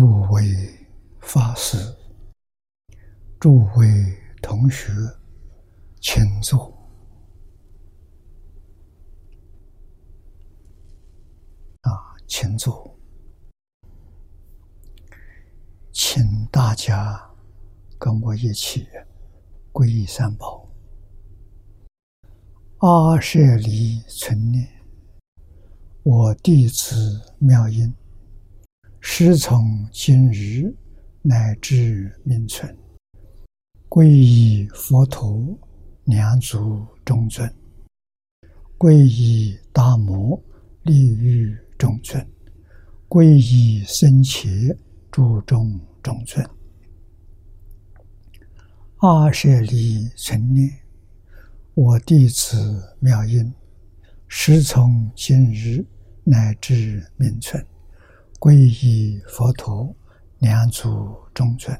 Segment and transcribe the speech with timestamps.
[0.00, 0.42] 诸位
[1.20, 1.76] 法师，
[3.38, 4.90] 诸位同学，
[6.00, 6.72] 请坐。
[11.82, 12.98] 啊，请坐，
[15.92, 17.30] 请大家
[17.98, 18.88] 跟我一起
[19.70, 20.66] 皈依三宝。
[22.78, 24.66] 阿舍离存念，
[26.02, 27.94] 我弟子妙音。
[29.02, 30.74] 师从今日
[31.22, 32.76] 乃至命存，
[33.88, 35.58] 皈依佛陀、
[36.04, 37.50] 两足中尊，
[38.76, 40.40] 皈依大摩
[40.82, 42.24] 利欲中尊，
[43.08, 44.76] 皈依僧伽
[45.10, 46.46] 诸众中尊。
[48.98, 50.70] 阿舍利存念，
[51.72, 53.50] 我弟子妙音，
[54.28, 55.82] 师从今日
[56.22, 57.66] 乃至命存。
[58.40, 59.94] 皈依佛陀，
[60.38, 61.76] 两足中尊；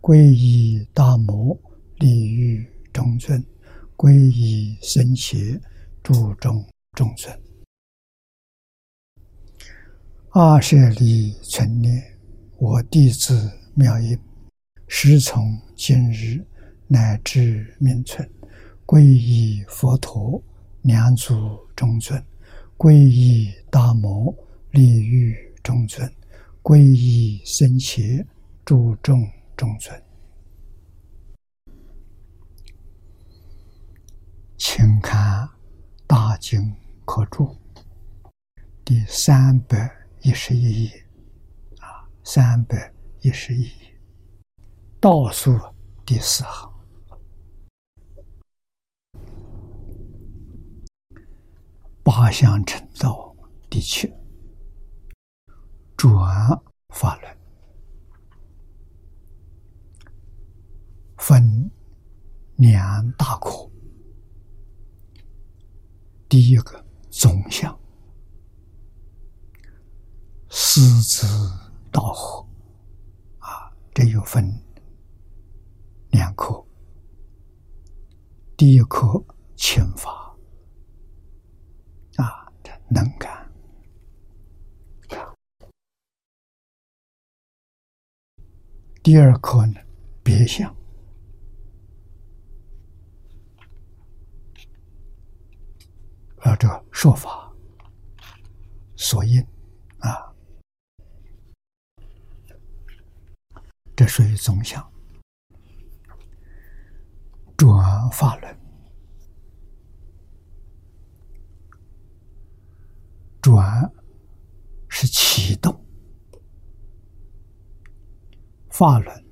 [0.00, 1.54] 皈依大摩
[1.98, 3.38] 利欲中尊；
[3.98, 5.60] 皈依僧伽
[6.02, 6.64] 诸众
[6.96, 7.38] 中尊。
[10.30, 12.02] 阿舍利存念，
[12.56, 14.18] 我弟子妙音，
[14.88, 16.42] 师从今日
[16.86, 18.26] 乃至命存，
[18.86, 20.42] 皈依佛陀，
[20.80, 22.18] 两足中尊；
[22.78, 24.34] 皈依大摩
[24.70, 25.49] 利欲。
[25.62, 26.10] 中尊，
[26.62, 28.26] 皈依僧伽，
[28.64, 30.02] 诸众中尊，
[34.56, 35.46] 请看
[36.06, 37.44] 《大经科注》
[38.84, 39.90] 第三百
[40.22, 41.06] 一十一页，
[41.78, 43.98] 啊，三百一十一页，
[44.98, 45.58] 倒数
[46.04, 46.72] 第四行，
[52.02, 53.34] 八相成道
[53.68, 54.12] 第七。
[56.00, 56.18] 转
[56.94, 57.38] 法轮。
[61.18, 61.70] 分
[62.56, 63.70] 两大科，
[66.26, 67.78] 第一个总相，
[70.48, 71.26] 师资
[71.92, 72.48] 道合。
[73.40, 74.50] 啊，这又分
[76.12, 76.64] 两科。
[78.56, 79.22] 第一科
[79.54, 80.34] 清法
[82.16, 83.39] 啊，这能干。
[89.02, 89.80] 第二课呢，
[90.22, 90.70] 别相
[96.40, 97.50] 啊，这说法
[98.96, 99.40] 所应
[100.00, 100.30] 啊，
[103.96, 104.86] 这属于总相
[107.56, 108.60] 转法轮，
[113.40, 113.90] 转
[114.90, 115.74] 是启动。
[118.80, 119.24] 法轮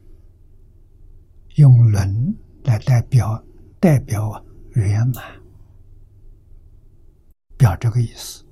[1.54, 3.42] 用轮来代表
[3.80, 4.44] 代表
[4.74, 5.24] 圆满，
[7.56, 8.44] 表这个意思。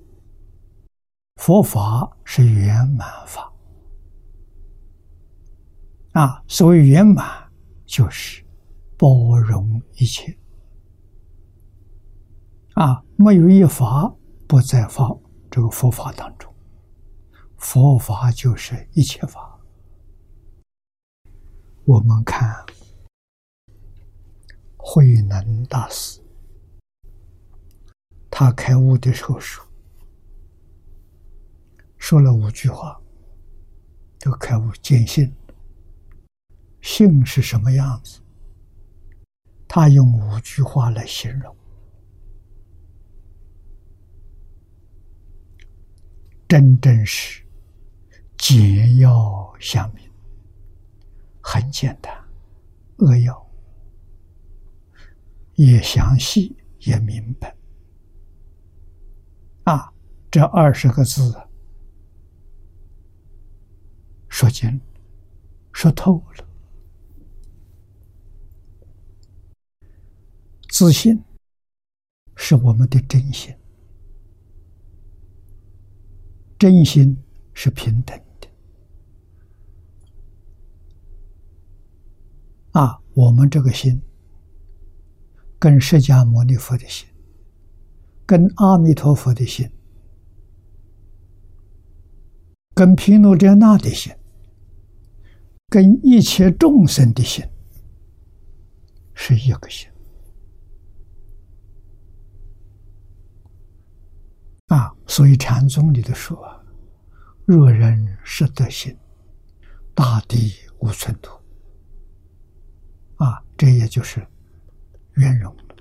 [1.34, 3.52] 佛法是圆满法
[6.12, 7.26] 啊，所谓圆满
[7.84, 8.43] 就是
[8.96, 10.34] 包容一切
[12.72, 14.10] 啊，没有一法
[14.48, 15.14] 不在法
[15.50, 16.50] 这个佛法当中，
[17.58, 19.56] 佛法就是一切法。
[21.86, 22.66] 我们看
[24.76, 26.20] 慧能大师，
[28.28, 29.64] 他开悟的时候说，
[31.96, 33.00] 说了五句话，
[34.18, 35.32] 这个开悟见性，
[36.80, 38.20] 性是什么样子？
[39.68, 41.56] 他用五句话来形容：
[46.48, 47.44] 真正是
[48.36, 50.06] 简要相明。
[51.48, 52.12] 很简单，
[52.96, 53.50] 扼要，
[55.54, 57.56] 也详细，也明白。
[59.62, 59.94] 啊，
[60.28, 61.32] 这二十个字
[64.28, 64.81] 说尽，
[65.72, 66.48] 说透了。
[70.69, 71.22] 自信
[72.34, 73.54] 是我们的真心，
[76.58, 77.16] 真心
[77.54, 78.25] 是平等。
[82.76, 84.02] 啊，我们这个心，
[85.58, 87.08] 跟释迦牟尼佛的心，
[88.26, 89.70] 跟阿弥陀佛的心，
[92.75, 94.14] 跟毗卢遮那的心，
[95.70, 97.43] 跟一切众生的心，
[99.14, 99.88] 是一个心。
[104.67, 106.38] 啊，所以禅宗里头说
[107.46, 108.94] ：“若人识得心，
[109.94, 111.32] 大地无寸土。
[113.16, 114.26] 啊，这也就是
[115.14, 115.76] 圆融了，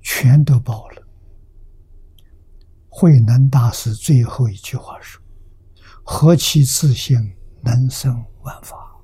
[0.00, 1.02] 全都包了。
[2.88, 5.22] 慧能大师最后一句话说
[6.02, 8.96] ：“何其自性，能生万法。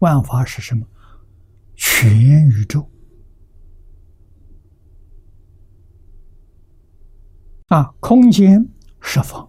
[0.00, 0.86] 万法是什么？
[1.76, 2.90] 全宇宙。
[7.68, 8.68] 啊，空间
[9.00, 9.48] 十方，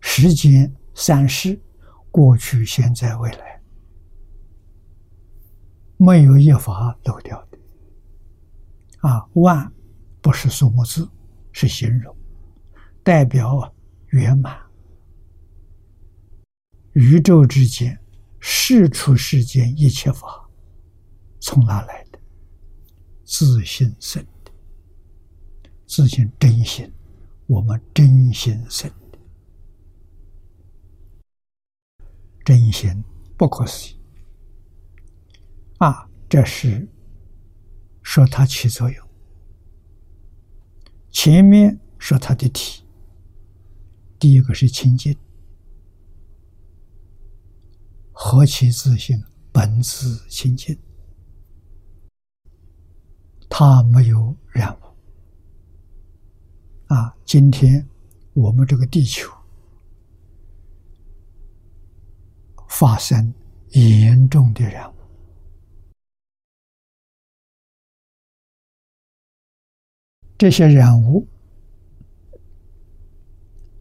[0.00, 1.60] 时间三世，
[2.10, 3.55] 过去、现在、未来。”
[5.96, 7.58] 没有一法漏掉的，
[9.00, 9.72] 啊，万
[10.20, 11.08] 不是数目字，
[11.52, 12.14] 是形容，
[13.02, 13.74] 代表
[14.08, 14.58] 圆满。
[16.92, 17.98] 宇宙之间，
[18.40, 20.48] 事出世间一切法，
[21.40, 22.18] 从哪来的？
[23.24, 24.52] 自信生的，
[25.86, 26.92] 自信真心，
[27.46, 29.18] 我们真心生的，
[32.44, 33.02] 真心
[33.36, 33.96] 不可思议。
[35.78, 36.88] 啊，这是
[38.02, 39.08] 说它起作用。
[41.10, 42.84] 前面说它的体，
[44.18, 45.16] 第一个是清净，
[48.12, 50.78] 何其自性，本自清净，
[53.48, 56.94] 它没有染污。
[56.94, 57.86] 啊，今天
[58.32, 59.30] 我们这个地球
[62.68, 63.34] 发生
[63.70, 64.95] 严重的染污。
[70.38, 71.26] 这些染污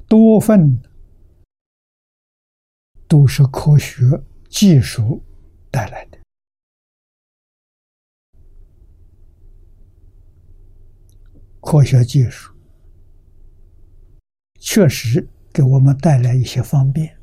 [0.07, 0.81] 多份
[3.09, 5.21] 都是科学技术
[5.69, 6.17] 带来的，
[11.59, 12.55] 科学技术
[14.59, 17.19] 确实给我们带来一些方便，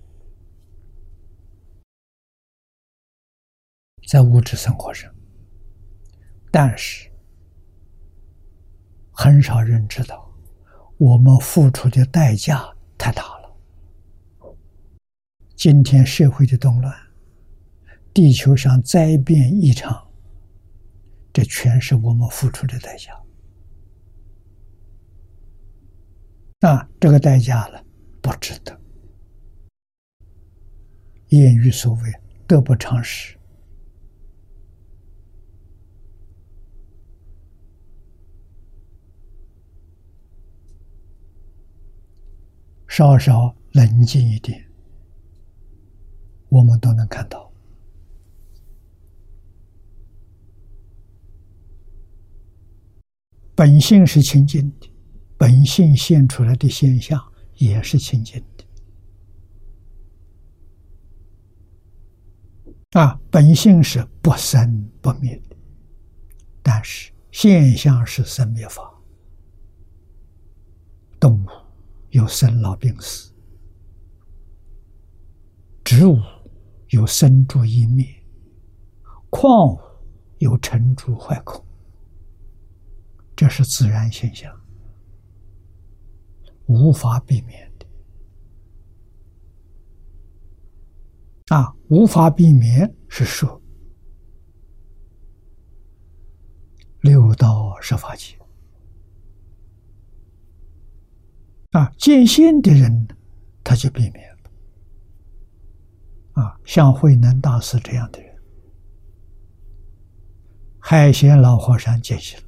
[4.06, 5.10] 在物质生活上，
[6.50, 7.11] 但是。
[9.22, 10.28] 很少人知道，
[10.98, 13.56] 我们付出的代价太大了。
[15.54, 16.92] 今天社会的动乱，
[18.12, 20.10] 地球上灾变异常，
[21.32, 23.12] 这全是我们付出的代价。
[26.68, 27.80] 啊，这个代价了，
[28.20, 28.76] 不值得。
[31.28, 32.12] 谚语所谓
[32.48, 33.38] “得不偿失”。
[42.94, 44.62] 稍稍冷静一点，
[46.50, 47.50] 我们都能看到，
[53.54, 54.92] 本性是清净的，
[55.38, 57.18] 本性现出来的现象
[57.54, 58.66] 也是清净的，
[63.00, 65.56] 啊，本性是不生不灭的，
[66.62, 69.00] 但是现象是生灭法，
[71.18, 71.61] 动物。
[72.12, 73.32] 有生老病死，
[75.82, 76.18] 植物
[76.88, 78.06] 有生住异灭，
[79.30, 79.78] 矿物
[80.38, 81.64] 有成住坏空，
[83.34, 84.54] 这是自然现象，
[86.66, 87.86] 无法避免的。
[91.56, 93.62] 啊，无法避免是说
[97.00, 98.41] 六道十法界。
[101.72, 103.08] 啊，见性的人，
[103.64, 104.50] 他就避免了。
[106.42, 108.36] 啊，像慧能大师这样的人，
[110.78, 112.44] 海贤老和尚见性了。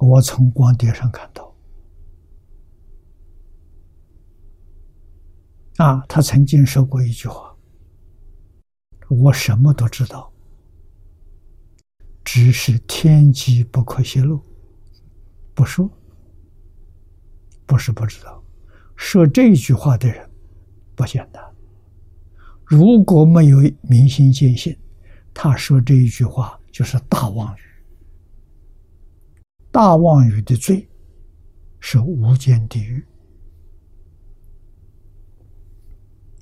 [0.00, 1.56] 我从光碟上看到，
[5.78, 7.56] 啊，他曾经说过一句话
[9.08, 10.30] ：“我什么都知道，
[12.22, 14.38] 只是天机不可泄露。”
[15.54, 15.90] 不说，
[17.66, 18.42] 不是不知道。
[18.96, 20.30] 说这句话的人
[20.94, 21.42] 不简单。
[22.64, 24.76] 如果没有明心见性，
[25.34, 27.60] 他说这一句话就是大妄语。
[29.70, 30.88] 大妄语的罪
[31.80, 33.04] 是无间地狱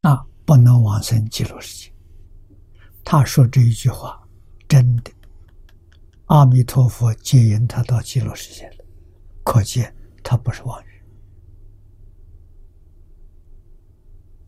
[0.03, 1.93] 啊，不能往生极乐世界。
[3.05, 4.21] 他说这一句话
[4.69, 5.11] 真的，
[6.27, 8.71] 阿弥陀佛接引他到极乐世界。
[9.51, 9.93] 可见，
[10.23, 11.03] 他不是妄语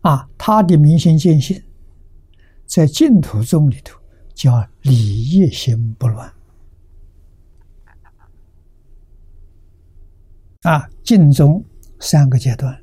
[0.03, 0.31] 啊！
[0.39, 1.61] 他的明心见性，
[2.67, 4.01] 在净土宗里头
[4.33, 6.33] 叫理业心不乱
[10.61, 10.89] 啊。
[11.03, 11.65] 净宗
[11.99, 12.81] 三个阶段，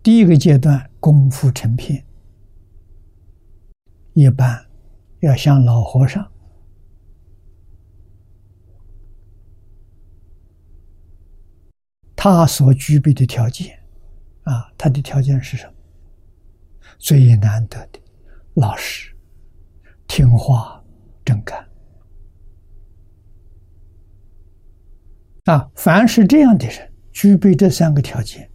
[0.00, 2.06] 第一个阶段功夫成片，
[4.12, 4.64] 一般
[5.18, 6.30] 要像老和尚，
[12.26, 13.78] 他所具备的条件，
[14.44, 15.74] 啊，他的条件是什么？
[16.98, 18.00] 最难得的
[18.54, 19.14] 老实、
[20.06, 20.82] 听话、
[21.22, 21.68] 正干。
[25.44, 28.50] 啊，凡是这样的人，具备这三个条件，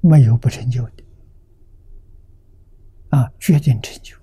[0.00, 1.04] 没有不成就的。
[3.10, 4.16] 啊，决定成就，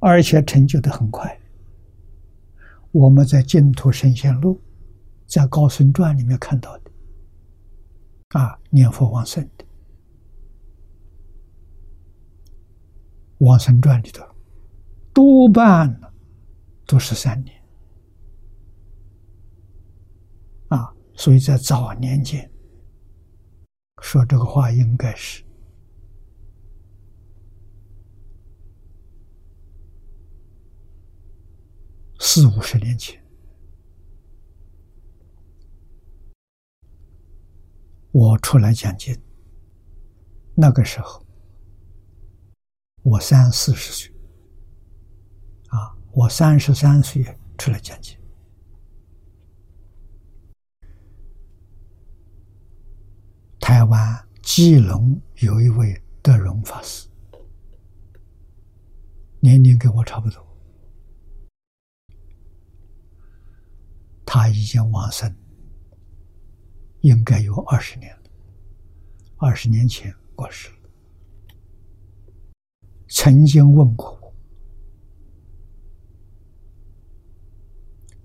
[0.00, 1.34] 而且成就的很快。
[2.90, 4.56] 我们在《净土神仙录》
[5.26, 6.81] 在《高僧传》里面看到的，
[8.32, 9.64] 啊，念佛往生的，
[13.38, 14.24] 《往生传》里头
[15.12, 16.00] 多半
[16.86, 17.62] 都是三年。
[20.68, 20.92] 啊。
[21.14, 22.50] 所以在早年间
[24.00, 25.44] 说这个话，应该是
[32.18, 33.21] 四五十年前，
[38.12, 39.18] 我出来讲经，
[40.54, 41.24] 那个时候
[43.02, 44.14] 我三四十岁，
[45.68, 47.24] 啊，我三十三岁
[47.56, 48.14] 出来讲经。
[53.58, 57.08] 台湾基隆有一位德荣法师，
[59.40, 60.46] 年龄跟我差不多，
[64.26, 65.34] 他已经往生，
[67.02, 68.22] 应该有二十年了，
[69.36, 70.76] 二十年前过世了。
[73.08, 74.34] 曾经问过我，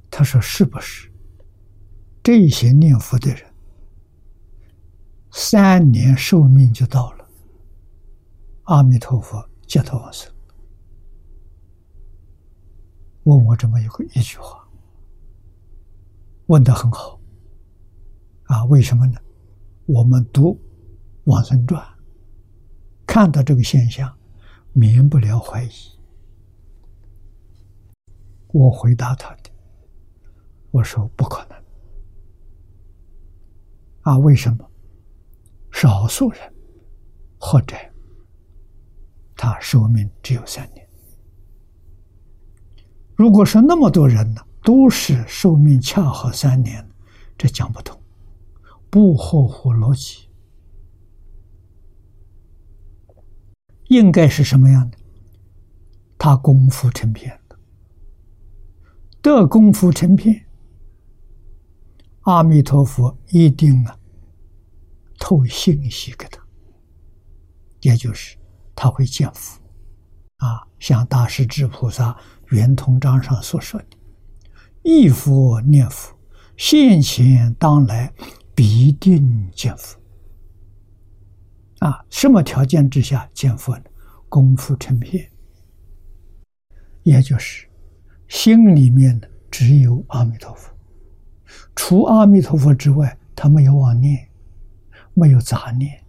[0.10, 1.12] 他说：“是不是
[2.24, 3.43] 这些念佛的人？”
[5.31, 7.29] 三年寿命就到了，
[8.63, 10.31] 阿弥陀佛接头往生。
[13.24, 14.67] 问我这么一个一句话，
[16.46, 17.16] 问的很好。
[18.47, 19.19] 啊，为什么呢？
[19.85, 20.53] 我们读
[21.25, 21.81] 《往生传》，
[23.05, 24.17] 看到这个现象，
[24.73, 25.69] 免不了怀疑。
[28.47, 29.49] 我回答他的，
[30.71, 31.57] 我说不可能。
[34.01, 34.69] 啊，为什么？
[35.69, 36.39] 少数人，
[37.37, 37.75] 或者
[39.35, 40.87] 他寿命只有三年。
[43.15, 46.87] 如果说那么多人呢，都是寿命恰好三年，
[47.37, 48.01] 这讲不通，
[48.89, 50.27] 不合乎逻辑。
[53.86, 54.98] 应该是什么样的？
[56.17, 57.58] 他功夫成片的，
[59.22, 60.46] 得功夫成片，
[62.22, 63.98] 阿弥陀佛一定啊。
[65.20, 66.39] 透信息给他，
[67.82, 68.38] 也就是
[68.75, 69.60] 他会见佛
[70.38, 72.15] 啊，像大势至菩萨
[72.50, 73.88] 圆通章上所说的
[74.84, 76.15] ：“一佛念佛，
[76.56, 78.13] 现前当来
[78.57, 79.99] 必定见佛。”
[81.85, 83.83] 啊，什么条件之下见佛呢？
[84.29, 85.29] 功夫成片，
[87.03, 87.67] 也就是
[88.27, 90.73] 心里面的只有阿弥陀佛，
[91.75, 94.27] 除阿弥陀佛之外，他没有妄念。
[95.19, 95.99] 没有杂念，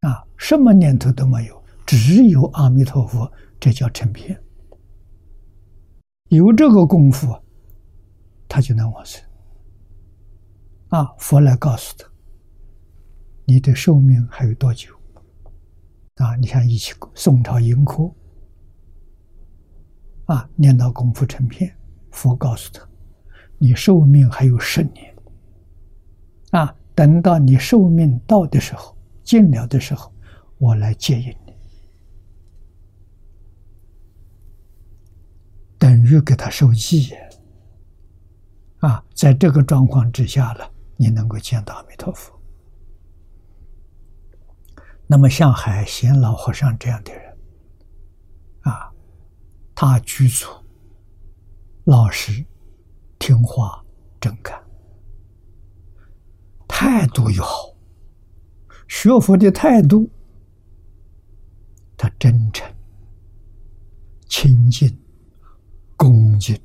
[0.00, 3.30] 啊，什么念头都没有，只有阿弥陀佛，
[3.60, 4.36] 这叫成片。
[6.26, 7.32] 有这个功夫，
[8.48, 9.22] 他就能往生。
[10.92, 12.06] 啊，佛来告诉他，
[13.46, 14.94] 你的寿命还有多久？
[16.16, 18.12] 啊，你看，一起宋朝盈科，
[20.26, 21.74] 啊，念到功夫成片，
[22.10, 22.86] 佛告诉他，
[23.56, 25.16] 你寿命还有十年。
[26.50, 26.76] 啊。
[26.94, 30.12] 等到你寿命到的时候，尽了的时候，
[30.58, 31.54] 我来接引你，
[35.78, 37.14] 等于给他受记
[38.80, 40.70] 啊，在这个状况之下了，
[41.02, 42.40] 你能够见到阿弥陀佛。
[45.08, 47.36] 那么像海贤老和尚这样的人，
[48.60, 48.88] 啊，
[49.74, 50.46] 他居住
[51.82, 52.46] 老实、
[53.18, 53.84] 听话、
[54.20, 54.62] 正干。
[56.68, 57.74] 态度又好，
[58.86, 60.08] 学佛的态度，
[61.96, 62.72] 他真诚、
[64.28, 64.96] 清净、
[65.96, 66.56] 恭敬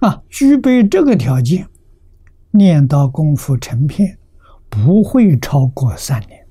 [0.00, 1.68] 啊，具备这个条件，
[2.50, 4.18] 念到功夫成片，
[4.68, 6.46] 不会超过三年。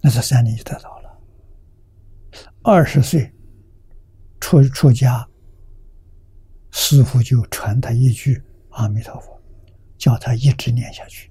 [0.00, 1.20] 那这三年就得到了。
[2.62, 3.32] 二十岁
[4.40, 5.28] 出出家。
[6.76, 9.40] 师傅就传他一句阿弥陀佛，
[9.96, 11.30] 叫他一直念下去，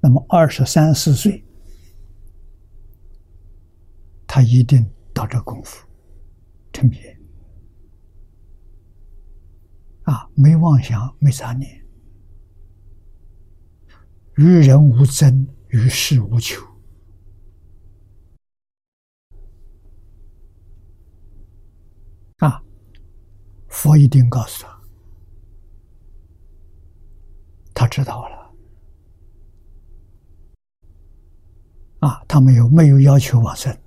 [0.00, 1.44] 那么二十三四岁，
[4.24, 5.84] 他一定到这功夫
[6.72, 7.17] 成片
[10.08, 11.84] 啊，没妄想，没杂念，
[14.36, 16.64] 与人无争，与世无求。
[22.38, 22.62] 啊，
[23.68, 24.80] 佛一定告诉他，
[27.74, 28.54] 他知道了。
[32.00, 33.78] 啊，他没有没有要求往生。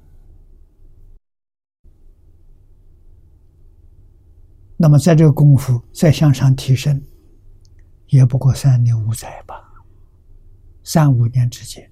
[4.81, 6.99] 那么在这个功夫再向上提升，
[8.07, 9.71] 也不过三年五载吧，
[10.83, 11.87] 三五年之间，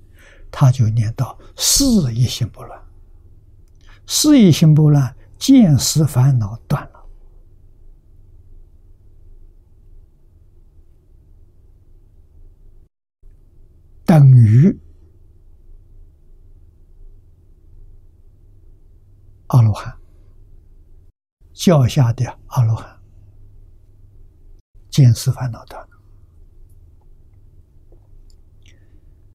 [0.50, 2.82] 他就念到四一心不乱，
[4.08, 5.16] 四一心不乱。
[5.38, 7.06] 见思烦恼断了，
[14.04, 14.78] 等于
[19.48, 19.98] 阿罗汉，
[21.54, 23.00] 教下的阿罗汉，
[24.90, 25.88] 见思烦恼断。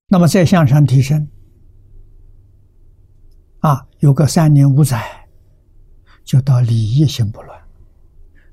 [0.06, 1.28] 那么再向上提升，
[3.60, 5.20] 啊，有个三年五载。
[6.24, 7.68] 就到礼业心不乱，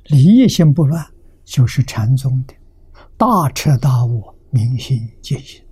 [0.08, 1.10] 礼业心不乱
[1.46, 2.54] 就是禅宗的
[3.16, 5.64] 大彻大悟、明心见性，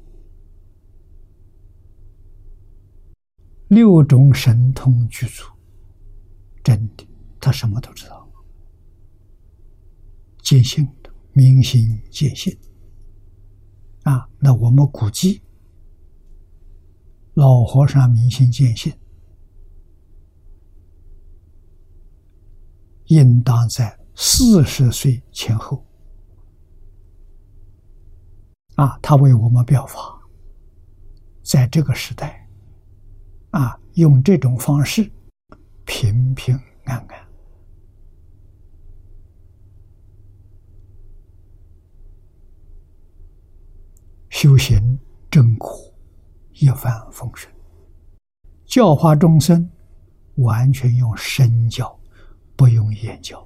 [3.68, 5.44] 六种神通具足，
[6.64, 7.06] 真的，
[7.38, 8.19] 他什么都知道，
[10.42, 12.56] 见性的明心见性
[14.04, 14.28] 啊。
[14.40, 15.42] 那我们估计，
[17.34, 18.94] 老和尚明心见性。
[23.06, 25.84] 应当在四十岁前后，
[28.76, 30.00] 啊，他为我们表法，
[31.42, 32.48] 在这个时代，
[33.50, 35.12] 啊，用这种方式
[35.86, 37.29] 平平安安，
[44.42, 44.98] 修行
[45.30, 45.94] 正苦，
[46.54, 47.54] 一帆风顺，
[48.64, 49.70] 教化众生，
[50.36, 51.94] 完全用身教。
[52.56, 53.46] 不用言教，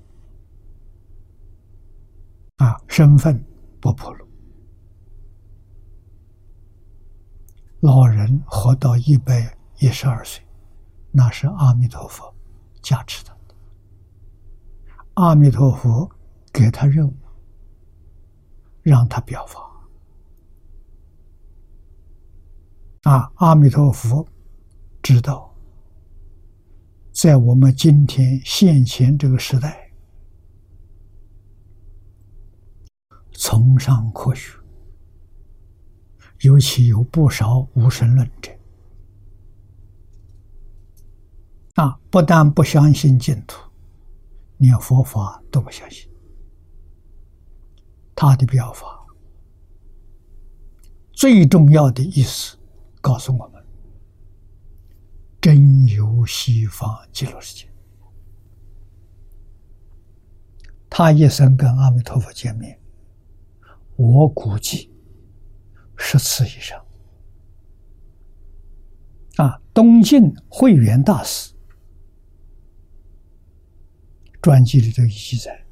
[2.57, 3.43] 啊，身份
[3.81, 4.27] 不暴露。
[7.79, 10.45] 老人活到一百一十二岁，
[11.09, 12.31] 那是阿弥陀佛
[12.83, 13.35] 加持的。
[15.15, 16.07] 阿弥陀佛
[16.53, 17.15] 给他任务，
[18.83, 19.72] 让他表法。
[23.03, 24.25] 啊，阿弥陀佛
[25.01, 25.53] 知道。
[27.11, 29.91] 在我们今天现前这个时代，
[33.33, 34.57] 崇尚科学，
[36.41, 38.51] 尤其有不少无神论者，
[41.75, 43.69] 啊，不但不相信净土，
[44.57, 46.09] 连佛法都不相信。
[48.15, 49.05] 他的表法
[51.11, 52.57] 最重要的意思，
[53.03, 53.61] 告诉我们。
[55.41, 57.67] 真有西方极乐世界，
[60.89, 62.79] 他一生跟阿弥陀佛见面，
[63.97, 64.89] 我估计
[65.97, 66.81] 十次以上。
[69.35, 71.53] 啊，东晋慧远大师
[74.41, 75.65] 传记里头记载，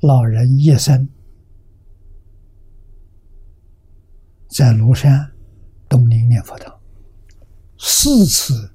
[0.00, 1.06] 老人一生
[4.56, 5.28] 在庐山
[5.88, 6.72] 东林念佛堂。
[7.76, 8.72] 四次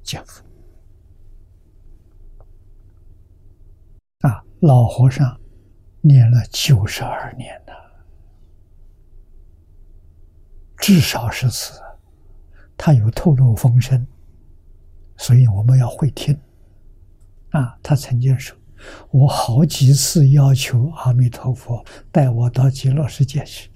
[0.00, 0.44] 见佛
[4.20, 4.44] 啊！
[4.60, 5.40] 老和尚
[6.02, 7.74] 念了九十二年了，
[10.76, 11.72] 至少是次。
[12.76, 14.06] 他有透露风声，
[15.16, 16.40] 所以我们要会听
[17.50, 17.76] 啊！
[17.82, 18.56] 他曾经说
[19.10, 23.68] ：“我好几次要求阿弥陀佛带我到极乐世界去，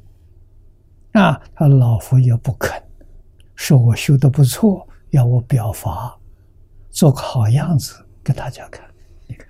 [1.13, 2.83] 啊，他老佛爷不肯。”
[3.55, 6.19] 说我修的不错，要我表法，
[6.91, 7.95] 做个好样子
[8.25, 8.85] 给大家看。
[9.29, 9.47] 你看，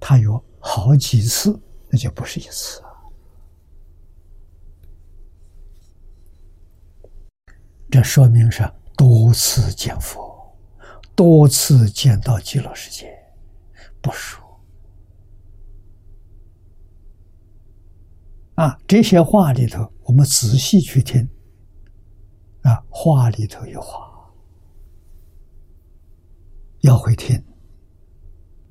[0.00, 2.88] 他有好几次，那就不是一次啊。
[7.90, 10.56] 这说明是多次见佛，
[11.14, 13.12] 多次见到极乐世界，
[14.00, 14.42] 不说
[18.54, 18.78] 啊。
[18.86, 21.28] 这些话里头，我们仔细去听。
[22.62, 24.32] 啊，话里头有话，
[26.80, 27.36] 要会听。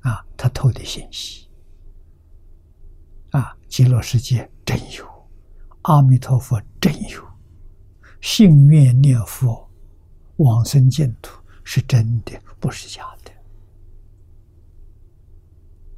[0.00, 1.48] 啊，他透的信息。
[3.30, 5.06] 啊，极乐世界真有，
[5.82, 7.24] 阿弥陀佛真有，
[8.20, 9.70] 信愿念佛，
[10.38, 13.30] 往生净土是真的，不是假的。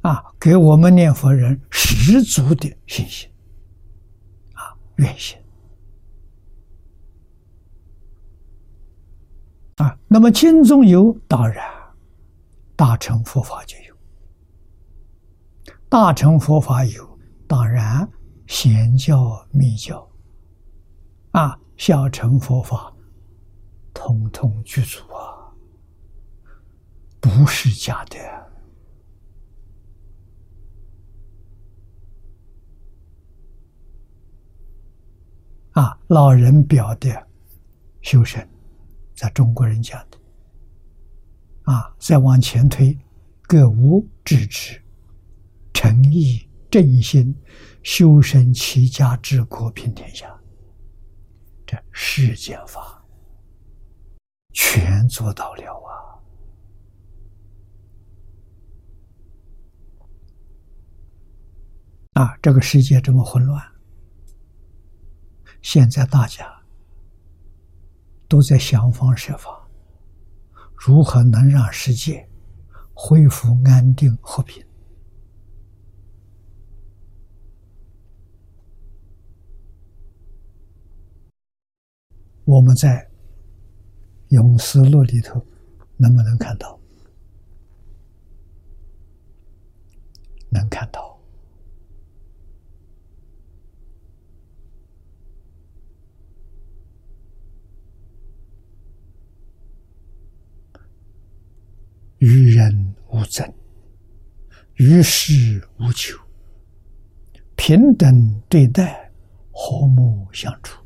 [0.03, 3.30] 啊，给我们念佛人十足的信心，
[5.01, 5.37] 愿心。
[9.77, 11.65] 啊，那么经中有，当然
[12.77, 13.95] 大乘佛法就有；
[15.89, 18.07] 大乘佛法有，当然
[18.47, 20.07] 显教密教，
[21.31, 22.95] 啊，小乘佛法
[23.95, 25.49] 通通具足啊，
[27.21, 28.19] 不是假的
[35.73, 35.99] 啊。
[36.09, 37.27] 老人表的
[38.03, 38.47] 修身。
[39.13, 40.19] 在中国人讲的，
[41.71, 42.99] 啊，再往前推，
[43.43, 44.81] 各无智知，
[45.75, 47.37] 诚意正心，
[47.83, 50.35] 修身齐家治国平天下，
[51.67, 53.05] 这世间法
[54.55, 55.63] 全做到了
[62.15, 62.23] 啊！
[62.23, 63.63] 啊，这个世界这么混乱，
[65.63, 66.61] 现在大家。
[68.31, 69.69] 都在想方设法，
[70.77, 72.29] 如何能让世界
[72.95, 74.65] 恢复安定和平？
[82.45, 82.89] 我们在
[84.29, 85.45] 《永思录》里头
[85.97, 86.79] 能不能看到？
[90.51, 91.11] 能看到。
[102.19, 103.47] 与人无争，
[104.77, 106.19] 与世无求，
[107.55, 109.13] 平等对待，
[109.53, 110.83] 和睦相处，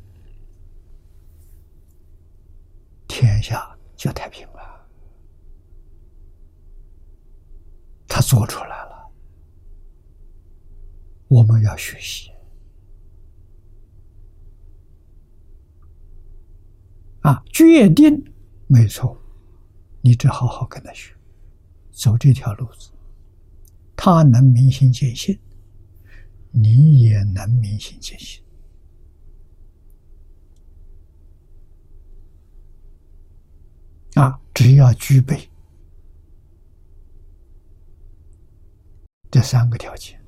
[3.07, 4.89] 天下就太平了。
[8.09, 9.13] 他做出来了，
[11.29, 12.33] 我们要学习
[17.21, 17.41] 啊！
[17.53, 18.25] 决定
[18.67, 19.17] 没错，
[20.01, 21.14] 你只好好跟他学。
[21.95, 22.91] 走这条路子，
[23.97, 25.39] 他能明心见性，
[26.51, 28.43] 你也能明心见性
[34.15, 34.41] 啊！
[34.53, 35.49] 只要具备
[39.31, 40.21] 这三个条件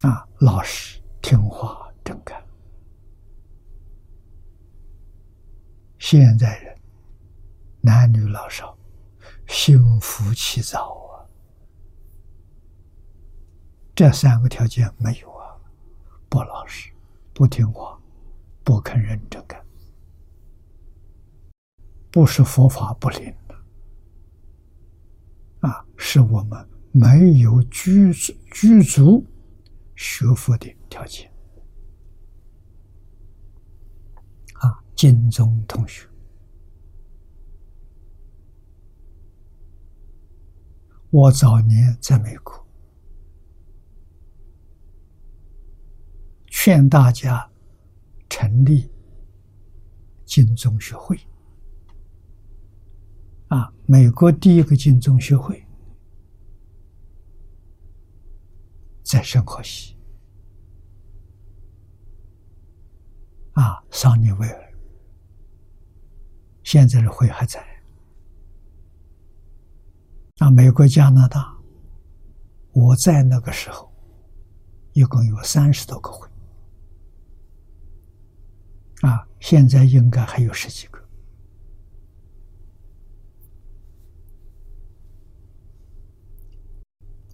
[0.00, 2.46] 啊，老实、听话、正干，
[5.98, 6.81] 现在人。
[7.84, 8.78] 男女老少，
[9.48, 10.78] 心浮气躁
[11.10, 11.26] 啊！
[13.92, 15.56] 这三个条件没有啊，
[16.28, 16.92] 不老实，
[17.34, 18.00] 不听话，
[18.62, 19.60] 不肯认真干，
[22.12, 23.54] 不是佛法不灵的
[25.68, 28.12] 啊，是我们没有具
[28.52, 29.26] 具足
[29.96, 31.28] 学佛的条件
[34.60, 36.08] 啊，金宗同学。
[41.12, 42.66] 我早年在美国，
[46.46, 47.50] 劝大家
[48.30, 48.90] 成立
[50.24, 51.20] 金宗学会。
[53.48, 55.62] 啊，美国第一个金宗学会
[59.02, 59.94] 在圣何西，
[63.52, 64.72] 啊，桑尼维尔，
[66.62, 67.71] 现在的会还在。
[70.42, 71.56] 啊，美国、加拿大，
[72.72, 73.88] 我在那个时候，
[74.92, 76.28] 一共有三十多个会，
[79.02, 81.00] 啊，现在应该还有十几个。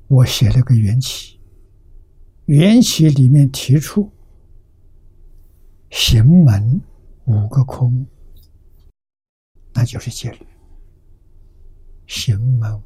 [0.08, 1.40] 我写了个缘起，
[2.44, 4.12] 缘起里面提出
[5.88, 6.78] 行门
[7.24, 8.06] 五个空，
[9.72, 10.46] 那就是戒律，
[12.06, 12.78] 行门。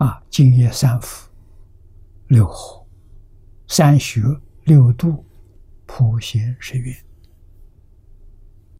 [0.00, 1.28] 啊，静夜三伏，
[2.28, 2.86] 六合，
[3.68, 4.22] 三学
[4.64, 5.22] 六度，
[5.84, 6.96] 普贤十愿。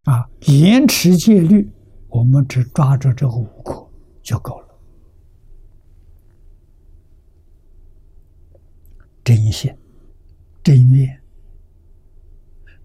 [0.05, 1.71] 啊，严持戒律，
[2.09, 3.87] 我们只抓住这个五个
[4.23, 4.69] 就够了。
[9.23, 9.71] 真心、
[10.63, 11.23] 真愿，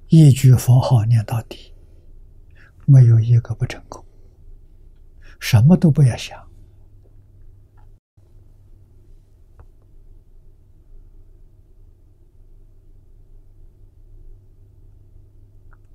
[0.09, 1.73] 一句佛号念到底，
[2.85, 4.03] 没有一个不成功。
[5.39, 6.44] 什么都不要想。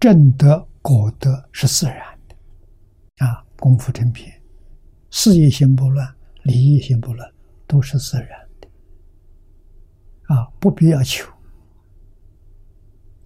[0.00, 4.40] 正德果德是自然的，啊，功夫成片，
[5.10, 7.30] 事业心不乱，理业心不乱，
[7.66, 8.68] 都是自然的，
[10.34, 11.30] 啊，不必要求。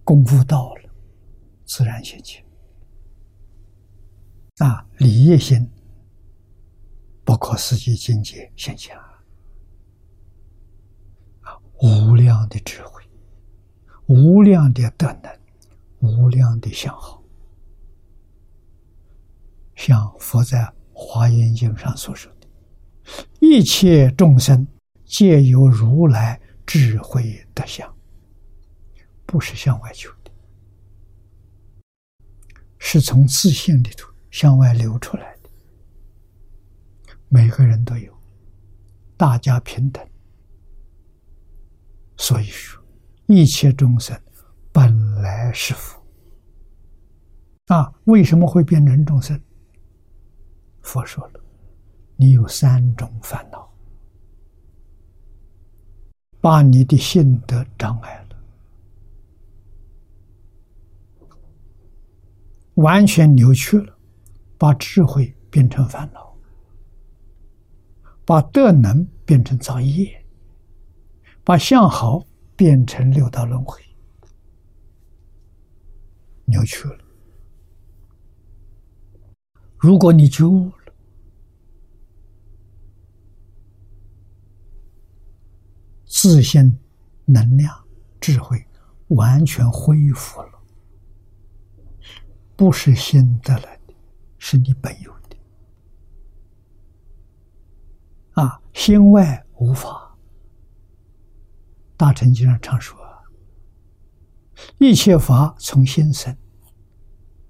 [0.03, 0.89] 功夫到了，
[1.63, 2.43] 自然现前。
[4.57, 5.71] 啊，理业心
[7.23, 9.23] 不可思议境界现前啊，
[11.81, 13.01] 无量的智慧，
[14.07, 15.33] 无量的德能。
[16.05, 17.23] 无量的相好，
[19.75, 20.59] 像佛在
[20.93, 22.47] 《华严经》上所说的
[23.41, 24.65] ：“一切众生
[25.03, 27.93] 皆由如来智慧德相，
[29.25, 30.31] 不是向外求的，
[32.77, 35.49] 是从自信里头向外流出来的。
[37.27, 38.13] 每个人都有，
[39.17, 40.07] 大家平等。
[42.17, 42.81] 所以说，
[43.27, 44.17] 一切众生。”
[44.75, 45.97] 本来是佛
[47.67, 49.39] 啊，为什么会变成众生？
[50.81, 51.39] 佛说了，
[52.17, 53.73] 你有三种烦恼，
[56.41, 58.35] 把你的性德障碍了，
[62.73, 63.97] 完全扭曲了，
[64.57, 66.35] 把智慧变成烦恼，
[68.25, 70.21] 把德能变成造业，
[71.45, 72.21] 把相好
[72.57, 73.81] 变成六道轮回。
[76.45, 76.99] 扭曲了。
[79.77, 80.93] 如果你觉悟了，
[86.05, 86.79] 自信、
[87.25, 87.85] 能量、
[88.19, 88.65] 智慧
[89.09, 90.59] 完全恢复了，
[92.55, 93.93] 不是新得来的，
[94.39, 95.37] 是你本有的。
[98.41, 100.17] 啊，心外无法。
[101.97, 103.04] 大乘经上常说。
[104.77, 106.35] 一切法从心生，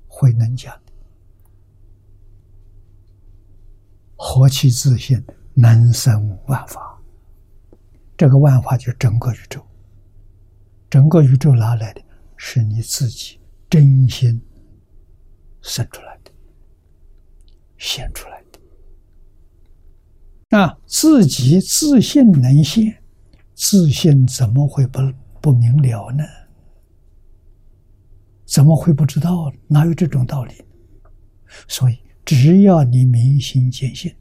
[0.08, 0.94] 慧能讲的，
[4.15, 7.02] 何其自信，能生万法。
[8.18, 9.62] 这个万法就是整个宇宙，
[10.89, 12.02] 整个宇宙哪来的？
[12.38, 13.39] 是你自己
[13.70, 14.41] 真心
[15.62, 16.32] 生出来的，
[17.78, 18.60] 现出来的。
[20.50, 23.02] 那，自己自信能现，
[23.54, 25.00] 自信怎么会不
[25.41, 26.24] 不明了呢？
[28.56, 29.52] 怎么会不知道？
[29.68, 30.54] 哪有这种道理？
[31.68, 34.15] 所以，只要你明心见性，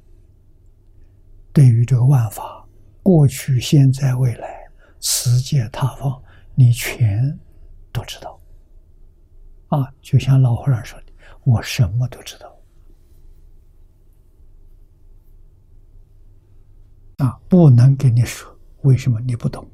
[1.53, 2.67] 对于这个万法，
[3.01, 4.69] 过去、现在、未来，
[4.99, 6.21] 此界他方，
[6.57, 7.39] 你全
[7.93, 8.41] 都知道。
[9.69, 11.13] 啊，就像老和尚说的
[11.47, 12.53] ：“我什么都知道。”
[17.25, 19.65] 啊，不能跟你说为什么你不懂，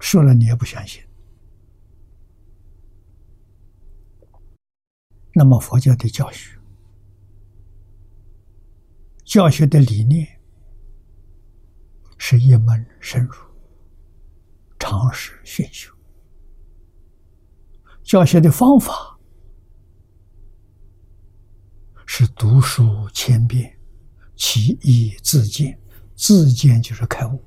[0.00, 1.00] 说了你也不相信。
[5.32, 6.58] 那么佛教的教学，
[9.24, 10.26] 教学的理念
[12.18, 13.34] 是一门深入、
[14.78, 15.92] 常识熏修；
[18.02, 19.18] 教学的方法
[22.06, 23.78] 是读书千遍，
[24.36, 25.78] 其义自见。
[26.22, 27.42] 自见就是开悟。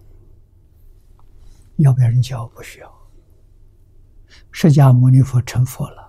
[1.78, 2.48] 要不要人教？
[2.56, 2.92] 不需要。
[4.52, 6.03] 释迦牟尼佛成佛了。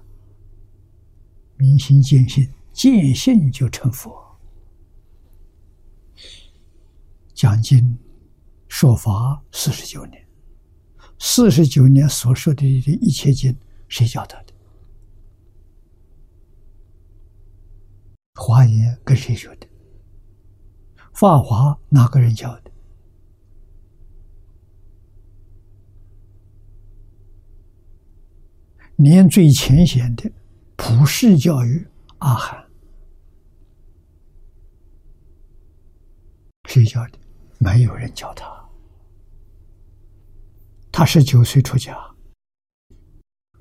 [1.57, 4.23] 明心见性，见性就成佛。
[7.33, 7.99] 讲经
[8.69, 10.27] 说法四十九年，
[11.19, 13.57] 四十九年所说的一切经，
[13.89, 14.55] 谁教他的？
[18.35, 19.67] 华严跟谁学的？
[21.13, 22.71] 法华哪个人教的？
[28.97, 30.31] 连最浅显的。
[30.77, 31.87] 普世教育，
[32.19, 32.71] 阿含
[36.69, 37.19] 谁教的？
[37.59, 38.53] 没有人教他。
[40.91, 41.97] 他十九岁出家，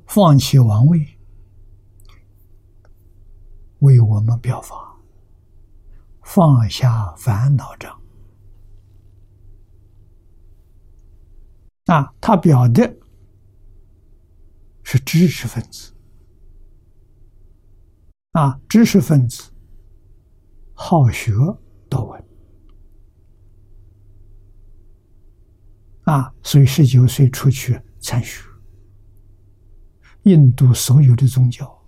[0.08, 1.18] 放弃王位，
[3.80, 4.98] 为我们表法，
[6.24, 8.02] 放下烦恼障。
[11.86, 12.98] 啊，他表的
[14.84, 15.93] 是知识分子。
[18.34, 19.52] 啊，知识分子
[20.74, 21.32] 好学
[21.90, 22.24] 多闻。
[26.04, 28.44] 啊，所以十九岁出去参学，
[30.24, 31.82] 印度所有的宗教、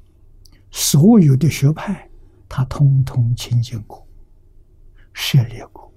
[0.72, 2.10] 所有的学派，
[2.48, 4.08] 他通通亲近过、
[5.14, 5.92] 涉猎过，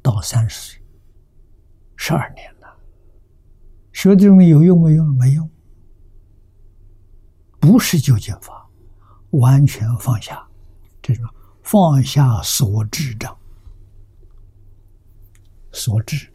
[0.00, 0.82] 到三十岁，
[1.96, 2.78] 十二年了，
[3.92, 5.14] 学这种有用没用？
[5.16, 5.50] 没用，
[7.66, 8.64] 不是究竟法，
[9.30, 10.46] 完全放下，
[11.02, 11.24] 这种
[11.64, 13.36] 放下所执障，
[15.72, 16.32] 所执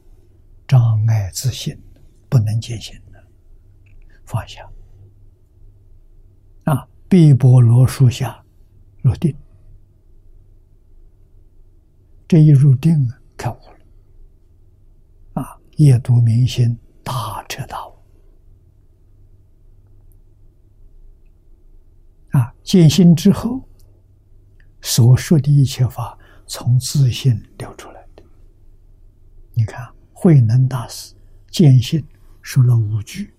[0.68, 1.82] 障碍自信，
[2.28, 3.24] 不能见性的，
[4.26, 4.70] 放下。
[6.66, 8.44] 啊，碧波罗树下
[9.02, 9.34] 入定，
[12.28, 15.42] 这一入定啊，开悟了。
[15.42, 17.92] 啊，夜读明心，大彻大悟。
[22.32, 23.68] 啊，见性之后，
[24.82, 28.24] 所说的一切法从自信流出来的。
[29.54, 31.14] 你看，慧能大师
[31.50, 32.06] 见性
[32.42, 33.34] 说了五句，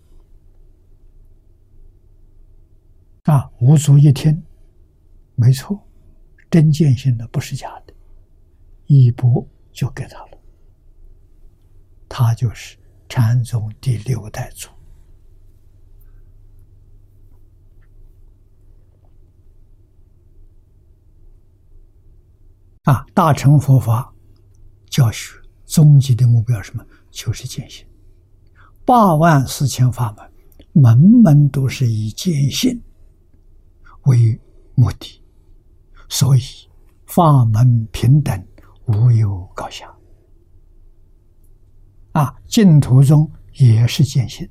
[3.24, 4.42] 啊，五祖一听，
[5.34, 5.80] 没错，
[6.50, 7.94] 真见性的不是假的，
[8.86, 10.38] 一钵就给他了，
[12.08, 12.76] 他就是
[13.08, 14.68] 禅宗第六代祖。
[22.84, 24.12] 啊，大乘佛法
[24.90, 25.34] 教学
[25.66, 26.84] 终极的目标是什么？
[27.12, 27.86] 就是见性。
[28.84, 30.12] 八万四千法
[30.74, 32.82] 门，门门都是以见性
[34.06, 34.40] 为
[34.74, 35.22] 目的，
[36.08, 36.40] 所以
[37.06, 38.44] 法门平等，
[38.86, 39.88] 无有高下。
[42.10, 44.48] 啊，净土中也是见性，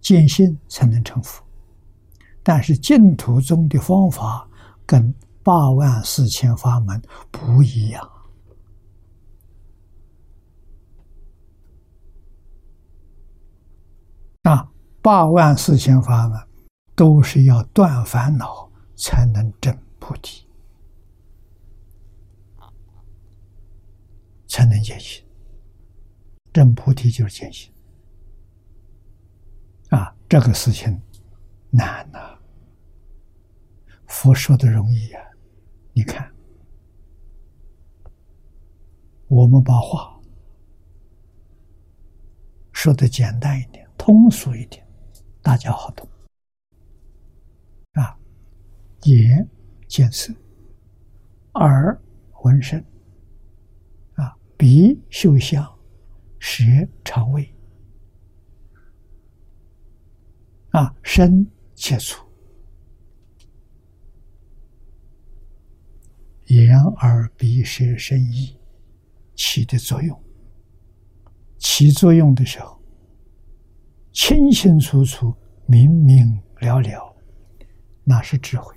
[0.00, 1.44] 见性才能成佛。
[2.44, 4.48] 但是净土中的方法
[4.86, 5.12] 跟
[5.44, 8.10] 八万四千法门不一样
[14.44, 14.70] 啊！
[15.02, 16.48] 八万四千法门
[16.94, 20.46] 都是要断烦恼才能证菩提，
[24.46, 25.22] 才能见性。
[26.54, 27.70] 证菩提就是见性
[29.90, 30.16] 啊！
[30.26, 30.98] 这个事情
[31.68, 32.38] 难呐，
[34.06, 35.20] 佛说的容易呀。
[35.96, 36.28] 你看，
[39.28, 40.20] 我们把话
[42.72, 44.84] 说的简单一点、通俗一点，
[45.40, 46.04] 大家好懂
[47.92, 48.18] 啊。
[49.04, 49.48] 眼
[49.86, 50.34] 见色，
[51.52, 51.96] 耳
[52.42, 52.84] 闻声，
[54.14, 55.64] 啊，鼻嗅香，
[56.40, 56.64] 舌
[57.04, 57.54] 尝味，
[60.70, 62.23] 啊，身接触。
[66.46, 68.58] 眼耳鼻舌身意
[69.34, 70.22] 起的作用，
[71.58, 72.80] 起作用的时候，
[74.12, 75.34] 清清楚楚、
[75.66, 77.16] 明明了了，
[78.04, 78.76] 那是智慧；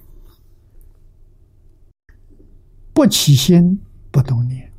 [2.93, 3.79] 不起心
[4.11, 4.71] 不动念，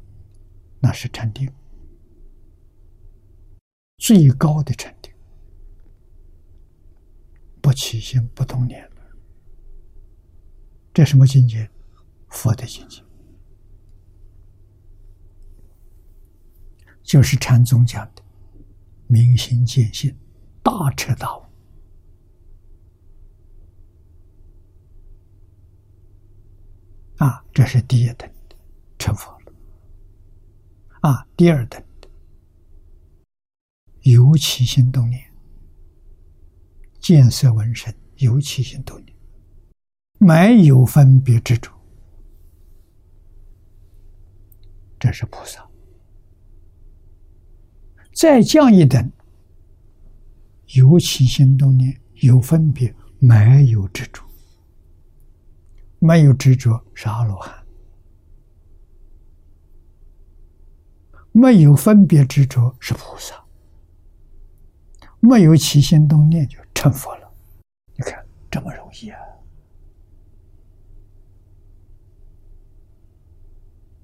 [0.80, 1.50] 那是禅定，
[3.98, 5.12] 最高的禅定。
[7.60, 8.88] 不起心不动念
[10.94, 11.68] 这什么境界？
[12.28, 13.02] 佛的境界，
[17.02, 18.22] 就是禅宗讲的
[19.06, 20.16] 明心见性、
[20.62, 21.42] 大彻大悟
[27.16, 28.30] 啊，这是第一等
[28.98, 29.52] 成佛了。
[31.00, 32.08] 啊，第二等的
[34.02, 35.32] 有起心动念，
[37.00, 39.16] 见色闻声，尤其心动念，
[40.18, 41.77] 没有分别执着。
[44.98, 45.64] 这是菩萨，
[48.12, 49.10] 再降一等，
[50.74, 54.22] 有起心动念，有分别，没有执着，
[56.00, 57.54] 没有执着是阿罗汉，
[61.32, 63.34] 没有分别执着是菩萨，
[65.20, 67.32] 没有起心动念就成佛了。
[67.94, 69.20] 你看这么容易啊！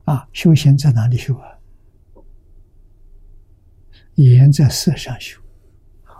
[0.04, 1.48] 啊，修行在哪里修啊？
[4.16, 5.40] 眼在色上修，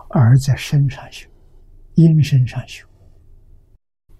[0.09, 1.29] 耳在身上修，
[1.93, 2.85] 音身上修，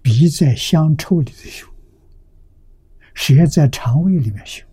[0.00, 1.66] 鼻在香臭里头修，
[3.12, 4.64] 舌在肠胃里面修，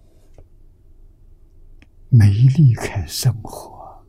[2.09, 4.05] 没离开生活。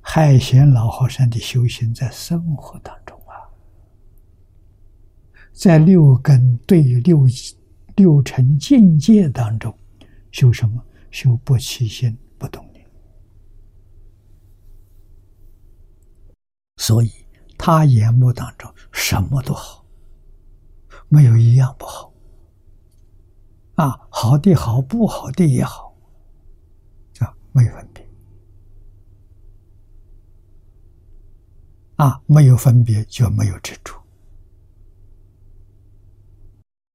[0.00, 3.50] 海贤老和尚的修行在生活当中啊，
[5.52, 7.26] 在六根对六。
[7.96, 9.76] 六尘境界当中，
[10.30, 10.84] 修什么？
[11.10, 12.84] 修不起心不动念。
[16.76, 17.10] 所以
[17.56, 19.86] 他眼目当中什么都好，
[21.08, 22.12] 没有一样不好。
[23.76, 25.96] 啊，好的好，不好的也好，
[27.20, 28.08] 啊，没有分别。
[31.96, 33.94] 啊，没有分别就没有执着，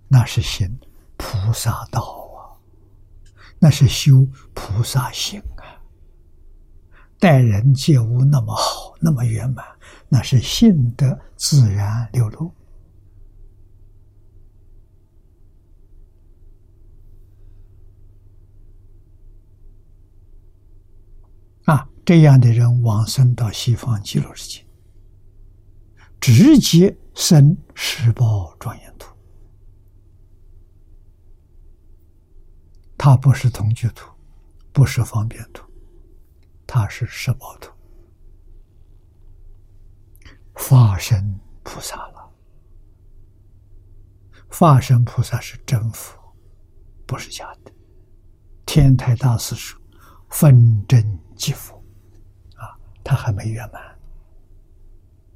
[0.09, 0.77] 那是行
[1.19, 2.55] 菩萨道啊，
[3.59, 5.83] 那是修菩萨行啊。
[7.19, 9.65] 待人接物那么好，那么圆满，
[10.07, 12.53] 那是性德自然流露
[21.65, 21.89] 啊。
[22.05, 24.65] 这样的人往生到西方极乐世界。
[26.21, 29.09] 直接生十报庄严土，
[32.99, 34.11] 它不是同居土，
[34.73, 35.63] 不是方便土，
[36.67, 37.71] 它是十报土，
[40.51, 42.29] 化身菩萨了。
[44.51, 46.19] 化身菩萨是真佛，
[47.07, 47.71] 不是假的。
[48.65, 49.79] 天台大师说
[50.29, 51.81] ：“分真即佛。”
[52.59, 53.81] 啊，他还没圆满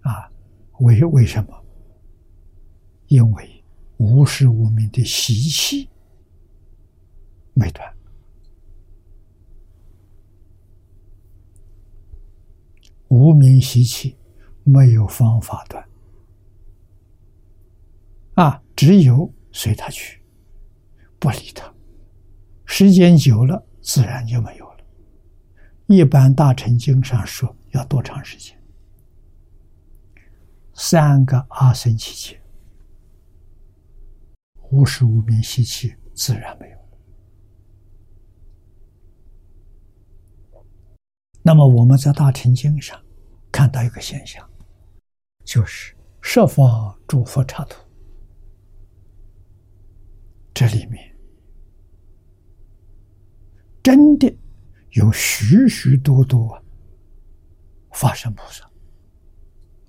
[0.01, 0.29] 啊。
[0.81, 1.65] 为为什么？
[3.07, 3.63] 因为
[3.95, 5.89] 无始无明的习气
[7.53, 7.95] 没断，
[13.09, 14.17] 无名习气
[14.63, 15.87] 没有方法断
[18.35, 18.63] 啊！
[18.75, 20.19] 只有随他去，
[21.19, 21.71] 不理他。
[22.65, 24.77] 时间久了，自然就没有了。
[25.85, 28.59] 一般大乘经上说，要多长时间？
[30.73, 32.41] 三个阿僧祇劫，
[34.71, 36.82] 无始无明习气自然没有。
[41.43, 42.99] 那么我们在大乘经上
[43.51, 44.49] 看到一个现象，
[45.43, 47.75] 就是设方诸佛刹土，
[50.53, 51.13] 这里面
[53.83, 54.33] 真的
[54.91, 56.57] 有许许多多
[57.91, 58.63] 法身菩萨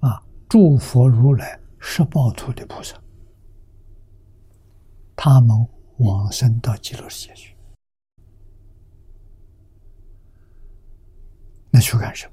[0.00, 0.20] 啊。
[0.48, 3.00] 诸佛如来十报土的菩萨，
[5.14, 5.56] 他们
[5.98, 7.53] 往生到极乐世界去，
[11.74, 12.24] 那去干什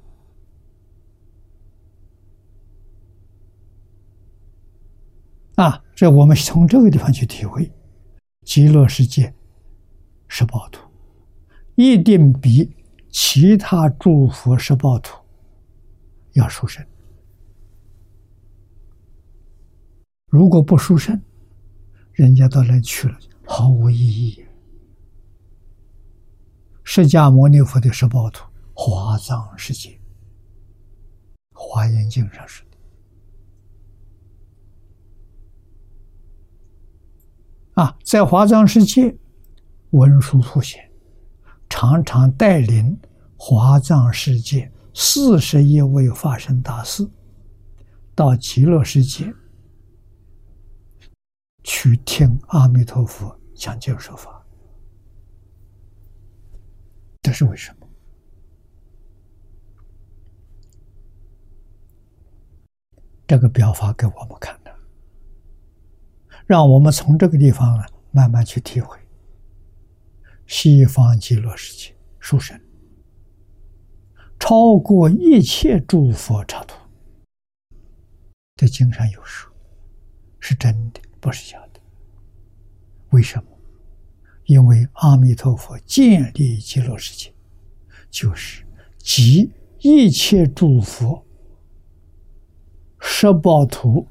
[5.56, 5.64] 么？
[5.64, 7.68] 啊，这我们从这个地方去体会，
[8.44, 9.34] 极乐世界
[10.28, 10.88] 十报土
[11.74, 12.72] 一定比
[13.10, 15.20] 其他诸佛十报土
[16.34, 16.86] 要殊胜。
[20.28, 21.20] 如果不殊胜，
[22.12, 24.46] 人家到那去了，毫无意义。
[26.84, 28.51] 释迦牟尼佛的十报图，
[28.84, 29.90] 华藏世界，
[31.52, 32.76] 《华严经》上说的
[37.80, 39.16] 啊，在华藏世界，
[39.90, 40.90] 文殊普贤
[41.68, 42.98] 常常带领
[43.36, 47.08] 华藏世界四十一位法身大士
[48.16, 49.32] 到极乐世界。
[51.62, 54.44] 去听阿弥陀佛讲经说法，
[57.22, 57.81] 这是为什么？
[63.26, 64.74] 这个表法给我们看的，
[66.46, 68.98] 让我们从这个地方啊慢慢去体会
[70.46, 72.60] 西方极乐世界殊胜，
[74.38, 76.76] 超过一切诸佛刹土。
[78.56, 79.50] 在经上有说，
[80.38, 81.00] 是真的。
[81.20, 81.80] 不是假的，
[83.10, 83.44] 为什么？
[84.46, 87.32] 因为阿弥陀佛建立极乐世界，
[88.10, 88.66] 就是
[88.98, 91.24] 集一切诸佛
[93.04, 94.06] 十报图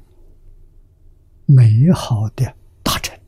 [1.46, 3.18] 美好的大成，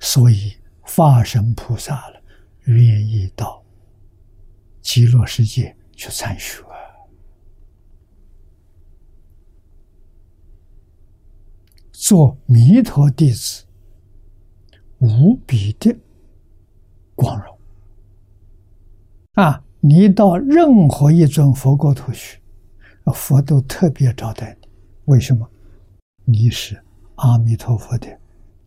[0.00, 0.58] 所以。
[0.90, 2.20] 化身菩萨了，
[2.64, 3.62] 愿意到
[4.80, 6.64] 极乐世界去参学，
[12.08, 13.66] 做弥陀弟子，
[14.96, 15.94] 无比的
[17.14, 17.58] 光荣
[19.34, 19.62] 啊！
[19.80, 22.40] 你到任何一尊佛国土去，
[23.12, 24.68] 佛都特别招待你。
[25.04, 25.46] 为什么？
[26.24, 26.82] 你是
[27.16, 28.18] 阿弥陀佛的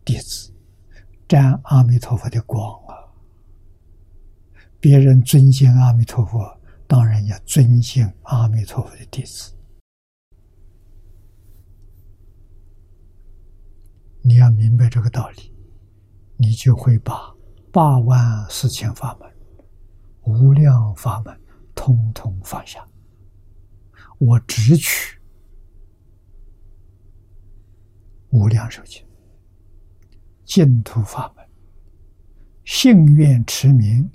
[0.04, 0.52] 弟子。
[1.26, 2.94] 沾阿弥陀佛的光啊！
[4.78, 9.52] 别人尊敬阿弥陀佛，当然要尊敬阿弥陀佛的弟子。
[14.22, 15.52] 你要明白这个道理，
[16.36, 17.34] 你就会把
[17.72, 19.30] 八万四千法门、
[20.22, 21.40] 无量法门
[21.74, 22.86] 通通放下。
[24.18, 25.18] 我只取
[28.30, 29.04] 无量寿经。
[30.44, 31.44] 净土法门，
[32.64, 34.08] 信愿持名，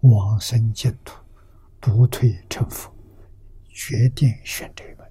[0.00, 1.18] 往生净土，
[1.80, 2.90] 不退成佛，
[3.68, 5.03] 决定选这一门。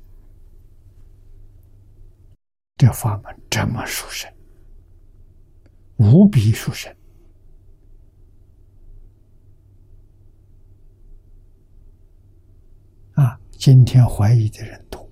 [2.75, 4.31] 这法门这么殊胜，
[5.97, 6.93] 无比殊胜
[13.13, 13.39] 啊！
[13.51, 15.07] 今天怀疑的人多，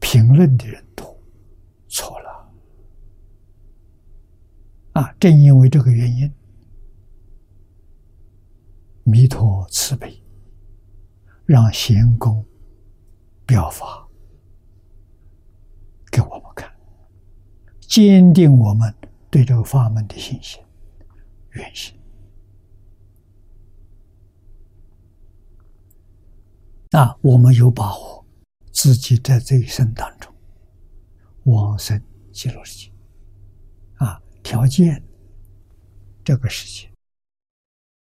[0.00, 1.16] 评论的人多，
[1.86, 2.50] 错了
[4.94, 5.12] 啊！
[5.20, 6.32] 正因为这个原因，
[9.04, 10.20] 弥陀慈悲，
[11.44, 12.44] 让贤公
[13.46, 14.09] 表法。
[16.10, 16.70] 给我们看，
[17.80, 18.94] 坚定我们
[19.30, 20.60] 对这个法门的信心、
[21.50, 21.94] 愿心。
[26.90, 28.26] 那我们有把握，
[28.72, 30.34] 自己在这一生当中
[31.44, 32.02] 往生
[32.32, 32.92] 极乐世界。
[33.94, 35.00] 啊，条件，
[36.24, 36.90] 这个世界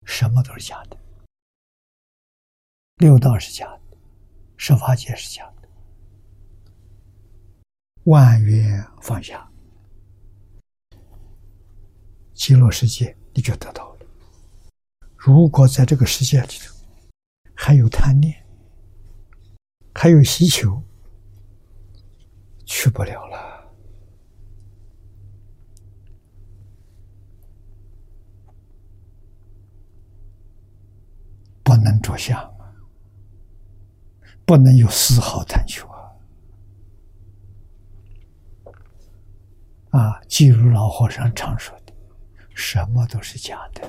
[0.03, 0.97] 什么都是假的，
[2.97, 3.97] 六道是假的，
[4.57, 5.54] 十法界是假的。
[8.05, 9.49] 万缘放下，
[12.35, 14.05] 极乐世界你就得到了。
[15.17, 16.75] 如果在这个世界里头
[17.55, 18.45] 还有贪念，
[19.95, 20.83] 还有需求，
[22.63, 23.73] 去不了了，
[31.63, 32.53] 不能着相，
[34.45, 35.89] 不能有丝毫贪求。
[39.95, 41.93] 啊，记如老和尚常说的，
[42.53, 43.81] 什么都是假的，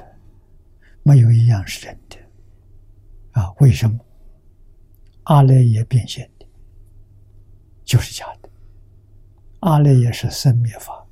[1.02, 2.16] 没有一样是真的。
[3.32, 3.98] 啊，为什么？
[5.24, 6.46] 阿赖耶变现的，
[7.84, 8.48] 就是假的。
[9.59, 11.04] 阿赖耶是生灭法。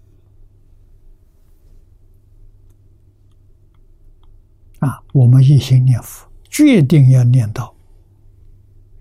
[4.78, 7.74] 啊，我们一心念佛，决定要念到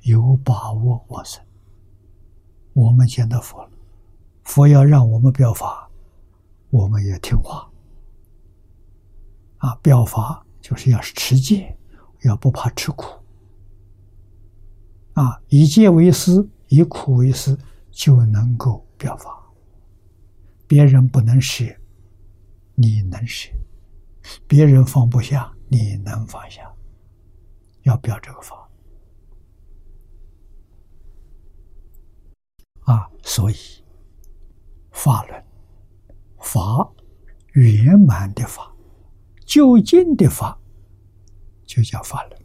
[0.01, 1.39] 有把握往生。
[2.73, 3.69] 我们见到佛了，
[4.43, 5.82] 佛要让我们表法。
[6.73, 7.71] 我们也听话
[9.57, 9.75] 啊！
[9.75, 11.77] 表法就是要持戒，
[12.23, 13.05] 要不怕吃苦
[15.13, 15.39] 啊！
[15.49, 17.55] 以戒为师，以苦为师，
[17.91, 19.39] 就能够表法。
[20.65, 21.63] 别人不能舍，
[22.73, 23.51] 你能舍；
[24.47, 26.67] 别人放不下，你能放下。
[27.83, 28.67] 要表这个法
[32.85, 33.07] 啊！
[33.21, 33.55] 所以
[34.91, 35.42] 法论。
[36.43, 36.93] 法
[37.53, 38.71] 圆满的法，
[39.45, 40.59] 究竟的法，
[41.65, 42.41] 就叫法轮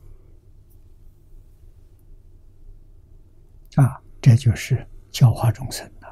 [3.77, 4.01] 啊！
[4.21, 6.07] 这就是教化众生的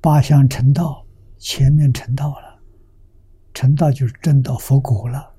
[0.00, 1.06] 八相成道，
[1.38, 2.60] 前面成道了，
[3.54, 5.34] 成道就是证到佛果了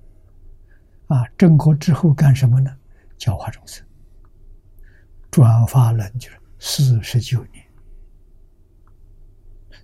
[1.07, 1.28] 啊！
[1.38, 2.76] 证果之后干什么呢？
[3.18, 3.86] 教化众生，
[5.32, 7.62] 转法轮就是四十九年。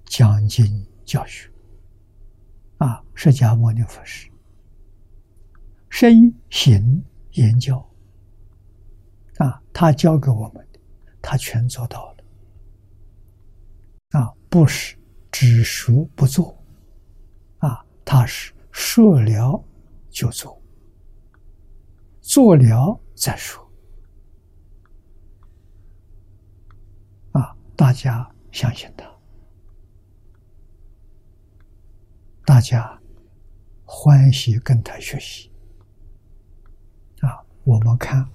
[0.09, 0.65] 讲经
[1.05, 1.47] 教学，
[2.79, 4.27] 啊，释迦牟尼佛是
[5.87, 7.77] 身行言教，
[9.37, 10.79] 啊，他教给我们的，
[11.21, 12.23] 他全做到了，
[14.19, 14.97] 啊，不是
[15.31, 16.57] 只说不做，
[17.59, 19.63] 啊，他是说了
[20.09, 20.59] 就做，
[22.19, 23.63] 做了再说，
[27.33, 29.18] 啊，大家相信他。
[32.49, 32.99] 大家
[33.85, 35.51] 欢喜跟他学习
[37.21, 37.45] 啊！
[37.63, 38.27] 我们看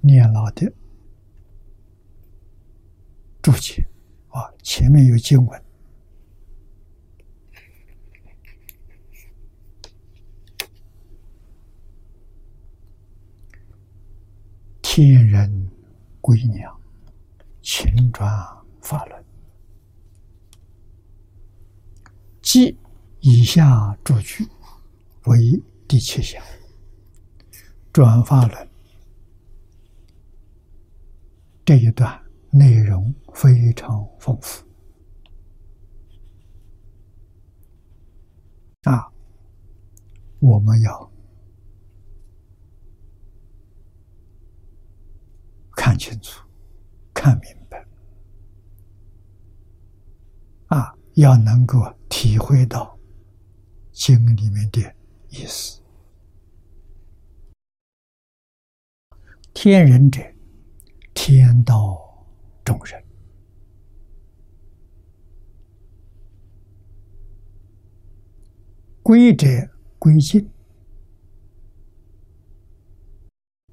[0.00, 0.72] 念老的
[3.42, 3.86] 注解
[4.30, 5.62] 啊，前面有经文
[14.80, 15.70] ：“天人
[16.22, 16.80] 归娘，
[17.60, 18.26] 勤转
[18.80, 19.22] 法轮，
[22.40, 22.74] 即。”
[23.20, 24.46] 以下诸句
[25.24, 26.42] 为第七项，
[27.92, 28.68] 转发论
[31.64, 34.64] 这一段内容非常丰富
[38.84, 39.12] 啊，
[40.38, 41.12] 我们要
[45.72, 46.42] 看清楚、
[47.12, 47.84] 看明白
[50.68, 52.97] 啊，要能够体会到。
[53.98, 54.80] 经里面的
[55.28, 55.82] 意思：
[59.52, 60.22] 天人者，
[61.12, 62.24] 天道
[62.64, 62.96] 众生；
[69.02, 69.48] 归者
[69.98, 70.48] 归尽，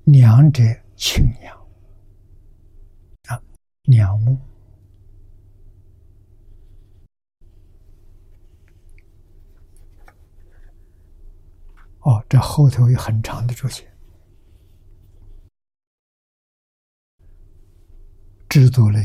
[0.05, 0.63] 良者
[0.95, 1.55] 清娘。
[3.27, 3.39] 啊，
[3.83, 4.39] 良木。
[12.35, 13.89] 这后头有很长的注解。
[18.49, 19.01] 制度论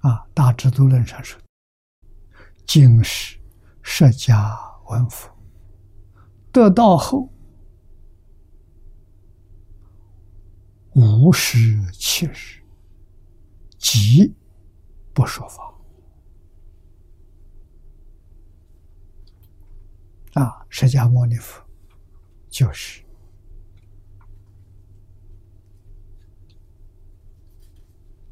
[0.00, 1.40] 啊，大制度论上说，
[2.66, 3.38] 经是
[3.80, 4.58] 释迦
[4.90, 5.30] 文佛
[6.50, 7.32] 得道后，
[10.96, 12.60] 无时七日，
[13.78, 14.34] 即
[15.14, 15.71] 不说法。
[20.34, 21.62] 啊，释迦牟尼佛
[22.48, 23.04] 就是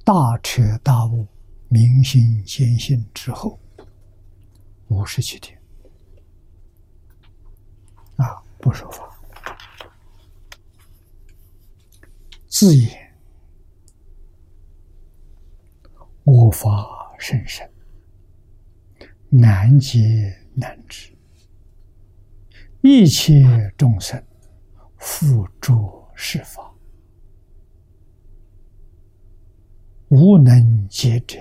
[0.03, 1.27] 大彻大悟、
[1.69, 3.61] 明心见性之后
[4.89, 5.61] 五十七天
[8.17, 9.09] 啊，不说法，
[12.49, 13.15] 自言
[16.25, 17.71] 我法甚深，
[19.29, 21.15] 难解难知。
[22.83, 23.45] 一切
[23.77, 24.23] 众生
[24.97, 26.75] 复诸是法，
[30.09, 31.39] 无能解者，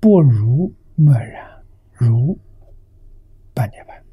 [0.00, 2.36] 不如默然，如
[3.54, 4.04] 半涅盘。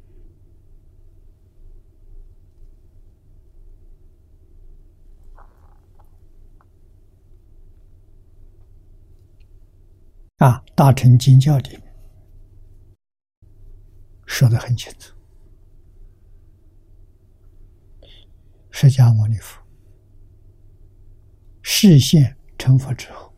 [10.36, 11.82] 啊，大乘经教里面
[14.24, 15.17] 说的很清楚。
[18.80, 19.60] 释迦牟尼佛
[21.62, 23.34] 视现成佛之后，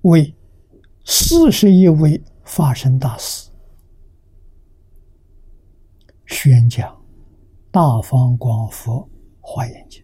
[0.00, 0.34] 为
[1.04, 3.50] 四十一位法身大士
[6.24, 6.90] 宣讲
[7.70, 9.06] 《大方广佛
[9.42, 10.02] 华严经》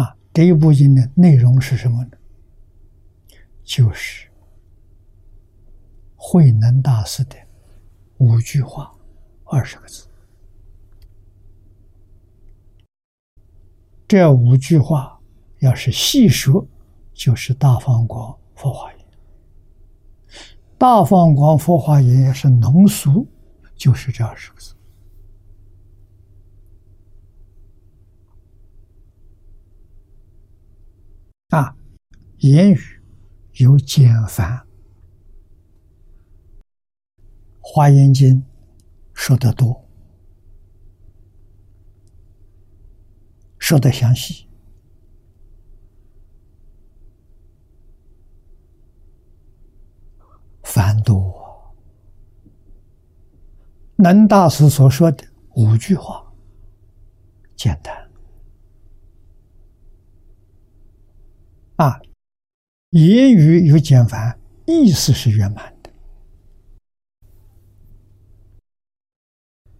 [0.00, 2.12] 啊，这一部经的内容是什么呢？
[3.62, 4.30] 就是
[6.14, 7.45] 慧能大师的。
[8.18, 8.94] 五句话，
[9.44, 10.06] 二十个字。
[14.08, 15.20] 这五句话
[15.58, 16.66] 要是细说，
[17.12, 19.06] 就是大方广佛华言；
[20.78, 23.26] 大方广佛华严要是浓缩，
[23.74, 24.74] 就是这二十个字。
[31.50, 31.76] 啊，
[32.38, 32.80] 言语
[33.54, 34.65] 有简繁。
[37.68, 38.42] 华严经
[39.12, 39.84] 说的多，
[43.58, 44.46] 说的详细，
[50.62, 51.74] 繁多。
[53.96, 56.32] 能大师所说的五句话，
[57.56, 58.08] 简单
[61.74, 62.00] 啊，
[62.90, 65.75] 言语有简繁，意思是圆满。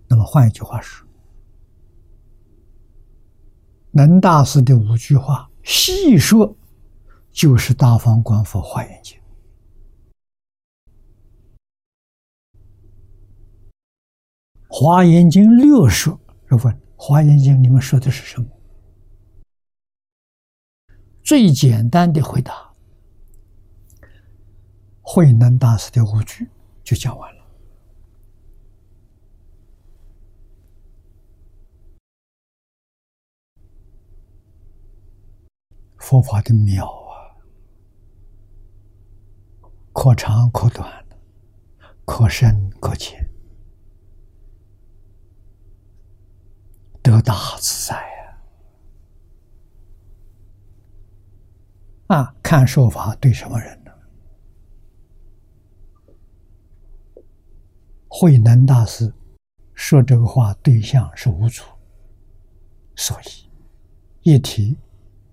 [0.08, 1.06] 那么换一句话说，
[3.90, 6.56] 能大师的五句话细说，
[7.32, 9.18] 就是《大方广佛华严经》。
[14.68, 16.60] 华严经六说，问
[16.96, 18.46] 《华严经》你们说的是什么？
[21.22, 22.72] 最简单的回答，
[25.00, 26.48] 慧能大师的五句
[26.84, 27.35] 就讲完了。
[36.06, 37.34] 佛法的妙啊，
[39.92, 41.04] 可长可短，
[42.04, 43.28] 可深可浅，
[47.02, 47.96] 得大自在
[52.06, 52.18] 啊！
[52.18, 53.90] 啊，看说法对什么人呢？
[58.06, 59.12] 慧能大师
[59.74, 61.64] 说这个话对象是无主，
[62.94, 63.50] 所以
[64.22, 64.78] 一提。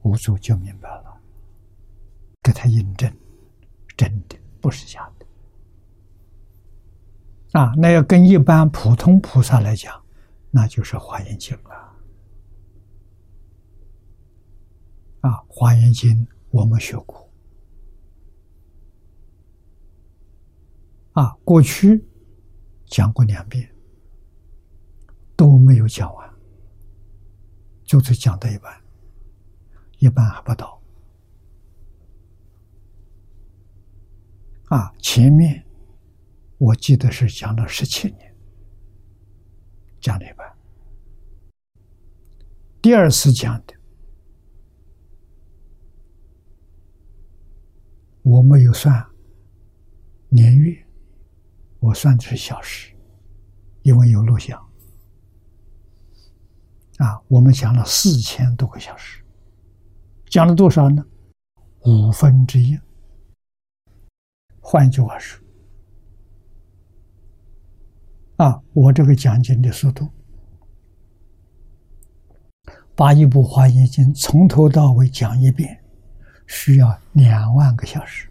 [0.04, 1.22] 五祖就明白了，
[2.41, 3.12] 给他印证，
[3.97, 5.26] 真的不是假的。
[7.60, 10.04] 啊，那要跟一般普通菩萨来讲，
[10.51, 11.76] 那就是《华严经》了。
[15.22, 17.30] 啊，《华严经》我们学过，
[21.14, 22.04] 啊，过去
[22.88, 23.74] 讲过两遍，
[25.38, 26.30] 都没有讲完，
[27.86, 28.83] 就是讲到一半。
[30.04, 30.82] 一般还不到
[34.66, 35.66] 啊，前面
[36.58, 38.36] 我记得是讲了十七年，
[40.01, 40.45] 讲了一半。
[42.82, 43.74] 第二次讲的，
[48.24, 49.10] 我没有算
[50.28, 50.86] 年月，
[51.80, 52.93] 我算的是小时，
[53.84, 54.60] 因为有录像。
[56.97, 59.23] 啊，我们讲了四千多个小时，
[60.34, 61.06] 讲了多少呢？
[61.86, 62.76] 五分之一。
[64.60, 65.40] 换句话说，
[68.38, 70.10] 啊，我这个讲经的速度。
[72.96, 75.84] 把一部《华严经》从头到尾讲一遍，
[76.48, 78.28] 需要两万个小时，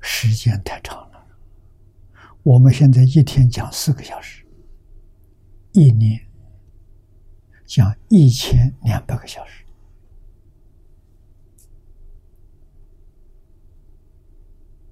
[0.00, 1.24] 时间太长了。
[2.42, 4.41] 我们现在一天讲四个小时，
[5.72, 6.20] 一年
[7.64, 9.64] 讲一千两百个小时，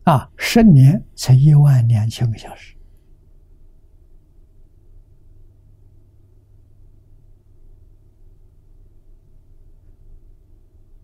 [0.05, 2.75] 啊，十年才一万两千个小时。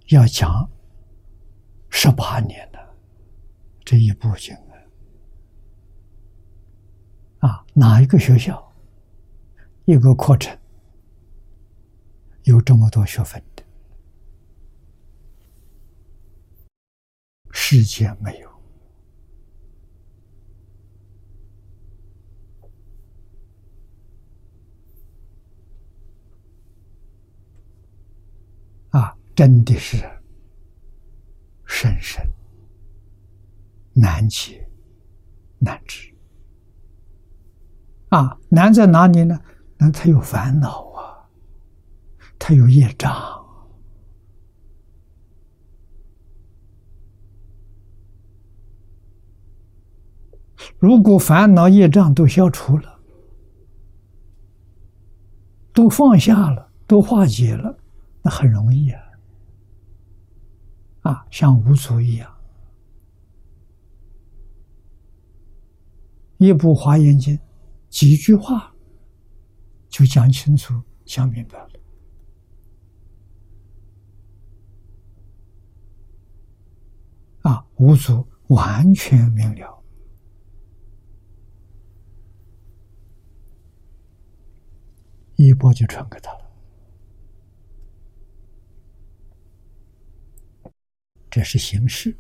[0.09, 0.70] 要讲
[1.91, 2.79] 十八年的
[3.85, 4.55] 这一部经
[7.41, 8.66] 啊，啊，哪一个学校
[9.87, 10.59] 一个课程
[12.43, 13.62] 有这么多学分的？
[17.53, 18.51] 世界没有
[28.91, 29.16] 啊。
[29.37, 29.99] 真的是
[31.64, 32.26] 深深
[33.93, 34.68] 难解
[35.59, 36.12] 难知
[38.09, 38.37] 啊！
[38.49, 39.41] 难在哪里呢？
[39.79, 41.29] 那他有烦恼啊，
[42.39, 43.14] 他有业障。
[50.79, 53.01] 如果烦恼业障都消除了，
[55.72, 57.79] 都放下了，都化解了，
[58.22, 59.03] 那很容易啊。
[61.03, 62.35] 啊，像无足一样，
[66.39, 67.37] 一部《华严经》，
[67.89, 68.74] 几句话
[69.89, 71.70] 就讲清楚、讲明白了。
[77.43, 79.82] 啊，五祖完全明了，
[85.37, 86.41] 一波就传给他了。
[91.30, 92.16] 这是形式，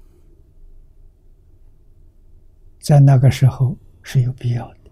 [2.78, 4.85] 在那个时候是有必要的，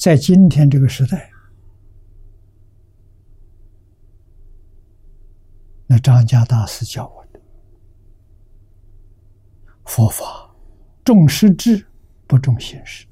[0.00, 1.30] 在今天这个时代，
[5.86, 7.40] 那张家大师教我的
[9.84, 10.50] 佛法
[11.04, 11.86] 重实质
[12.26, 13.06] 不重形式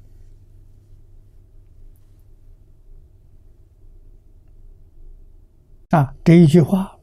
[5.91, 6.95] 啊，这一句话。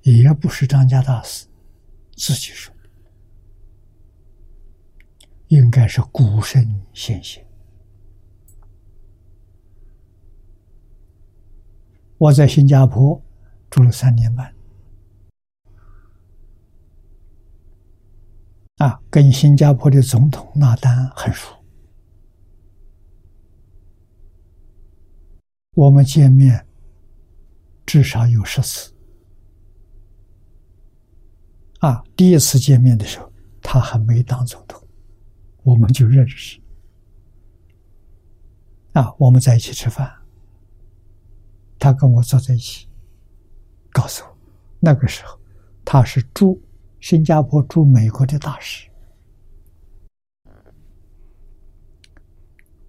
[0.00, 1.46] 也不是张家大师
[2.16, 2.90] 自己说的，
[5.46, 7.46] 应该是古圣先贤。
[12.22, 13.20] 我在新加坡
[13.68, 14.54] 住了三年半，
[18.76, 21.52] 啊，跟新加坡的总统纳丹很熟，
[25.74, 26.64] 我们见面
[27.84, 28.94] 至少有十次。
[31.80, 34.80] 啊，第一次见面的时候，他还没当总统，
[35.64, 36.60] 我们就认识。
[38.92, 40.21] 啊，我们在一起吃饭，
[41.82, 42.86] 他跟我坐在一起，
[43.90, 44.38] 告诉我，
[44.78, 45.36] 那个时候
[45.84, 46.62] 他是驻
[47.00, 48.88] 新加坡驻美国的大使，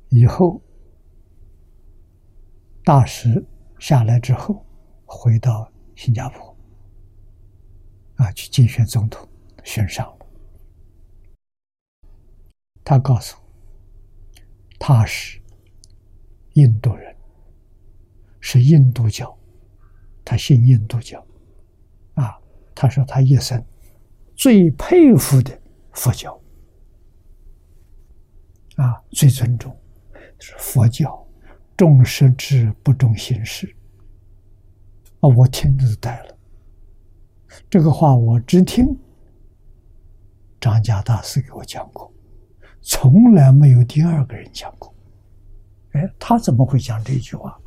[0.09, 0.61] 以后
[2.83, 3.43] 大使
[3.79, 4.63] 下来之后，
[5.07, 6.55] 回到新加坡。
[8.17, 9.27] 啊，去竞选总统，
[9.63, 10.27] 选上了。
[12.83, 13.43] 他告诉我，
[14.77, 15.41] 他是
[16.53, 17.12] 印度人，
[18.45, 19.33] 是印度教，
[20.25, 21.25] 他信印度教。
[22.15, 22.37] 啊，
[22.75, 23.65] 他说他一生
[24.35, 25.57] 最佩服的
[25.93, 26.37] 佛教，
[28.75, 29.73] 啊，最尊重
[30.39, 31.25] 是佛教，
[31.77, 33.73] 重实质不重形式。
[35.21, 36.37] 啊，我听着都呆了。
[37.69, 38.85] 这个话我只听
[40.59, 42.11] 张家大师给我讲过，
[42.81, 44.93] 从来没有第二个人讲过。
[45.93, 47.57] 哎，他怎么会讲这句话？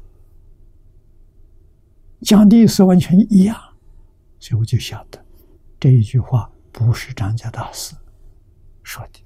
[2.23, 3.57] 讲的意思完全一样，
[4.39, 5.25] 所以我就晓得
[5.79, 7.95] 这一句话不是张家大师
[8.83, 9.21] 说的，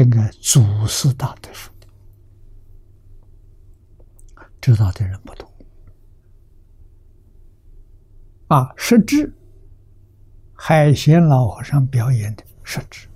[0.00, 1.86] 应该祖师大德说的。
[4.60, 5.50] 知道的人不多
[8.48, 9.32] 啊，实质
[10.52, 13.06] 海鲜老和尚表演的实质。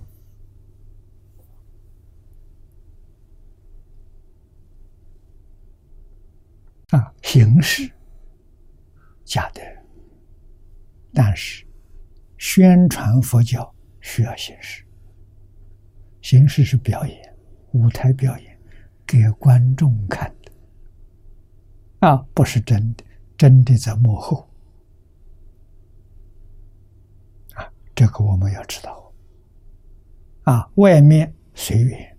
[6.89, 7.91] 啊，形式
[9.33, 9.61] 假的，
[11.11, 11.65] 但是
[12.37, 14.85] 宣传佛教需要形式。
[16.21, 17.35] 形式是表演，
[17.71, 18.59] 舞台表演，
[19.07, 20.51] 给观众看的。
[22.07, 23.03] 啊，不是真的，
[23.35, 24.47] 真的在幕后。
[27.55, 29.11] 啊，这个我们要知道。
[30.43, 32.17] 啊，外面随缘，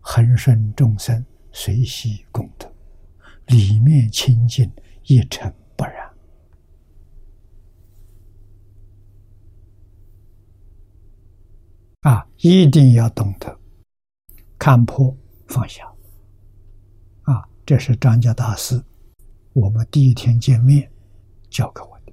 [0.00, 2.72] 恒顺众生，随喜功德。
[3.48, 6.10] 里面清净一尘不染
[12.04, 12.26] 啊！
[12.38, 13.58] 一定要懂得
[14.58, 15.90] 看破放下
[17.22, 17.48] 啊！
[17.64, 18.82] 这是张家大师
[19.54, 20.92] 我们第一天见面
[21.48, 22.12] 教给我的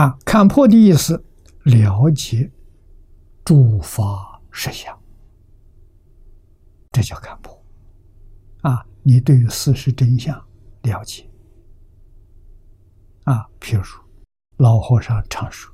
[0.00, 0.18] 啊！
[0.24, 1.24] 看破的意思，
[1.62, 2.50] 了解
[3.44, 5.00] 诸法实相。
[6.90, 7.64] 这叫看破
[8.62, 8.84] 啊！
[9.04, 10.36] 你对于事实真相
[10.82, 11.30] 了解
[13.22, 13.48] 啊？
[13.60, 13.84] 譬如
[14.56, 15.72] 老和尚常说：“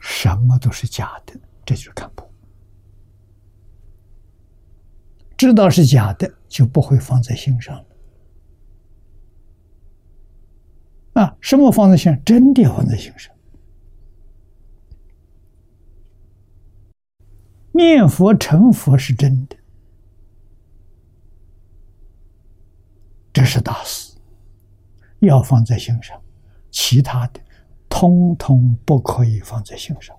[0.00, 2.28] 什么都是假的。”这就是看破。
[5.36, 7.86] 知道是假的，就不会放在心上了。
[11.14, 12.24] 啊，什么放在心上？
[12.24, 13.32] 真的放在心上。
[17.72, 19.56] 念佛成佛是真的，
[23.32, 24.16] 这是大事，
[25.20, 26.20] 要放在心上。
[26.70, 27.40] 其他的，
[28.00, 30.16] 通通不可以放在心上。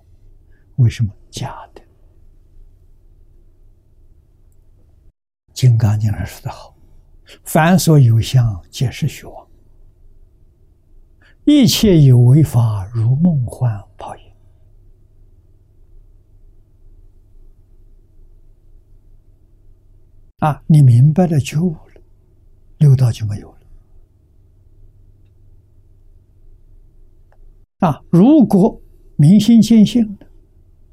[0.76, 1.12] 为什么？
[1.32, 1.80] 假的。
[5.52, 6.76] 《金刚经》上说的好
[7.42, 9.44] ：“凡所有相，皆是虚妄；
[11.44, 14.22] 一切有为法，如梦幻泡影。”
[20.38, 22.00] 啊，你明白了就了，
[22.78, 23.61] 六道就没有了。
[27.82, 28.80] 啊，如果
[29.16, 30.26] 明心见性了，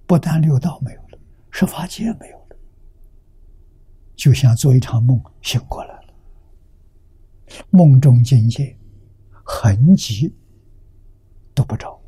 [0.07, 1.19] 不但六道没有了，
[1.51, 2.57] 十法界没有了，
[4.15, 6.13] 就像做一场梦醒过来了，
[7.69, 8.75] 梦中境界
[9.43, 10.33] 痕迹
[11.53, 12.01] 都不着。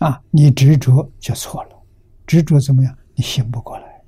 [0.00, 1.82] 啊，你执着就错了，
[2.26, 2.98] 执着怎么样？
[3.14, 4.02] 你醒不过来。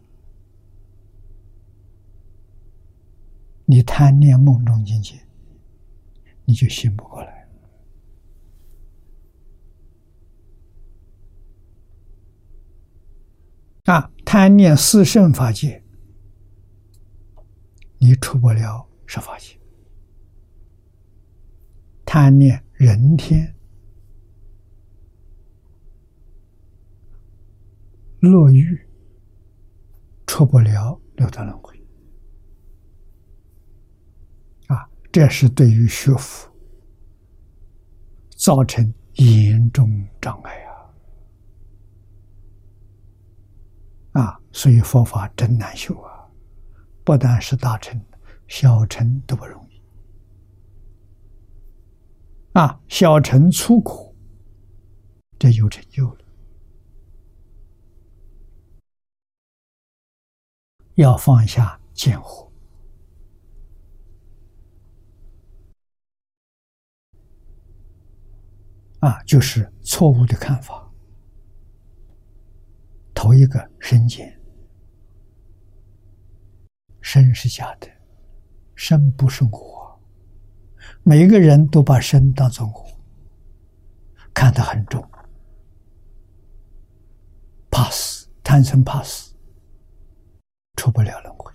[3.64, 5.14] 你贪恋梦中境界，
[6.48, 7.46] 你就醒不过来。
[13.84, 15.84] 啊，贪念四圣法界，
[17.98, 19.58] 你出不了十法界；
[22.06, 23.54] 贪念人天、
[28.20, 28.86] 乐欲，
[30.26, 31.77] 出不了六道轮回。
[35.10, 36.48] 这是对于学佛
[38.36, 40.52] 造成严重障碍
[44.12, 44.22] 啊！
[44.22, 46.28] 啊，所以佛法真难修啊！
[47.04, 48.00] 不但是大乘，
[48.46, 49.82] 小乘都不容易
[52.52, 52.80] 啊！
[52.86, 54.14] 小乘出苦，
[55.38, 56.18] 这有成就了。
[60.94, 62.47] 要放下见惑。
[69.00, 70.84] 啊，就是错误的看法。
[73.14, 74.40] 头一个身见，
[77.00, 77.88] 身是假的，
[78.74, 80.00] 身不是我。
[81.02, 82.86] 每一个人都把身当做我，
[84.32, 85.04] 看得很重，
[87.70, 89.34] 怕死，贪生怕死，
[90.76, 91.52] 出不了轮回。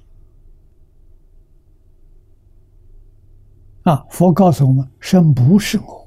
[3.83, 6.02] 啊，佛告诉我们，身不是我。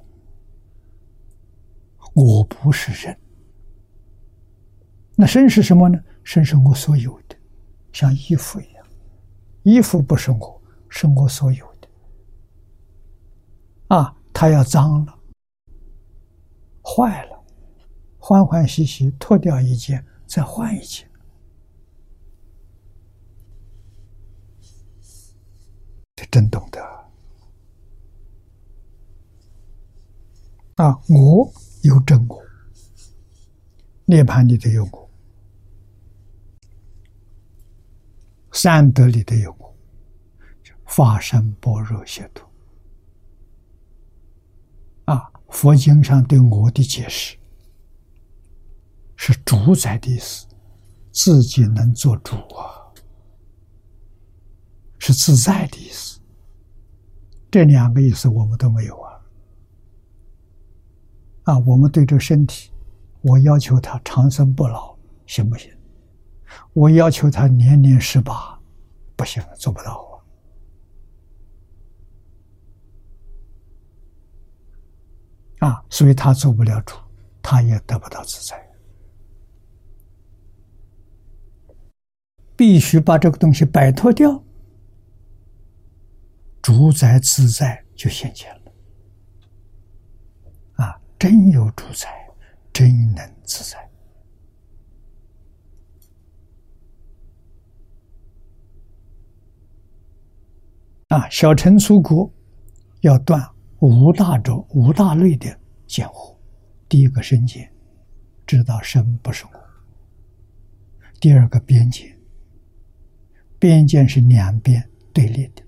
[2.17, 3.15] 我不是身。
[5.15, 6.03] 那身是什么呢？
[6.25, 7.37] 身是我所有的，
[7.93, 8.87] 像衣服一样，
[9.63, 11.89] 衣服不是我，是我所有的。
[13.89, 15.19] 啊，它要脏了，
[16.83, 17.45] 坏了，
[18.19, 21.07] 欢欢喜喜脱掉一件，再换一件。
[26.17, 26.83] 这真懂得
[30.77, 30.99] 啊！
[31.09, 31.53] 我
[31.87, 32.43] 有真果，
[34.05, 35.09] 涅盘里头有我，
[38.51, 39.77] 善德里头有我，
[40.85, 42.51] 法身般若解脱
[45.05, 45.31] 啊！
[45.49, 47.39] 佛经上对我的解释
[49.15, 50.47] 是主宰的意思，
[51.13, 52.83] 自己能做主啊。
[54.99, 56.19] 是自在的意思，
[57.49, 59.06] 这两个意思我们都没有啊！
[61.47, 62.73] 啊，我们对这身体，
[63.23, 65.73] 我要求他长生不老，行不行？
[66.73, 68.61] 我要求他年年十八，
[69.15, 70.23] 不行，做不到
[75.61, 75.69] 啊！
[75.69, 76.97] 啊，所以他做不了主，
[77.41, 78.61] 他也得不到自在，
[82.57, 84.43] 必须把这个东西摆脱掉。
[86.61, 88.56] 主宰自在就现前了，
[91.19, 92.09] 真有主宰，
[92.73, 93.79] 真能自在。
[101.09, 102.31] 啊，小乘出国
[103.01, 103.41] 要断
[103.79, 106.37] 五大洲、五大类的见惑。
[106.89, 107.73] 第一个身见，
[108.47, 109.51] 知道身不是我；
[111.21, 112.17] 第二个边界，
[113.59, 115.66] 边界是两边对立的。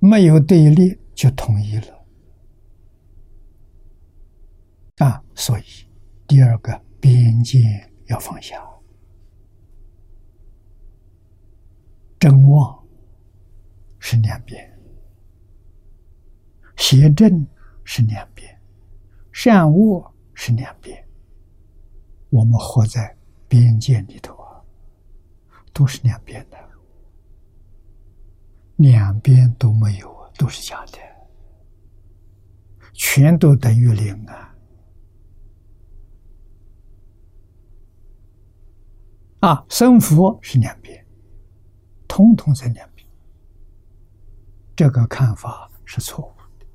[0.00, 2.06] 没有对立就统一了
[4.98, 5.22] 啊！
[5.34, 5.62] 所以
[6.26, 7.58] 第二个边界
[8.06, 8.64] 要放下，
[12.18, 12.84] 正妄
[13.98, 14.78] 是两边，
[16.76, 17.46] 邪正
[17.84, 18.60] 是两边，
[19.32, 21.04] 善恶是两边。
[22.30, 23.16] 我们活在
[23.48, 24.62] 边界里头啊，
[25.72, 26.67] 都是两边的。
[28.78, 30.98] 两边都没有，都是假的，
[32.92, 34.54] 全都等于零啊！
[39.40, 41.04] 啊，生佛是两边，
[42.06, 43.04] 通通在两边，
[44.76, 46.66] 这个看法是错误的。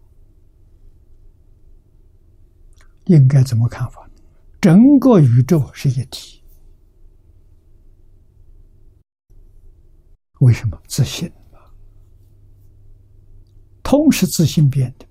[3.05, 4.09] 应该怎么看法？
[4.59, 6.43] 整个宇宙是一体，
[10.39, 11.31] 为什么自信？
[13.95, 15.05] 空是自性变的，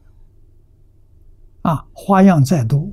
[1.62, 2.92] 啊，花样再多，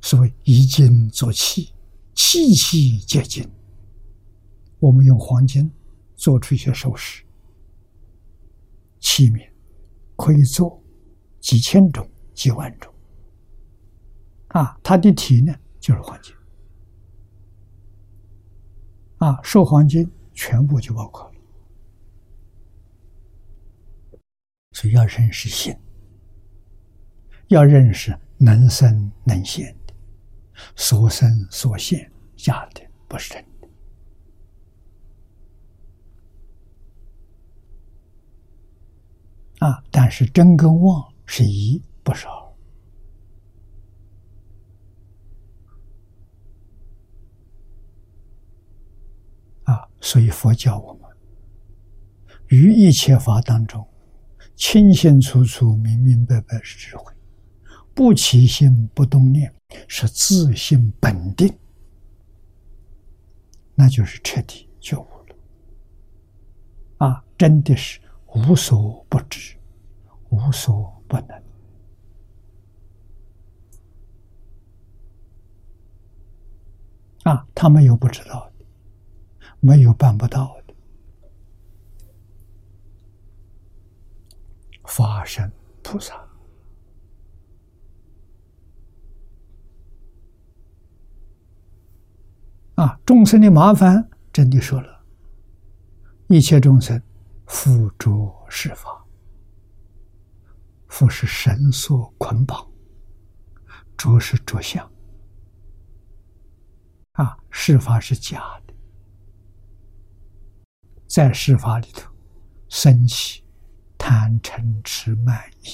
[0.00, 1.74] 所谓以金做器，
[2.14, 3.46] 器器皆金。
[4.78, 5.70] 我们用黄金
[6.14, 7.22] 做出一些首饰、
[9.00, 9.50] 器皿，
[10.16, 10.82] 可以做
[11.40, 12.90] 几千种、几万种。
[14.48, 16.34] 啊，它的体呢就是黄金，
[19.18, 21.32] 啊，受黄金全部就包括了。
[24.72, 25.76] 所以要认识心，
[27.48, 29.94] 要认识能生能现的，
[30.74, 33.68] 所生所现假的，不是真的。
[39.66, 39.84] 啊！
[39.90, 42.52] 但是真跟妄是一，不是二。
[49.64, 49.88] 啊！
[50.00, 51.02] 所以佛教我们
[52.48, 53.86] 于一切法当中。
[54.64, 57.12] 清清楚楚、明明白白是智慧，
[57.92, 59.52] 不起心不动念
[59.88, 61.52] 是自性本定，
[63.74, 65.36] 那就是彻底觉悟了。
[67.08, 67.98] 啊，真的是
[68.36, 69.56] 无所不知、
[70.30, 71.42] 无所不能。
[77.24, 78.64] 啊，他没有不知道的，
[79.58, 80.61] 没有办不到的。
[84.94, 85.50] 法身
[85.82, 86.14] 菩萨。
[92.74, 95.04] 啊，众生的麻烦真的说了，
[96.28, 97.02] 一切众生
[97.46, 99.02] 付诸事法，
[100.88, 102.70] 复是神所捆绑，
[103.96, 104.86] 着是着相。
[107.12, 108.74] 啊，事法是假的，
[111.06, 112.12] 在事法里头
[112.68, 113.42] 升起。
[114.02, 115.68] 贪嗔痴慢疑。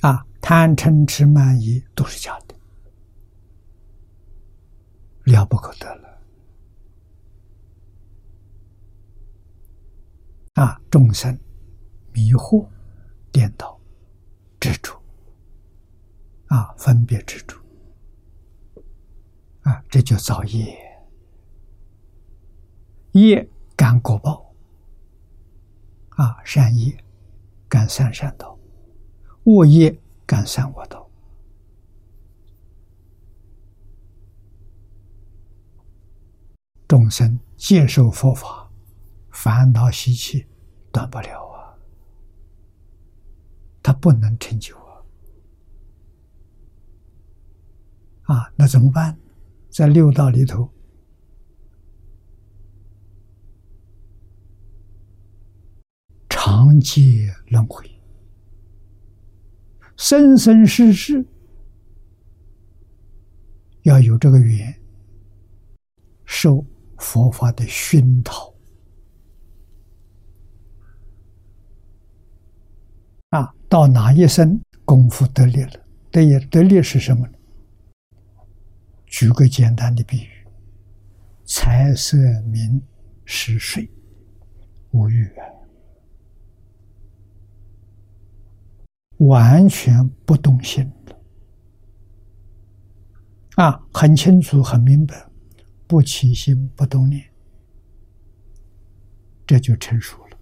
[0.00, 2.54] 啊，贪嗔痴慢疑都是假的，
[5.22, 6.20] 了不可得了。
[10.54, 10.80] 啊！
[10.90, 11.38] 众生
[12.12, 12.68] 迷惑、
[13.32, 13.80] 颠倒、
[14.60, 15.00] 执着，
[16.46, 17.56] 啊，分别执着，
[19.62, 20.76] 啊，这就造业，
[23.14, 24.52] 业感果报，
[26.10, 26.96] 啊，善业
[27.68, 28.58] 感善善道，
[29.44, 29.96] 恶业
[30.26, 31.08] 感善恶道。
[36.88, 38.68] 众生接受佛法，
[39.30, 40.44] 烦恼习气
[40.90, 41.70] 断不了啊！
[43.80, 45.02] 他不能成就啊！
[48.24, 49.16] 啊，那怎么办？
[49.70, 50.68] 在六道里头，
[56.46, 57.90] 长劫轮回，
[59.96, 61.24] 生生世世
[63.84, 64.78] 要有这个缘
[66.26, 66.62] 受。
[66.98, 68.54] 佛法的熏陶
[73.30, 75.86] 啊，到哪一生功夫得力了？
[76.10, 77.38] 得也得力是什么呢？
[79.06, 80.46] 举个简单的比喻：
[81.46, 82.80] 财色名
[83.24, 83.90] 食睡，
[84.92, 85.44] 无欲啊，
[89.18, 90.90] 完全不动心
[93.56, 95.28] 啊，很清楚，很明白。
[95.86, 97.22] 不起心不动念，
[99.46, 100.36] 这就成熟了。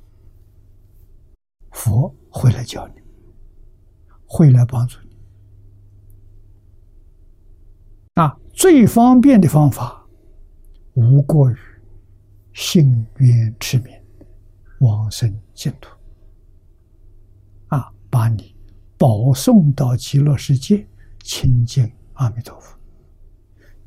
[1.72, 2.94] 佛会来教你，
[4.24, 5.10] 会来帮助你。
[8.14, 10.06] 啊，最方便的方法，
[10.94, 11.56] 无过于
[12.54, 13.92] 信愿持名，
[14.78, 15.90] 往生净土。
[17.66, 18.51] 啊，把你
[19.02, 20.86] 保送到极乐世界，
[21.24, 22.78] 亲近阿弥陀佛。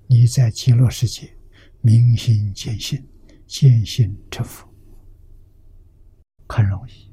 [0.07, 1.33] 你在极乐世界。
[1.79, 3.01] 明心见性，
[3.47, 4.67] 见性成佛，
[6.49, 7.09] 很容易。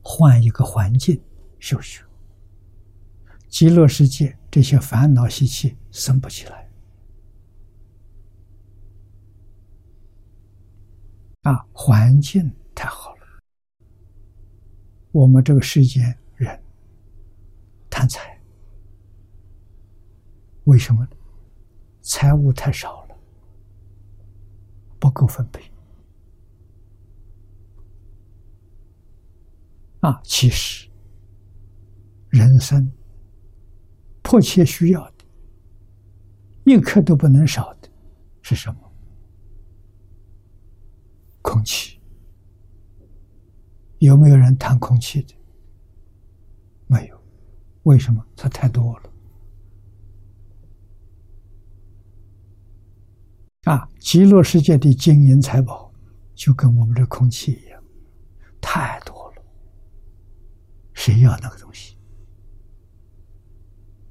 [0.00, 1.20] 换一个环境
[1.58, 2.04] 修学，
[3.48, 6.70] 极乐世界这些烦恼习气生不起来。
[11.40, 13.11] 啊，环境太好。
[15.12, 16.60] 我们这个世间人
[17.90, 18.40] 贪财，
[20.64, 21.10] 为什么呢？
[22.00, 23.16] 财物太少了，
[24.98, 25.62] 不够分配。
[30.00, 30.88] 啊，其实
[32.30, 32.90] 人生
[34.22, 35.24] 迫切需要的，
[36.64, 37.88] 一刻都不能少的，
[38.40, 38.92] 是什么？
[41.42, 42.01] 空气。
[44.06, 45.34] 有没有人谈空气的？
[46.88, 47.22] 没有。
[47.84, 48.24] 为什么？
[48.36, 49.12] 它太多了。
[53.62, 55.92] 啊，极乐世界的金银财宝，
[56.34, 57.80] 就跟我们这空气一样，
[58.60, 59.42] 太多了。
[60.94, 61.96] 谁要那个东西？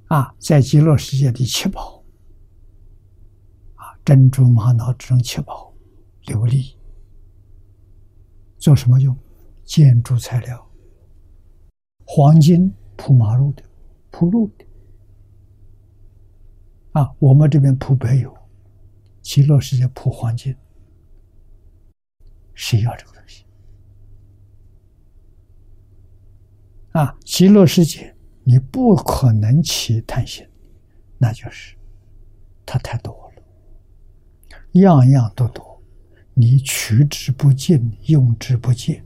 [0.07, 2.01] 啊，在极乐世界的七宝，
[3.75, 5.73] 啊，珍珠、玛瑙这种七宝，
[6.27, 6.75] 琉璃，
[8.57, 9.13] 做什么用？
[9.71, 10.69] 建筑材料。
[12.03, 13.63] 黄金铺马路的，
[14.09, 14.65] 铺路的。
[16.91, 18.35] 啊，我们这边铺柏油。
[19.21, 20.53] 极乐世界铺黄金，
[22.53, 23.45] 谁要这个东西？
[26.91, 30.45] 啊，极乐世界你不可能起贪心，
[31.17, 31.77] 那就是
[32.65, 33.43] 它太多了，
[34.81, 35.81] 样样都多，
[36.33, 39.01] 你取之不尽，用之不尽，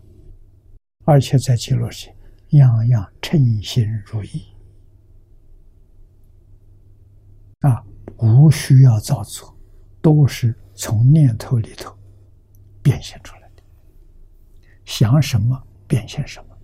[1.06, 4.54] 而且在极乐世界，样样称心如意，
[7.62, 7.84] 啊，
[8.18, 9.56] 无需要造作。
[10.02, 11.98] 都是从念头里头
[12.84, 13.64] 变现出来的，
[14.86, 16.56] 想什么变现什么，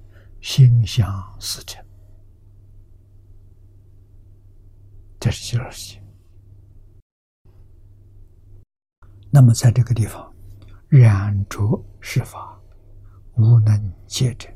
[0.41, 1.83] 心想事成，
[5.19, 6.03] 这是极乐世界。
[9.31, 10.31] 那么在这个地方，
[10.87, 12.60] 染着是法，
[13.41, 14.47] 无能解者，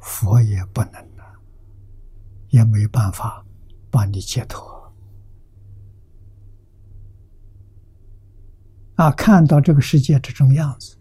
[0.00, 1.24] 佛也不能了，
[2.48, 3.46] 也没办法
[3.88, 4.66] 帮你解脱。
[8.96, 10.98] 啊，看到这个世界这种样子，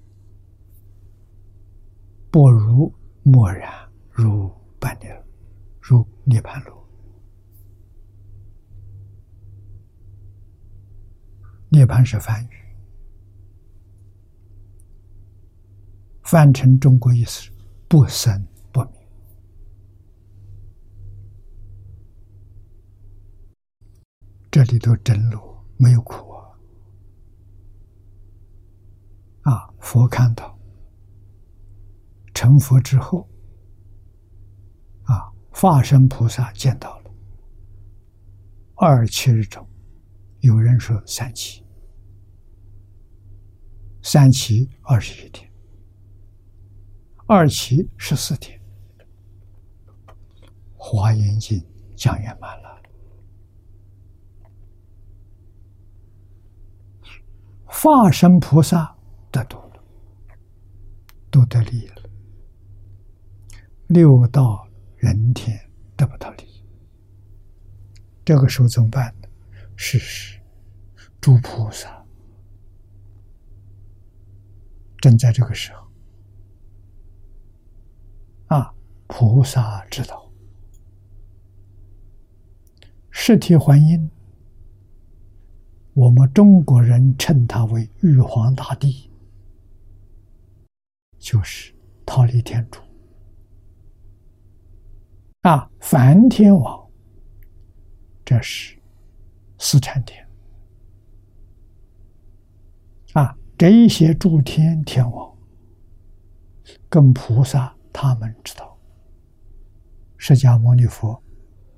[2.29, 2.93] 不如
[3.23, 3.73] 默然
[4.11, 5.25] 如半涅，
[5.81, 6.75] 如涅盘路。
[11.69, 12.64] 涅盘是梵语，
[16.25, 17.49] 翻成中国意思
[17.87, 19.07] 不生不灭。
[24.49, 25.39] 这里头真路
[25.77, 26.31] 没有苦。
[26.31, 26.49] 啊，
[29.43, 30.57] 啊佛看到
[32.33, 33.29] 成佛之后，
[35.03, 37.11] 啊，化身菩萨见到了
[38.75, 39.67] 二七日中，
[40.39, 41.63] 有人说三七，
[44.01, 45.49] 三七二十一天，
[47.27, 48.61] 二七十四天，
[50.75, 51.59] 华严经
[51.95, 52.79] 讲圆满了。
[57.65, 58.95] 化身菩萨
[59.31, 59.83] 得度了，
[61.31, 62.03] 都得利益了。
[63.87, 65.59] 六道人天
[65.95, 66.63] 得不到利益，
[68.23, 69.27] 这个时候怎么办呢？
[69.75, 70.39] 是是，
[71.19, 72.05] 诸菩萨
[74.97, 75.84] 正在这个时候
[78.47, 78.73] 啊，
[79.07, 80.31] 菩萨知道，
[83.09, 84.09] 实体还因。
[85.93, 89.09] 我们中国人称他为玉皇大帝，
[91.17, 91.73] 就是
[92.05, 92.81] 忉利天主
[95.41, 96.89] 啊，梵天王，
[98.25, 98.77] 这是
[99.57, 100.27] 四禅天
[103.13, 105.37] 啊，这一些诸天天王
[106.89, 108.77] 跟菩萨他们知道，
[110.17, 111.23] 释迦牟尼佛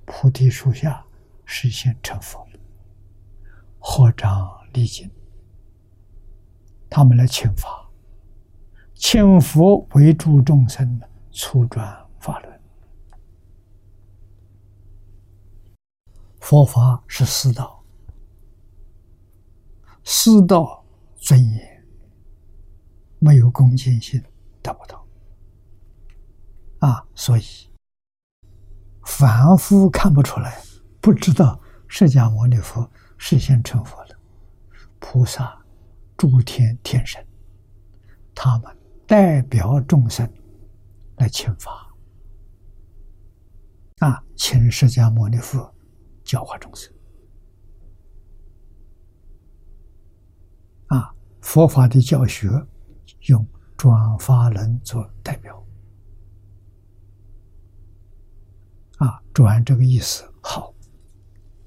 [0.04, 1.06] 菩提树下
[1.46, 2.44] 实现成佛。
[3.78, 5.08] 合掌礼敬，
[6.90, 7.88] 他们来请法，
[8.96, 11.00] 请佛为助众生，
[11.32, 12.62] 出转法轮。
[16.40, 17.84] 佛法是四道，
[20.04, 20.84] 四道
[21.16, 21.86] 尊严，
[23.20, 24.22] 没有恭敬心
[24.64, 25.07] 得不到。
[26.80, 27.44] 啊，所以
[29.06, 30.62] 凡夫看不出来，
[31.02, 32.90] 不知道释迦牟尼佛。
[33.20, 34.16] 实现成佛了，
[35.00, 35.60] 菩萨、
[36.16, 37.26] 诸天天神，
[38.36, 38.78] 他们
[39.08, 40.32] 代表众生
[41.16, 41.92] 来请法，
[43.98, 45.74] 啊，请释迦牟尼佛
[46.24, 46.94] 教化众生，
[50.90, 52.48] 啊，佛法的教学
[53.22, 53.44] 用
[53.76, 55.66] 转发轮做代表，
[58.98, 60.74] 啊，转这个意思好，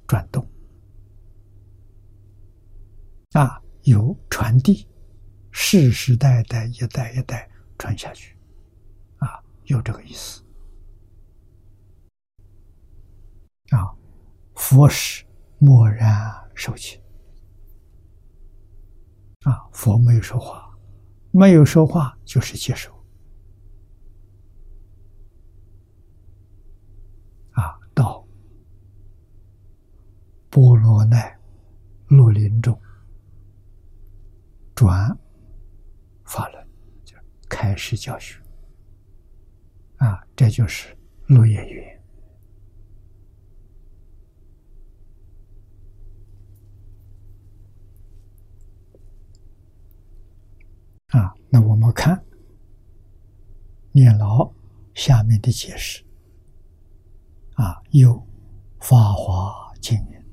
[0.06, 0.46] 转动。
[3.32, 4.88] 啊，有传递，
[5.52, 7.48] 世世代代一代一代
[7.78, 8.36] 传下去，
[9.18, 10.42] 啊，有这个意思。
[13.70, 13.94] 啊，
[14.56, 15.24] 佛是
[15.58, 17.00] 默然受气。
[19.44, 20.76] 啊，佛没有说话，
[21.30, 22.92] 没有说话就是接受。
[27.52, 28.26] 啊，到
[30.50, 31.38] 波罗奈
[32.08, 32.78] 罗林中。
[34.74, 35.14] 转
[36.24, 36.66] 法轮，
[37.04, 37.14] 就
[37.50, 38.40] 开始教学
[39.98, 40.96] 啊，这就是
[41.26, 41.84] 落叶云
[51.08, 51.34] 啊。
[51.50, 52.24] 那我们看
[53.92, 54.50] 念老
[54.94, 56.02] 下面的解释
[57.56, 58.26] 啊，有
[58.80, 60.24] 法华经验。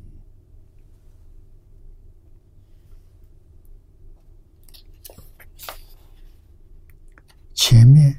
[7.57, 8.15] 前面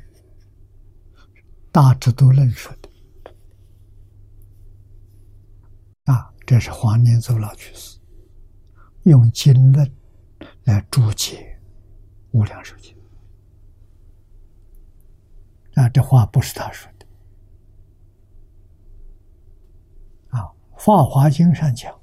[1.71, 2.91] 大致都论述的
[6.13, 8.01] 啊，这是黄念祖老居士
[9.05, 9.91] 用经论
[10.65, 11.59] 来注解
[12.37, 12.93] 《无量寿经》
[15.81, 17.07] 啊，这话不是他说的
[20.31, 20.43] 啊，
[20.77, 21.97] 《法华经》上讲，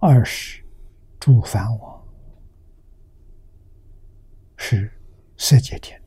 [0.00, 0.60] 二十
[1.20, 2.04] 诸梵王
[4.56, 4.92] 是
[5.36, 6.01] 色界天。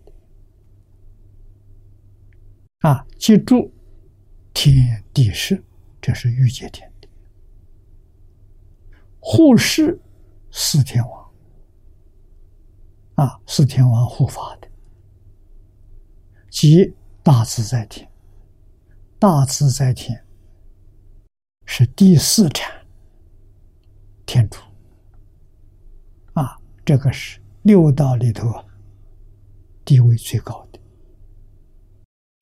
[2.85, 3.71] 啊，记住，
[4.53, 5.63] 天地势，
[5.99, 7.07] 这是欲界天的
[9.19, 9.99] 护世
[10.51, 11.33] 四天王。
[13.15, 14.67] 啊，四天王护法的，
[16.51, 16.93] 即
[17.23, 18.07] 大自在天。
[19.17, 20.23] 大自在天
[21.65, 22.85] 是第四禅
[24.27, 24.59] 天主。
[26.33, 26.55] 啊，
[26.85, 28.63] 这个是六道里头
[29.83, 30.74] 地位最高的。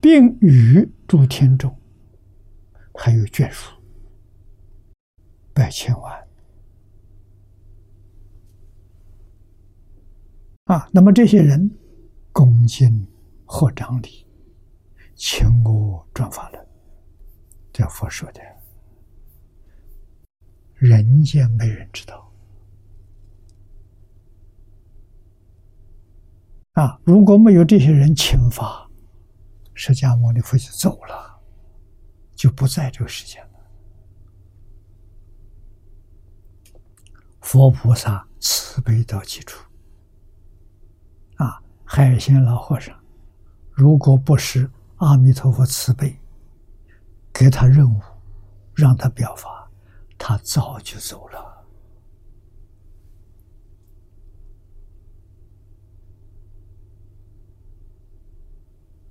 [0.04, 1.74] 并与诸天众
[2.94, 3.72] 还有眷属
[5.54, 6.28] 百千万
[10.66, 10.90] 啊！
[10.92, 11.72] 那么这些人
[12.34, 13.08] 恭敬
[13.46, 14.28] 合掌礼，
[15.16, 16.68] 请我转法轮，
[17.72, 18.42] 这佛说的，
[20.74, 22.30] 人间没人知道
[26.74, 28.83] 啊，如果没有这些人请法，
[29.74, 31.42] 释迦牟尼佛就走了，
[32.36, 33.50] 就不在这个世间了。
[37.42, 39.64] 佛菩萨慈悲到极处。
[41.38, 42.98] 啊，海鲜老和尚，
[43.72, 46.18] 如果不是阿弥陀佛慈悲，
[47.34, 48.00] 给他任务，
[48.76, 49.70] 让他表法，
[50.18, 51.66] 他早就走了。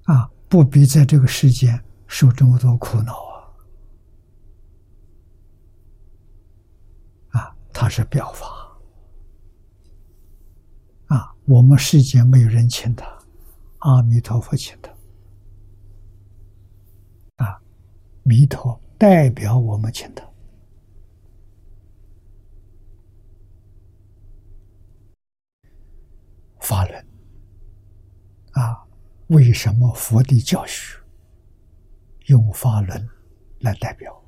[0.05, 3.15] 啊，不必在这个世间受这么多苦恼
[7.31, 7.41] 啊！
[7.41, 8.47] 啊，他是表法
[11.07, 13.07] 啊，我们世间没有人请他，
[13.79, 14.93] 阿弥陀佛请他
[17.43, 17.59] 啊，
[18.23, 20.23] 弥陀代表我们请他
[26.61, 27.07] 法轮
[28.51, 28.87] 啊。
[29.33, 31.01] 为什么佛的教学
[32.27, 33.09] 用法轮
[33.61, 34.23] 来代表？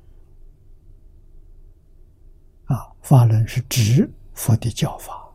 [2.65, 5.31] 啊，法轮是指佛的教法，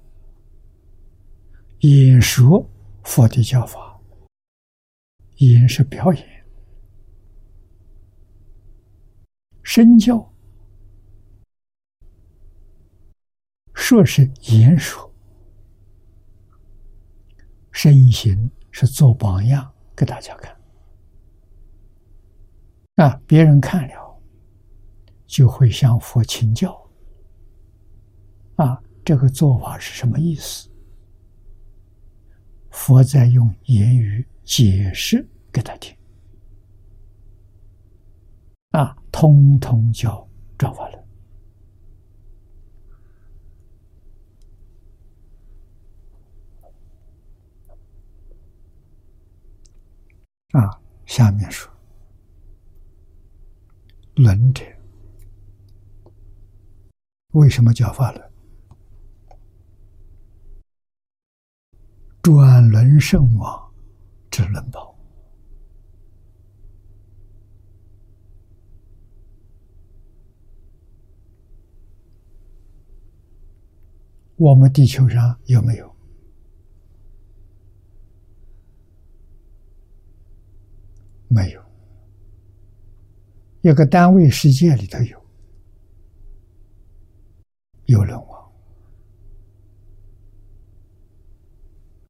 [1.80, 2.68] 演说
[3.05, 3.97] 佛的教法，
[5.36, 6.44] 演是表演，
[9.62, 10.34] 身教
[13.72, 15.14] 说是演说，
[17.70, 18.51] 身行。
[18.70, 20.56] 是做榜样给大家看，
[22.97, 24.20] 啊，别人看了
[25.26, 26.90] 就会向佛请教，
[28.56, 30.68] 啊，这个做法是什么意思？
[32.70, 35.97] 佛在用言语解释给他听，
[38.70, 40.26] 啊，通通叫
[40.56, 40.99] 转法轮。
[50.52, 51.72] 啊，下面说，
[54.16, 54.64] 轮者
[57.32, 58.31] 为什么叫法轮？
[62.22, 63.72] 转轮圣王
[64.31, 64.94] 之轮宝，
[74.36, 75.99] 我们地球上有没有？
[81.41, 81.65] 没有，
[83.62, 85.27] 一个单位世界里头有，
[87.87, 88.53] 有人王。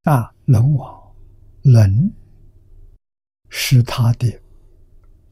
[0.03, 1.15] 啊，人王
[1.63, 2.13] 人
[3.51, 4.43] 是他的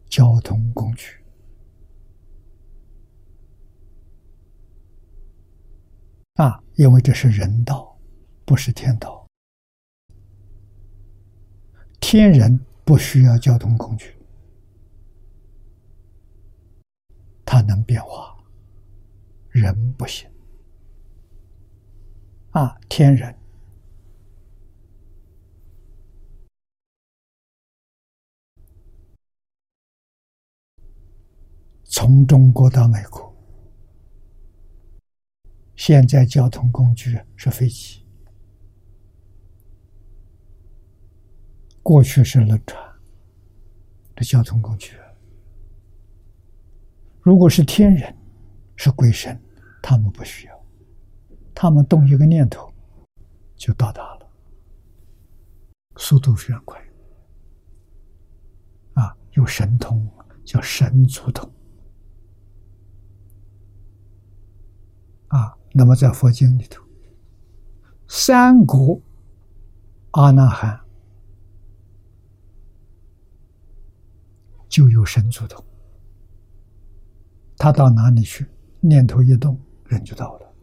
[0.08, 1.20] 交通工具。
[6.34, 7.98] 啊，因为这是人道，
[8.44, 9.26] 不是天道，
[11.98, 12.67] 天人。
[12.88, 14.16] 不需要交通工具，
[17.44, 18.34] 它能变化，
[19.50, 20.26] 人不行。
[22.52, 23.36] 啊，天人
[31.84, 33.36] 从中国到美国，
[35.76, 38.07] 现在交通工具是飞机。
[41.88, 42.78] 过去是轮船
[44.14, 44.92] 的交通工具，
[47.22, 48.14] 如果是天人，
[48.76, 49.40] 是鬼神，
[49.82, 50.66] 他们不需要，
[51.54, 52.70] 他们动一个念头
[53.56, 54.30] 就到达了，
[55.96, 56.78] 速度非常快。
[58.92, 60.06] 啊，有神通
[60.44, 61.50] 叫神足通。
[65.28, 66.84] 啊，那么在佛经里头，
[68.08, 69.00] 三国
[70.10, 70.78] 阿那含。
[74.68, 75.64] 就有神足通，
[77.56, 78.46] 他到哪里去，
[78.80, 80.54] 念头一动，人就到了，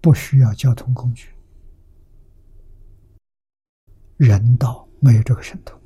[0.00, 1.28] 不需要交通工具。
[4.16, 5.78] 人道没有这个神通，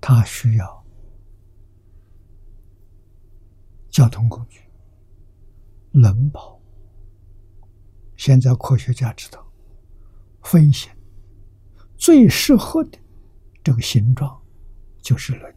[0.00, 0.84] 他需要
[3.90, 4.60] 交通工具，
[5.90, 6.58] 能跑。
[8.16, 9.46] 现在科学家知道，
[10.42, 10.90] 飞行
[11.96, 12.98] 最适合的。
[13.64, 14.40] 这个形状
[15.00, 15.54] 就是轮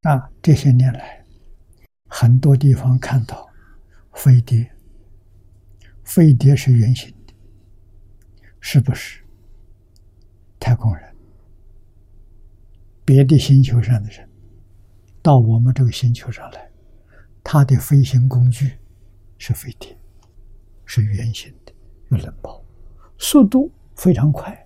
[0.00, 0.30] 那！
[0.40, 1.22] 这些年来，
[2.06, 3.46] 很多地方看到
[4.14, 4.72] 飞碟，
[6.02, 7.34] 飞碟是圆形的，
[8.58, 9.22] 是不是？
[10.58, 11.14] 太空人、
[13.04, 14.28] 别的星球上的人
[15.20, 16.70] 到我们这个星球上来，
[17.44, 18.78] 他的飞行工具
[19.36, 19.96] 是飞碟，
[20.86, 21.72] 是圆形的，
[22.10, 22.64] 有冷泡，
[23.18, 24.56] 速度非常快，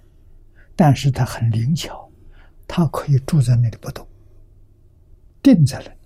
[0.76, 2.06] 但是它很灵巧，
[2.68, 4.06] 它可以住在那里不动，
[5.42, 5.98] 定在那里，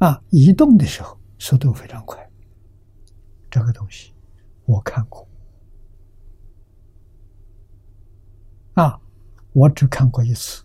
[0.00, 2.28] 啊，移动的时候速度非常快。
[3.48, 4.12] 这个东西
[4.64, 5.28] 我看过，
[8.74, 9.00] 啊，
[9.52, 10.64] 我只看过一次。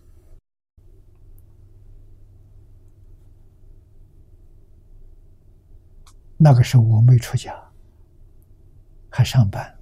[6.36, 7.56] 那个时候我没出家，
[9.08, 9.75] 还上班。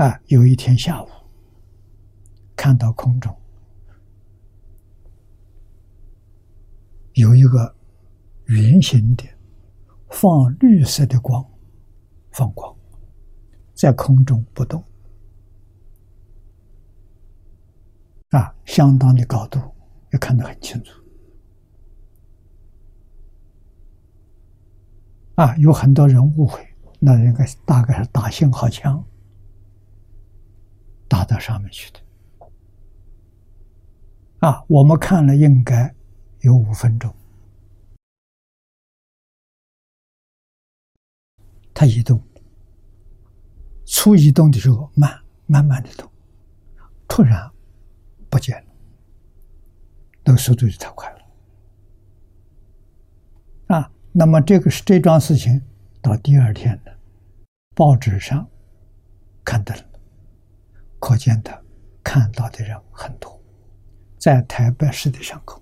[0.00, 1.08] 啊，有一天下午，
[2.56, 3.36] 看到空中
[7.12, 7.74] 有一个
[8.46, 9.24] 圆形的
[10.08, 11.46] 放绿色的光，
[12.30, 12.74] 放光
[13.74, 14.82] 在空中不动，
[18.30, 19.60] 啊，相当的高度，
[20.14, 20.98] 也看得很清楚。
[25.34, 26.66] 啊，有很多人误会，
[26.98, 29.04] 那应该大概是打信号枪
[31.10, 32.00] 打到上面去的。
[34.38, 35.92] 啊，我们看了应该
[36.42, 37.12] 有五分钟，
[41.74, 42.22] 它移动，
[43.84, 46.08] 初移动的时候慢，慢慢的动，
[47.08, 47.50] 突然
[48.30, 48.72] 不见了，
[50.24, 51.18] 那个速度就太快了。
[53.76, 53.92] 啊。
[54.12, 55.62] 那么这个是这桩事情，
[56.00, 56.98] 到第二天的
[57.76, 58.48] 报纸上
[59.44, 59.89] 刊登了，
[61.00, 61.64] 可见的
[62.04, 63.42] 看到的人很多，
[64.18, 65.60] 在台北市的上空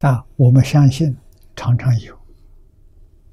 [0.00, 1.14] 啊，我们相信
[1.54, 2.14] 常常有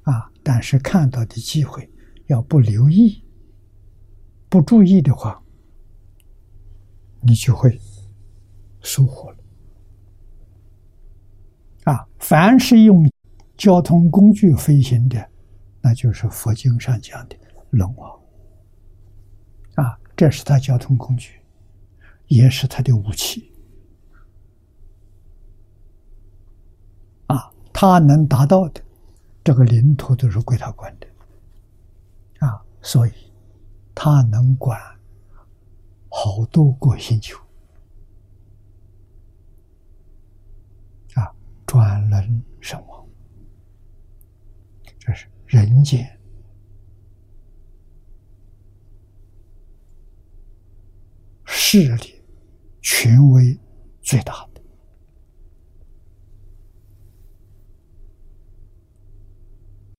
[0.02, 1.88] 啊，但是看到的机会
[2.26, 3.22] 要不留意、
[4.48, 5.42] 不注意的话，
[7.20, 7.78] 你就会
[8.80, 9.36] 疏忽了。
[11.84, 13.08] 啊，凡是用
[13.56, 15.30] 交通工具飞行的，
[15.84, 17.36] 那就是佛经上讲的
[17.68, 18.10] 龙王。
[19.74, 21.38] 啊，这是他交通工具，
[22.26, 23.52] 也是他的武器。
[27.26, 28.80] 啊，他能达到的，
[29.44, 31.06] 这个领土都是归他管的。
[32.46, 33.12] 啊，所以
[33.94, 34.80] 他能管
[36.08, 37.38] 好多个星球。
[41.14, 41.30] 啊
[41.66, 43.06] 转轮神王，
[44.98, 46.04] 这是人间
[51.44, 52.20] 势力、
[52.82, 53.56] 权威
[54.02, 54.60] 最大的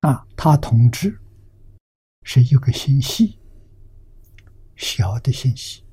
[0.00, 0.26] 啊！
[0.36, 1.16] 他统治
[2.24, 3.38] 是一个星系，
[4.74, 5.84] 小的星系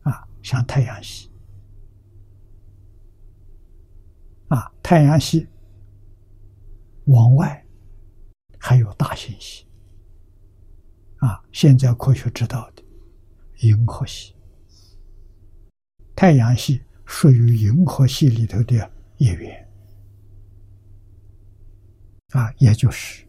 [0.00, 1.30] 啊，像太阳系。
[4.48, 5.46] 啊，太阳系
[7.04, 7.66] 往外
[8.58, 9.64] 还有大星系
[11.18, 11.42] 啊！
[11.52, 12.82] 现在科学知道的
[13.60, 14.34] 银河系，
[16.14, 19.68] 太阳系属于银河系里头的一员
[22.32, 23.24] 啊，也就是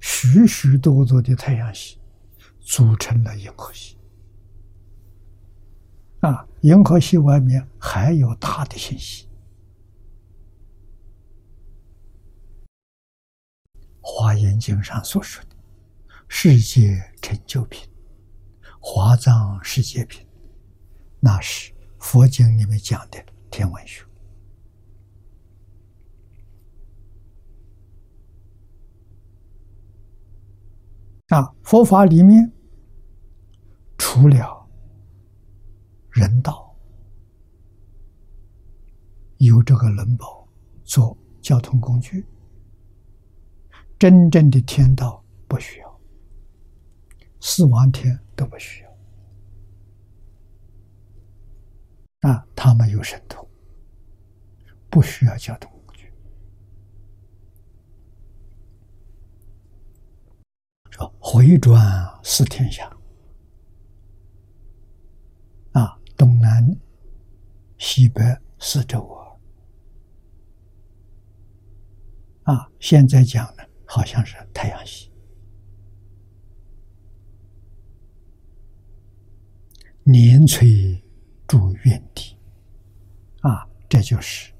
[0.00, 1.98] 许许多多的太阳系
[2.60, 3.96] 组成了银河系
[6.20, 6.46] 啊！
[6.60, 9.28] 银河系外面还有大的星系。
[14.06, 15.56] 华严经上所说的
[16.28, 17.88] “世界成就品”、
[18.78, 20.26] “华藏世界品”，
[21.20, 23.18] 那是佛经里面讲的
[23.50, 24.04] 天文学。
[31.28, 32.52] 啊，佛法里面
[33.96, 34.68] 除了
[36.10, 36.76] 人道，
[39.38, 40.46] 有这个轮宝
[40.84, 42.26] 做交通工具。
[43.98, 46.00] 真正的天道不需要，
[47.40, 48.90] 四王天都不需要
[52.30, 53.48] 啊，他们有神通，
[54.90, 56.12] 不需要交通工具。
[60.90, 61.80] 说回转
[62.22, 62.94] 四天下
[65.72, 66.76] 啊，东南
[67.78, 68.22] 西北
[68.58, 69.06] 四周
[72.42, 73.62] 啊，现在讲呢。
[73.94, 75.08] 好像是太阳系，
[80.02, 81.00] 年垂
[81.46, 82.36] 住原地，
[83.42, 84.52] 啊，这就是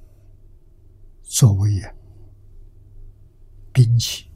[1.24, 1.82] 作为
[3.73, 4.31] 兵器，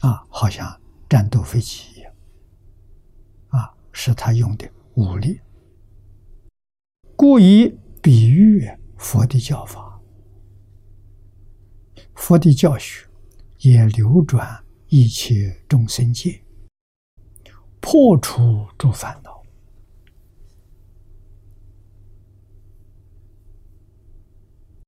[0.00, 0.78] 啊，好像
[1.08, 2.12] 战斗飞机一样，
[3.48, 5.40] 啊，是他用的武力，
[7.16, 9.85] 故意比喻佛的教法，
[12.16, 13.06] 佛的教学
[13.58, 16.42] 也流转一切众生界，
[17.80, 19.42] 破除诸烦恼。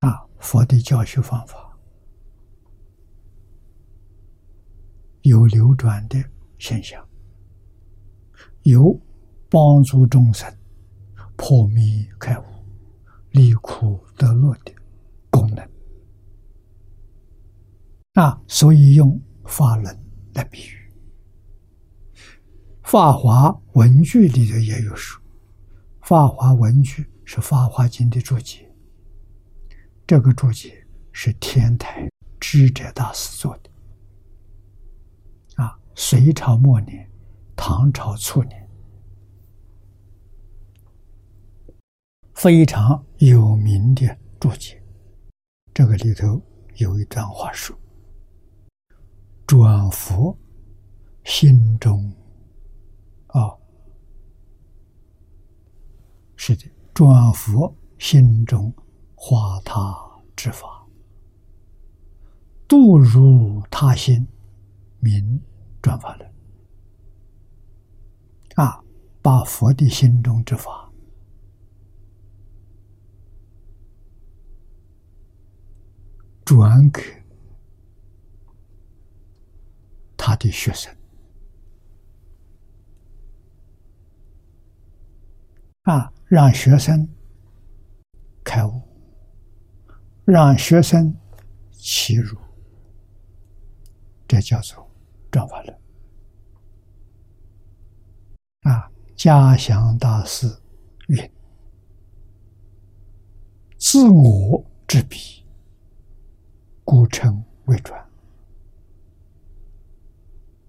[0.00, 1.78] 啊，佛的教学方法
[5.22, 6.18] 有流转的
[6.59, 7.06] 现象，
[8.62, 8.98] 有
[9.48, 10.52] 帮助众生
[11.36, 12.44] 破迷开悟、
[13.30, 14.72] 离苦得乐的
[18.19, 19.97] 啊，所以用法轮
[20.35, 20.93] 来比喻，
[22.82, 25.23] 《法华文具》里头也有说，
[26.01, 28.69] 《法华文具》是《法华经》的注解。
[30.05, 33.70] 这个注解是天台智者大师做的，
[35.62, 37.09] 啊，隋朝末年、
[37.55, 38.69] 唐朝初年，
[42.35, 44.82] 非常有名的注解。
[45.73, 46.43] 这个里头
[46.78, 47.78] 有一段话说
[49.48, 50.38] ：“转佛
[51.24, 52.14] 心中，
[53.26, 53.50] 啊，
[56.36, 58.72] 是的，转佛心中。”
[59.20, 60.86] 化他之法，
[62.68, 64.24] 度入他心，
[65.00, 65.42] 名
[65.82, 66.32] 转法轮。
[68.54, 68.80] 啊，
[69.20, 70.88] 把佛的心中之法
[76.44, 77.02] 转给
[80.28, 80.94] 他的学生，
[85.84, 87.09] 啊，让学生
[88.44, 88.82] 开悟。
[90.26, 91.16] 让学生
[91.70, 92.36] 起入，
[94.26, 94.86] 这叫做
[95.30, 95.78] 转法轮。
[98.64, 100.46] 啊，嘉祥大师
[101.06, 101.32] 云
[103.80, 105.46] ：“自我之笔，
[106.84, 107.98] 故称为转。”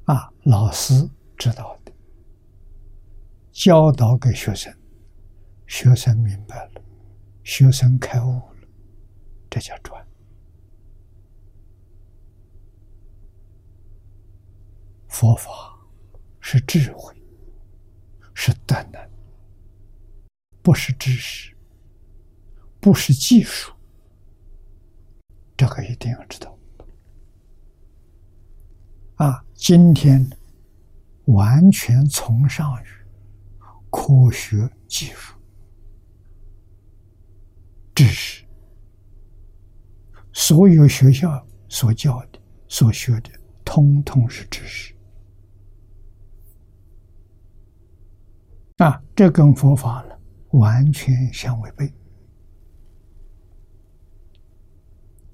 [0.10, 1.07] 啊，老师
[1.38, 1.94] 知道的，
[3.52, 4.76] 教导给学生，
[5.68, 6.81] 学生明白了，
[7.44, 8.68] 学生开悟了。
[9.52, 10.03] 这叫转。
[15.10, 15.80] 佛法
[16.40, 17.15] 是智慧，
[18.34, 19.10] 是德能，
[20.64, 21.56] 不是知识，
[22.80, 23.72] 不是技术。
[25.56, 26.57] 这个一定要知道。
[29.18, 30.26] 啊，今天
[31.26, 32.88] 完全崇尚于
[33.90, 35.36] 科学技术、
[37.94, 38.45] 知识。
[40.31, 43.30] 所有学校所教的、所学的，
[43.65, 44.95] 通通是知识。
[48.77, 50.18] 啊，这跟佛法了
[50.52, 51.94] 完全相违背。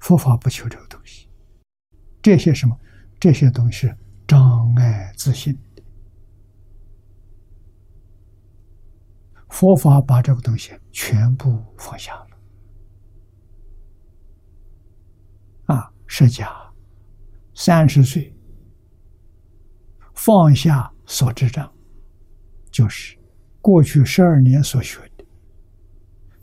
[0.00, 1.28] 佛法不求这个东西，
[2.20, 2.76] 这些什么？
[3.20, 3.90] 这些东西
[4.26, 5.58] 障碍自信。
[9.48, 12.26] 佛法把这个东西全部放下了。
[15.74, 16.48] 啊释迦
[17.54, 18.36] 三十岁
[20.14, 21.72] 放下所知障，
[22.70, 23.18] 就是
[23.60, 25.24] 过去十二年所学的，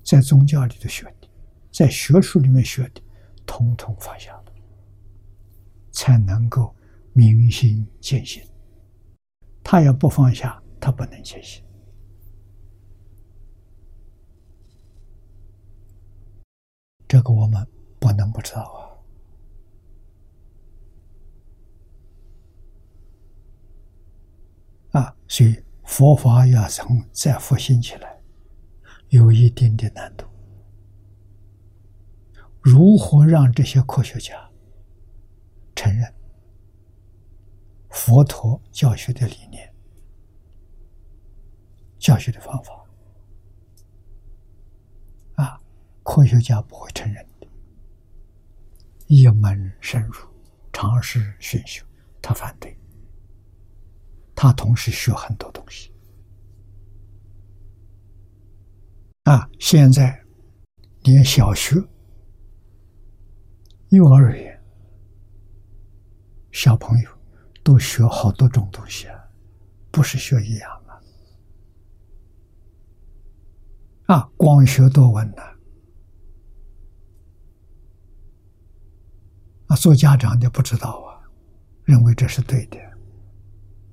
[0.03, 1.29] 在宗教里头学的，
[1.71, 3.01] 在学术里面学的，
[3.45, 4.45] 统统放下了，
[5.91, 6.75] 才能够
[7.13, 8.43] 明心见性。
[9.63, 11.63] 他要不放下，他不能见性。
[17.07, 17.67] 这个我们
[17.99, 18.61] 不能不知道
[24.91, 25.01] 啊。
[25.01, 28.19] 啊，所以佛法要从再复兴起来，
[29.09, 30.25] 有一定的难度。
[32.61, 34.49] 如何让这些科学家
[35.75, 36.13] 承认
[37.93, 39.71] 佛陀教学的理念、
[41.99, 42.83] 教学的方法？
[45.35, 45.61] 啊，
[46.01, 47.47] 科学家不会承认的。
[49.05, 50.15] 一门深入，
[50.73, 51.85] 尝试熏修，
[52.19, 52.75] 他反对。
[54.35, 55.93] 他同时学很多东西
[59.23, 59.47] 啊！
[59.59, 60.19] 现在
[61.03, 61.75] 连小学、
[63.89, 64.59] 幼儿园
[66.51, 67.09] 小朋友
[67.63, 69.17] 都学好多种东西啊，
[69.89, 70.99] 不是学一样啊！
[74.07, 75.41] 啊，光学多闻呐！
[79.67, 81.23] 啊，做家长的不知道啊，
[81.85, 82.77] 认为这是对的。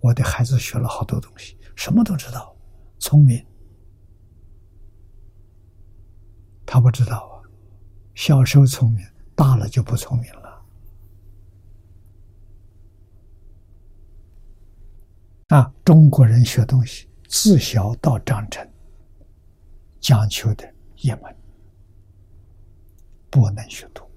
[0.01, 2.57] 我的孩子学了好多东西，什么都知道，
[2.99, 3.47] 聪明。
[6.67, 7.35] 他不知道啊，
[8.15, 10.40] 小时候聪明，大了就不聪明了。
[15.51, 18.65] 啊，中国人学东西，自小到长成，
[20.01, 20.65] 讲求的
[20.97, 21.37] 一门，
[23.29, 24.09] 不能学多。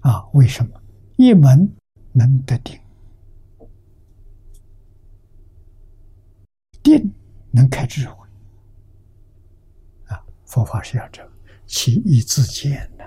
[0.00, 0.80] 啊，为什么？
[1.16, 1.68] 一门
[2.12, 2.80] 能得定，
[6.80, 7.12] 定
[7.50, 8.28] 能开智慧。
[10.06, 11.28] 啊，佛法是要这，
[11.66, 13.04] 其义自见的。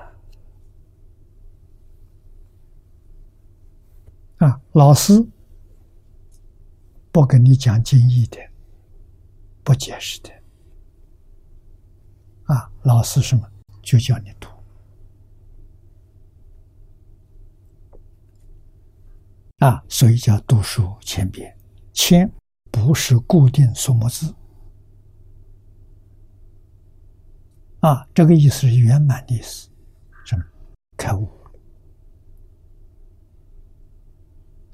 [4.45, 5.25] 啊，老师
[7.15, 8.37] 不跟你讲经义的，
[9.63, 10.29] 不解释的。
[12.43, 13.49] 啊，老师什么
[13.81, 14.49] 就叫你读。
[19.59, 21.57] 啊，所以叫读书千遍。
[21.93, 22.29] 千
[22.69, 24.35] 不是固定数目字，
[27.79, 29.69] 啊，这个意思是圆满的意思，
[30.25, 30.43] 什么？
[30.97, 31.29] 开悟。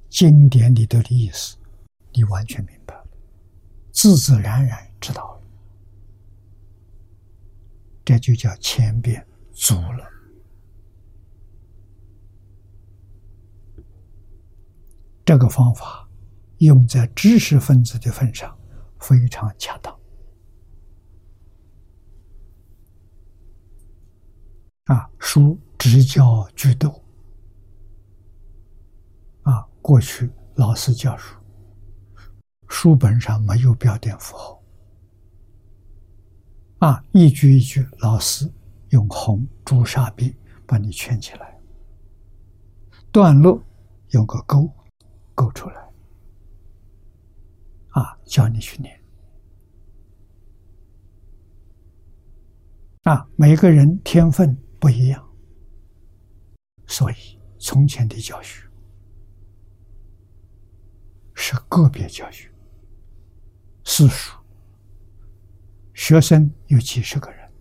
[0.09, 1.55] 经典里头的意思，
[2.13, 3.07] 你完全明白了，
[3.91, 5.41] 自自然然知道了，
[8.03, 10.07] 这就叫千变足了。
[15.23, 16.09] 这个方法
[16.57, 18.57] 用在知识分子的份上
[18.99, 19.97] 非常恰当。
[24.85, 26.89] 啊，书直教句读。
[29.43, 31.37] 啊，过去老师教书，
[32.71, 34.63] 书本上没有标点符号。
[36.79, 38.51] 啊，一句一句，老师
[38.89, 40.35] 用红朱砂笔
[40.65, 41.59] 把你圈起来，
[43.11, 43.61] 段落
[44.11, 44.67] 用个勾。
[45.33, 45.75] 勾出来，
[47.89, 49.01] 啊，教你去念，
[53.03, 55.27] 啊，每个人天分不一样，
[56.85, 57.15] 所以
[57.57, 58.69] 从前的教学
[61.33, 62.50] 是个别教学，
[63.83, 64.37] 私塾，
[65.93, 67.51] 学生有几十个人，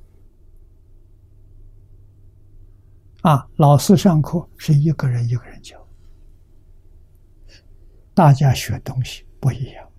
[3.23, 5.79] 啊，老师上课是一个人一个人教。
[8.15, 9.91] 大家学东西不一样，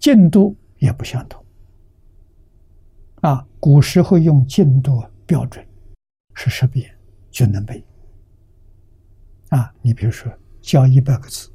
[0.00, 1.44] 进度也不相同。
[3.22, 5.66] 啊，古时候用进度标准
[6.34, 6.92] 是十遍
[7.30, 7.84] 就能背。
[9.50, 11.48] 啊，你比如说教一百个字，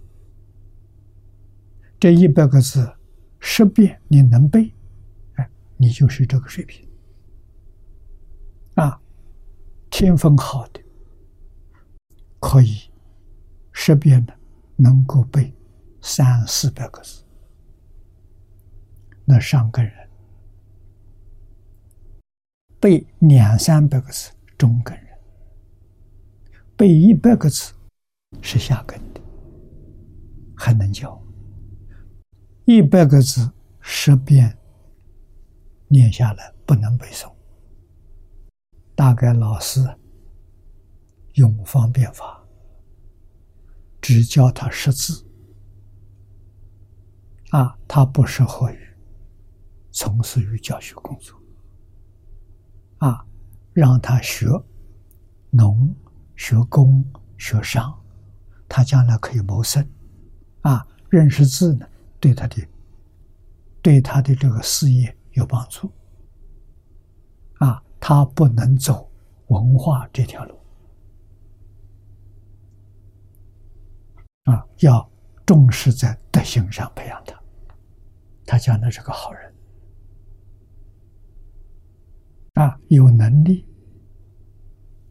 [2.02, 2.92] 这一百个字
[3.40, 4.74] 十遍你能背，
[5.36, 5.48] 哎，
[5.78, 6.90] 你就是这个水平。
[8.74, 9.00] 啊，
[9.92, 10.82] 天分好的
[12.40, 12.92] 可以
[13.72, 14.34] 十遍的。
[14.78, 15.54] 能够背
[16.02, 17.24] 三四百个字，
[19.26, 20.10] 那上根人
[22.80, 25.06] 背两三百个字，中根人
[26.76, 27.76] 背一百个字
[28.42, 29.22] 是下根的，
[30.58, 31.22] 还能教
[32.66, 34.58] 一百个字十遍
[35.88, 37.32] 念下来不能背诵，
[38.96, 39.84] 大概老师
[41.34, 42.40] 用方便法。
[44.00, 45.24] 只教他识字，
[47.52, 48.80] 啊，他不适合于
[49.92, 51.40] 从事于教学工作，
[52.98, 53.24] 啊，
[53.74, 54.48] 让他学
[55.52, 55.96] 农、
[56.36, 57.06] 学工、
[57.38, 57.96] 学商，
[58.68, 59.88] 他将来可以谋生，
[60.62, 61.88] 啊，认识字呢，
[62.22, 62.66] 对他的
[63.82, 65.92] 对他的这个事业有帮助，
[67.56, 69.12] 啊，他不能走
[69.48, 70.56] 文化这条路。
[74.44, 75.12] 啊，要
[75.46, 77.42] 重视在德行上培养他，
[78.46, 79.54] 他将来是个好人。
[82.54, 83.66] 啊，有能力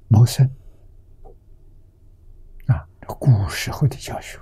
[0.07, 0.49] 谋生。
[2.67, 4.39] 啊，古时候的教学。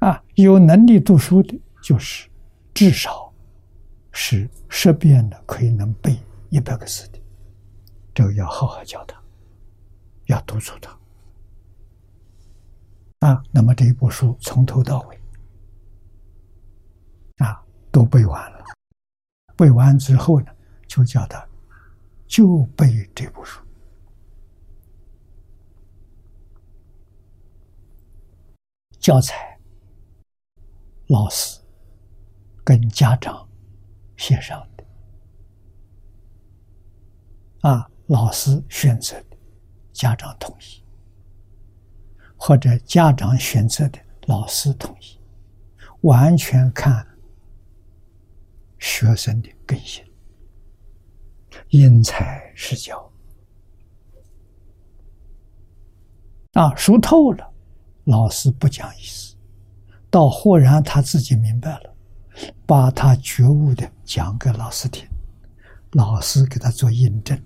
[0.00, 2.28] 啊，有能力读书的，就是
[2.74, 3.32] 至少
[4.12, 6.18] 是十遍的，可以能背
[6.48, 7.18] 一百个字的，
[8.14, 9.22] 这个要好好教他，
[10.26, 10.98] 要督促他。
[13.20, 15.20] 啊，那么这一部书从头到尾，
[17.44, 18.64] 啊，都背完了。
[19.54, 20.46] 背完之后呢，
[20.86, 21.46] 就叫他
[22.26, 23.60] 就背这部书。
[28.98, 29.49] 教材，
[31.10, 31.58] 老师
[32.62, 33.48] 跟家长
[34.16, 34.84] 协商的，
[37.68, 39.36] 啊，老师选择的，
[39.92, 40.84] 家长同意。
[42.36, 45.18] 或者家长选择的，老师同意，
[46.02, 47.04] 完全看
[48.78, 50.04] 学生的根性。
[51.70, 53.12] 因材施教。
[56.52, 57.52] 啊，熟透了，
[58.04, 59.29] 老师不讲意思，
[60.10, 61.94] 到忽然他自己明白了，
[62.66, 65.08] 把他觉悟的讲给老师听，
[65.92, 67.40] 老师给他做印证。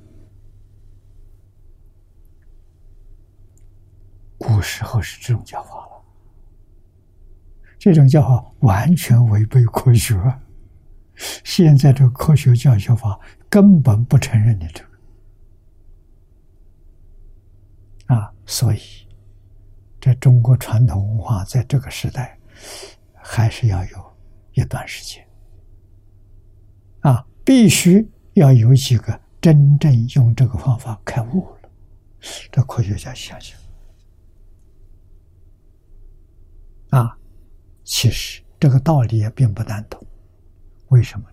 [4.38, 6.04] 古时候是这种教法了，
[7.78, 10.14] 这种教法完全违背科学。
[11.44, 14.94] 现在这个科学教学法根本不承认你这个。
[18.14, 18.78] 啊，所以，
[20.00, 22.38] 这中国传统文化在这个时代，
[23.14, 24.16] 还是要有
[24.52, 25.26] 一段时间。
[27.00, 31.70] 啊，必须要有几个真正用这个方法开悟了，
[32.50, 33.54] 这科学家相信。
[36.90, 37.18] 啊，
[37.82, 40.00] 其实这个道理也并不难懂，
[40.88, 41.26] 为什么？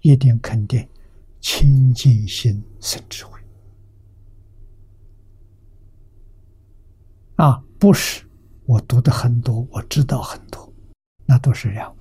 [0.00, 0.88] 一定肯定
[1.40, 3.40] 清净心生智慧。
[7.36, 8.24] 啊，不是
[8.64, 10.61] 我读的很多，我知道很多，
[11.26, 11.96] 那都是染污。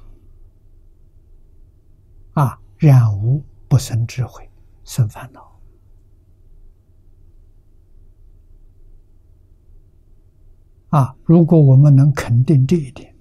[2.34, 4.50] 啊，染污不生智慧，
[4.84, 5.60] 生烦恼。
[10.90, 13.16] 啊，如果我们能肯定这一点，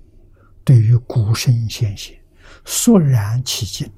[0.65, 2.21] 对于古圣先贤，
[2.65, 3.93] 肃然起敬，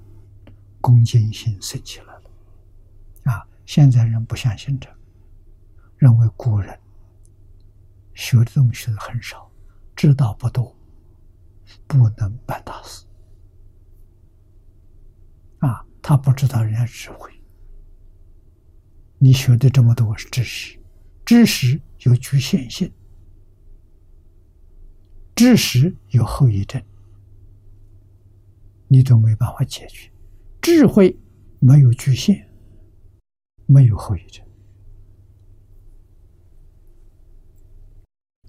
[0.80, 3.32] 恭敬心升起来了。
[3.32, 4.88] 啊，现在人不相信这，
[5.96, 6.78] 认为古人。
[8.14, 9.50] 学的东西很少，
[9.96, 10.76] 知道不多，
[11.86, 13.04] 不能办大事。
[15.58, 17.30] 啊，他不知道人家智慧。
[19.18, 20.78] 你学的这么多知识，
[21.24, 22.92] 知识有局限性，
[25.36, 26.82] 知识有后遗症，
[28.88, 30.10] 你都没办法解决。
[30.60, 31.16] 智慧
[31.60, 32.48] 没有局限，
[33.66, 34.44] 没有后遗症。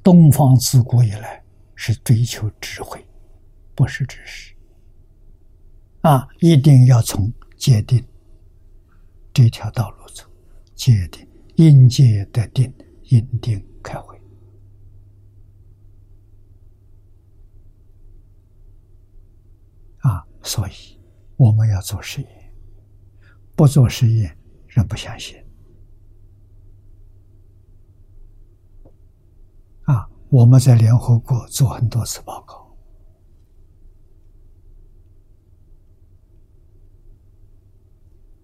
[0.04, 1.46] 东方自古以来
[1.76, 3.06] 是追求智慧，
[3.76, 4.54] 不是知识。
[6.02, 8.06] 啊，一定要从界定
[9.32, 10.26] 这条道路走，
[10.76, 12.74] 界定因界的定，
[13.04, 14.20] 因定开会。
[20.00, 21.00] 啊，所以
[21.38, 22.54] 我们要做实验，
[23.56, 24.38] 不做实验，
[24.68, 25.38] 人不相信
[29.84, 30.10] 啊。
[30.30, 32.63] 我们在联合国做很多次报告，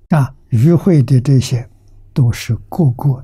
[0.10, 1.70] 啊，与会的这些
[2.14, 3.24] 都是各国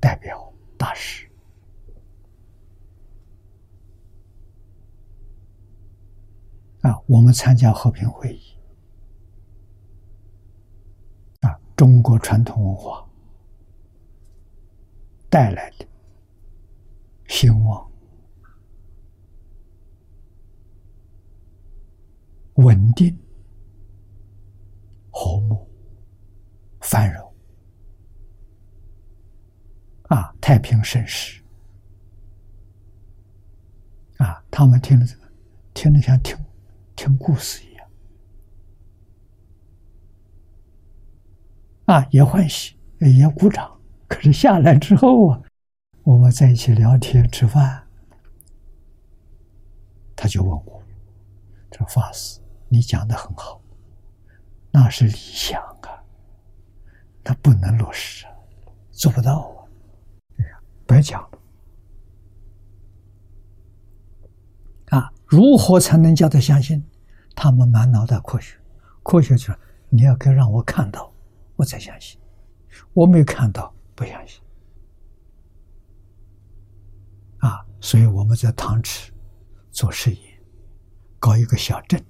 [0.00, 1.28] 代表大使，
[6.80, 8.42] 啊，我们参加和平会议，
[11.40, 13.08] 啊，中国传统文化
[15.30, 15.86] 带来的。
[17.28, 17.90] 兴旺、
[22.56, 23.16] 稳定、
[25.22, 25.70] 和睦、
[26.80, 27.32] 繁荣
[30.08, 31.40] 啊，太平盛世
[34.16, 34.42] 啊！
[34.50, 35.32] 他们听了这个，
[35.72, 36.36] 听得像听
[36.96, 37.88] 听故事一样
[41.84, 43.80] 啊，也欢喜，也鼓掌。
[44.08, 45.40] 可是下来之后啊。
[46.02, 47.86] 我们在一起聊天吃饭，
[50.16, 50.82] 他就问我
[51.70, 53.61] ：“这法师，你讲的很好，
[54.72, 56.02] 那是理想啊，
[57.22, 58.32] 那不能落实啊，
[58.90, 59.66] 做不到
[60.38, 61.38] 啊，白讲了
[64.98, 65.12] 啊！
[65.26, 66.82] 如何才能叫他相信？
[67.34, 68.58] 他们满脑袋科学，
[69.02, 69.58] 科学就是
[69.88, 71.12] 你要该让我看到，
[71.56, 72.20] 我才相信，
[72.92, 74.42] 我没有看到，不相信。”
[77.40, 79.12] 啊，所以我们在唐池
[79.70, 80.42] 做实验，
[81.18, 82.02] 搞一个小镇，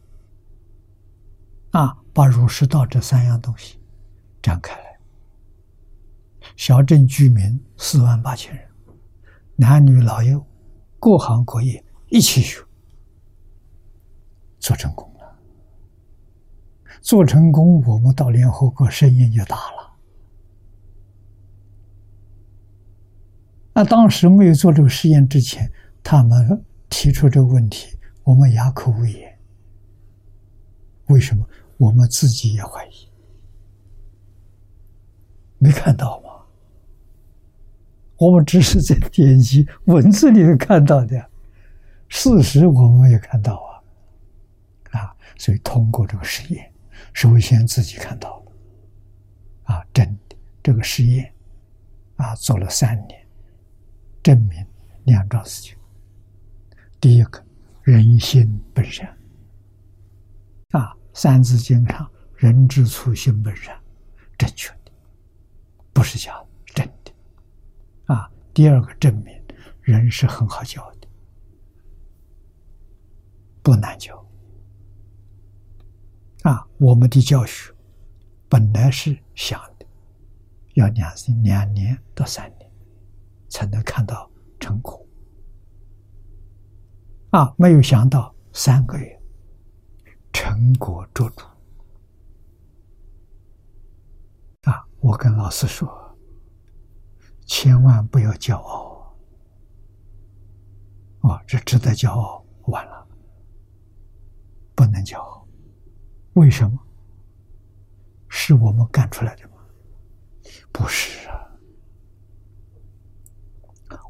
[1.70, 3.78] 啊，把儒释道这三样东西
[4.42, 4.98] 展开来。
[6.56, 8.64] 小镇居民四万八千人，
[9.56, 10.44] 男女老幼，
[10.98, 12.60] 各行各业一起学，
[14.58, 15.38] 做成功了。
[17.00, 19.92] 做成功，我们到联合国声音就大了。
[23.74, 25.72] 那当时没有做这个实验之前，
[26.02, 29.38] 他们提出这个问题，我们哑口无言。
[31.06, 31.44] 为什么？
[31.82, 33.08] 我们自己也怀疑，
[35.58, 36.30] 没看到吗？
[38.18, 41.28] 我们只是在点击文字里头看到的，
[42.06, 46.72] 事实我们也看到啊，啊，所以通过这个实验，
[47.12, 48.52] 首先自己看到了，
[49.74, 51.34] 啊，真的这个实验
[52.14, 53.26] 啊，做了三年，
[54.22, 54.64] 证明
[55.02, 55.76] 两桩事情。
[57.00, 57.44] 第一个，
[57.82, 59.04] 人心本善，
[61.14, 63.78] 《三字经》上“人之初，性本善”，
[64.38, 64.92] 正确的，
[65.92, 68.30] 不是假的，真的啊。
[68.54, 69.32] 第二个，证明
[69.80, 71.08] 人是很好教的，
[73.62, 74.26] 不难教
[76.42, 76.66] 啊。
[76.78, 77.72] 我们的教学
[78.48, 79.86] 本来是想的，
[80.74, 81.12] 要两
[81.42, 82.70] 两年到三年
[83.48, 85.06] 才能看到成果。
[87.30, 89.21] 啊，没有想到三个月，
[90.32, 91.44] 成果做主。
[94.62, 96.16] 啊，我跟老师说，
[97.46, 99.16] 千万不要骄傲。
[101.20, 103.06] 啊，这值得骄傲，完了，
[104.74, 105.46] 不能骄傲。
[106.34, 106.78] 为什么？
[108.28, 109.56] 是我们干出来的吗？
[110.72, 111.38] 不是啊。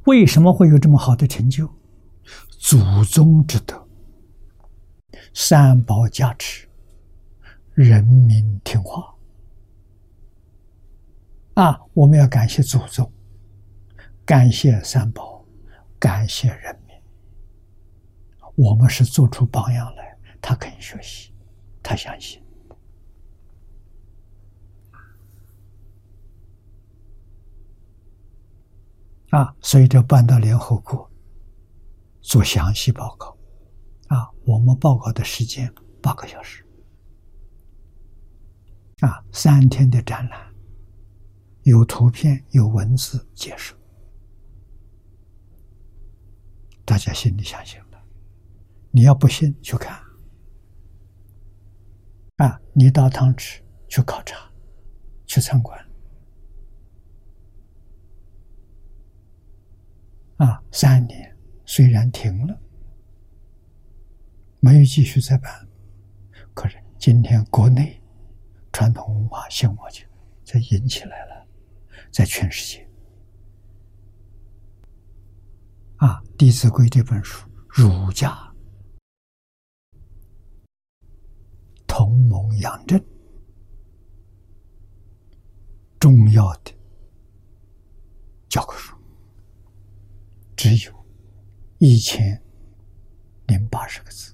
[0.06, 1.68] 为什么会有这么好的成就？
[2.48, 3.81] 祖宗之德，
[5.34, 6.68] 三宝加持，
[7.74, 9.14] 人民听话
[11.54, 11.80] 啊！
[11.94, 13.10] 我们要感谢祖宗，
[14.24, 15.44] 感谢三宝，
[15.98, 16.96] 感谢人民。
[18.54, 21.32] 我们是做出榜样来，他肯学习，
[21.82, 22.42] 他相信
[29.30, 29.56] 啊！
[29.60, 31.10] 所以这搬到联合国。
[32.20, 33.31] 做详细报告，
[34.12, 35.72] 啊，我们报告的时间
[36.02, 36.62] 八个小时，
[39.00, 40.54] 啊，三天的展览，
[41.62, 43.72] 有图片有文字解释，
[46.84, 48.04] 大家心里相信了。
[48.90, 49.98] 你要不信，去看，
[52.36, 54.36] 啊，你到汤池去考察，
[55.24, 55.90] 去参观，
[60.36, 61.34] 啊，三年。
[61.64, 62.60] 虽然停了，
[64.64, 65.68] 没有继续再办，
[66.54, 68.00] 可是今天国内
[68.72, 70.04] 传统文化兴旺起，
[70.44, 71.46] 才引起来了，
[72.12, 72.88] 在全世界
[75.96, 78.54] 啊，《弟子规》这本书，儒家
[81.84, 83.04] 同盟养正
[85.98, 86.72] 重要的
[88.48, 88.96] 教科书，
[90.56, 91.02] 只有。
[91.84, 92.40] 一千
[93.48, 94.32] 零八十个字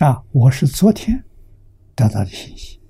[0.00, 0.24] 啊！
[0.32, 1.22] 我是昨天
[1.94, 2.80] 得到的信息，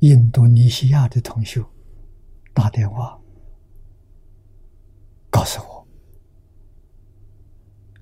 [0.00, 1.64] 印度尼西亚的同学
[2.52, 3.16] 打电话
[5.30, 5.86] 告诉我，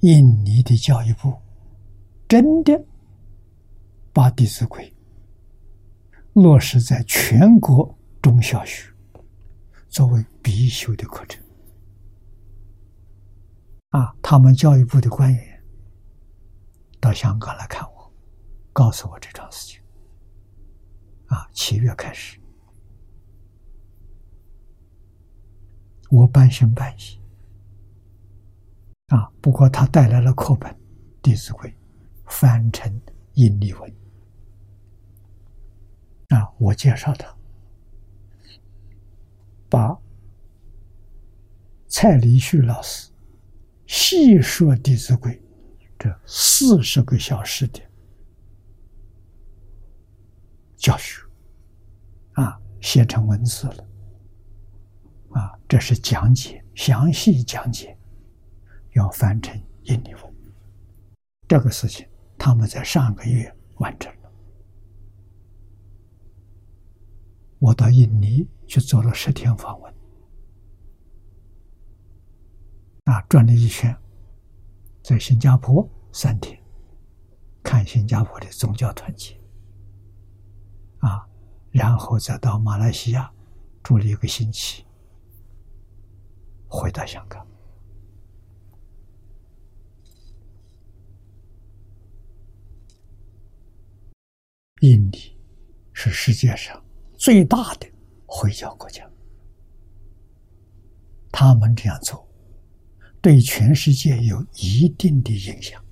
[0.00, 1.30] 印尼的教育部
[2.26, 2.72] 真的
[4.10, 4.82] 把《弟子规》。
[6.32, 8.90] 落实在全国中小学
[9.90, 11.44] 作为必修的课程
[13.90, 14.16] 啊！
[14.22, 15.49] 他们教育部的官员
[17.00, 18.12] 到香港来看我，
[18.72, 19.80] 告诉我这桩事情
[21.26, 21.48] 啊。
[21.52, 22.38] 七月开始，
[26.10, 27.20] 我半信半疑
[29.08, 29.30] 啊。
[29.40, 30.70] 不过他带来了课本
[31.22, 31.70] 《弟子规》，
[32.26, 33.00] 翻成
[33.34, 33.96] 印尼文。
[36.28, 36.48] 啊！
[36.58, 37.36] 我介绍他，
[39.68, 39.98] 把
[41.88, 43.10] 蔡礼旭老师
[43.84, 45.32] 细说《弟子规》
[46.00, 47.78] 这四十个小时的
[50.74, 51.22] 教学
[52.32, 53.86] 啊，写成文字了。
[55.32, 57.94] 啊，这是讲解，详细讲解，
[58.94, 60.34] 要翻成印尼文。
[61.46, 62.08] 这个事情，
[62.38, 64.32] 他们在上个月完成了。
[67.58, 69.94] 我到印尼去做了十天访问，
[73.04, 73.94] 啊，转了一圈，
[75.10, 76.56] 在新加坡三天，
[77.64, 79.34] 看新加坡的宗教团结，
[81.00, 81.26] 啊，
[81.72, 83.28] 然后再到马来西亚
[83.82, 84.86] 住了一个星期，
[86.68, 87.44] 回到香港。
[94.82, 95.36] 印尼
[95.92, 96.80] 是世界上。
[97.18, 97.92] 最大的
[98.26, 99.04] 回教国家，
[101.32, 102.24] 他们这样做，
[103.22, 105.82] 对全世界有一定的影响，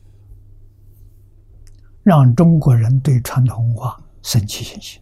[2.02, 5.00] 让中国人对传统文化升起信心。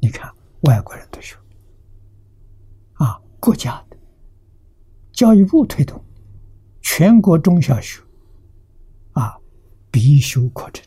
[0.00, 1.36] 你看，外国人都学，
[2.94, 3.96] 啊，国家的
[5.12, 6.02] 教育部推动，
[6.80, 8.00] 全国中小学
[9.12, 9.38] 啊
[9.90, 10.86] 必修课程。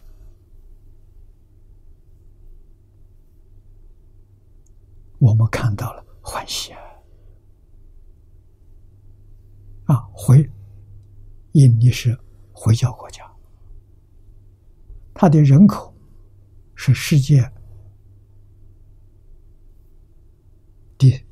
[5.19, 6.81] 我们看到了欢喜啊！
[9.85, 10.49] 啊，回
[11.53, 12.17] 印尼是
[12.51, 13.29] 回教国家，
[15.13, 15.93] 它的人口
[16.75, 17.51] 是世界
[20.97, 21.23] 第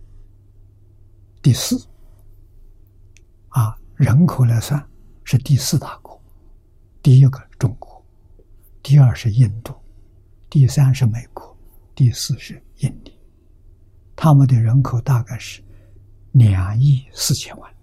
[1.42, 1.88] 第四
[3.50, 4.86] 啊，人口来算
[5.24, 6.22] 是第四大国，
[7.02, 8.04] 第一个中国，
[8.84, 9.74] 第二是印度，
[10.50, 11.58] 第三是美国，
[11.96, 13.18] 第四是印尼。
[14.16, 15.64] 他们的人口大概是
[16.34, 17.74] 两亿四千万，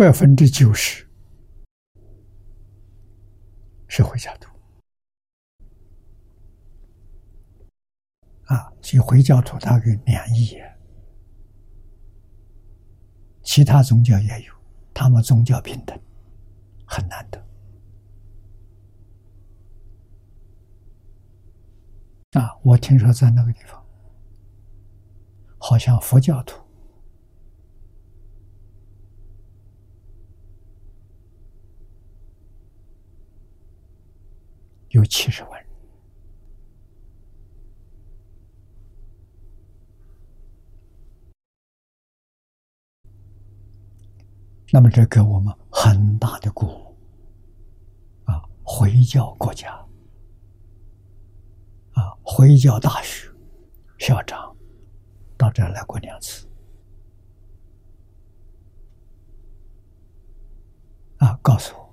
[0.00, 1.06] 百分之九十
[3.86, 4.48] 是回教徒
[8.46, 10.74] 啊，所以回教徒大概两亿人，
[13.42, 14.54] 其他宗教也有，
[14.94, 16.00] 他们宗教平等，
[16.86, 17.38] 很难得。
[22.40, 23.84] 啊，我听说在那个地方，
[25.58, 26.58] 好像佛教徒
[35.00, 35.70] 有七十万人。
[44.72, 46.96] 那么，这给我们很大的鼓舞
[48.24, 48.44] 啊！
[48.62, 49.72] 回教国家
[51.92, 52.14] 啊。
[52.22, 53.28] 回教大学
[53.98, 54.54] 校长
[55.36, 56.46] 到这儿来过两次，
[61.16, 61.89] 啊，告诉我，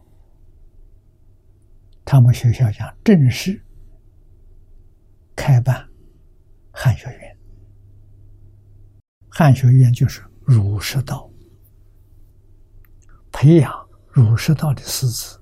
[2.10, 3.62] 他们学校将正式
[5.36, 5.86] 开办
[6.72, 7.38] 汉学院。
[9.28, 11.30] 汉学院就是儒释道，
[13.30, 15.38] 培养儒释道的师资。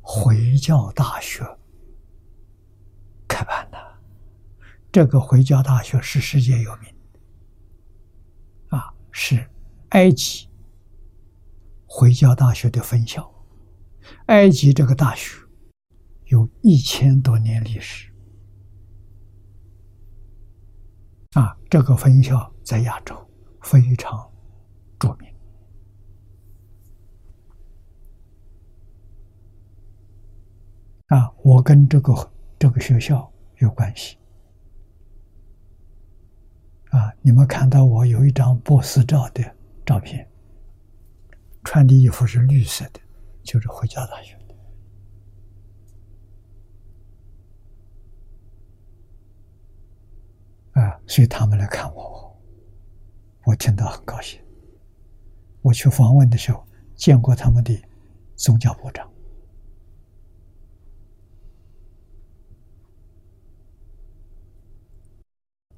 [0.00, 1.44] 回教大学
[3.28, 3.78] 开办的。
[4.90, 6.92] 这个回教大学是世界有名，
[8.70, 9.48] 啊，是
[9.90, 10.48] 埃及
[11.86, 13.32] 回教大学的分校。
[14.26, 15.36] 埃及这个大学
[16.28, 18.12] 有一千多年历史，
[21.32, 23.16] 啊，这个分校在亚洲
[23.62, 24.30] 非常
[24.98, 25.34] 著名。
[31.06, 34.16] 啊，我跟这个这个学校有关系。
[36.90, 37.12] 啊！
[37.20, 39.42] 你们看到我有一张波斯照的
[39.84, 40.26] 照片，
[41.62, 43.00] 穿的衣服是绿色的，
[43.42, 44.54] 就是回教大学的。
[50.80, 52.36] 啊，所以他们来看我，
[53.44, 54.40] 我听到很高兴。
[55.62, 56.64] 我去访问的时候，
[56.94, 57.76] 见过他们的
[58.36, 59.10] 宗教部长，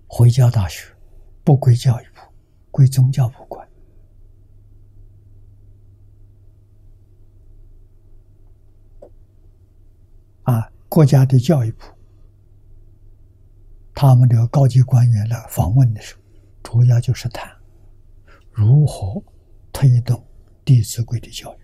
[0.06, 0.94] 回教大学。
[1.42, 2.20] 不归教育部，
[2.70, 3.66] 归宗教部管。
[10.42, 11.86] 啊，国家的教育部，
[14.02, 16.22] 他们的高级官员来访问的时候，
[16.62, 17.54] 主要就是谈
[18.50, 19.22] 如何
[19.74, 20.16] 推动
[20.64, 21.58] 《弟子规》的教育。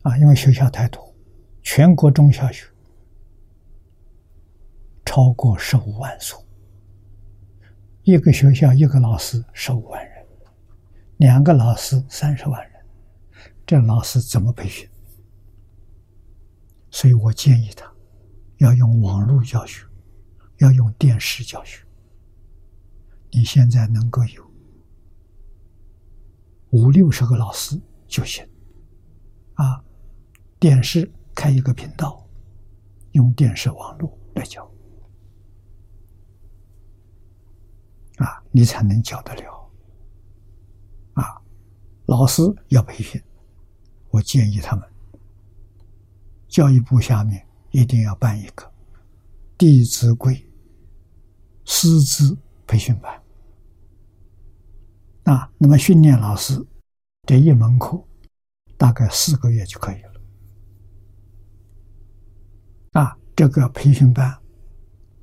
[0.00, 1.14] 啊，因为学校太多，
[1.62, 2.64] 全国中小学
[5.04, 6.42] 超过十五万所。
[8.04, 10.26] 一个学校一个老师十五万人，
[11.18, 12.82] 两个老师三十万人，
[13.66, 14.88] 这老师怎么培训？
[16.90, 17.92] 所以我建议他
[18.58, 19.84] 要用网络教学，
[20.58, 21.84] 要用电视教学。
[23.30, 24.50] 你现在能够有
[26.70, 28.46] 五六十个老师就行，
[29.54, 29.84] 啊，
[30.60, 32.24] 电视开一个频道，
[33.12, 34.64] 用电视网络来教。
[38.18, 39.70] 啊，你才能教得了。
[41.14, 41.42] 啊，
[42.06, 43.20] 老师要培训，
[44.10, 44.88] 我建议他们，
[46.46, 47.44] 教育部下面
[47.74, 48.62] 一定要办一个
[49.58, 50.32] 《弟子规》
[51.64, 52.38] 师资
[52.68, 53.20] 培训班。
[55.24, 56.54] 啊，那么训练老师
[57.26, 58.00] 这一门课
[58.76, 60.12] 大概四个月就可以了。
[62.92, 64.38] 啊，这个培训班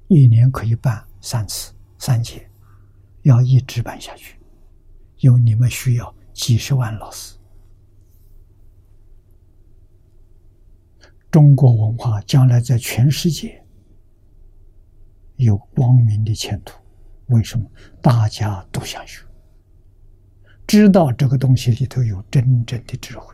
[0.10, 2.45] 一年可以办三次，三节。
[3.22, 4.38] 要一直办下去，
[5.19, 7.38] 因为你们需要几十万老师。
[11.32, 13.64] 中国文化将来在全世界
[15.38, 16.78] 有光明的前途。
[17.28, 17.66] 为什么？
[18.02, 19.26] 大家都想学，
[20.68, 23.34] 知道这个东西里头有真正的智慧。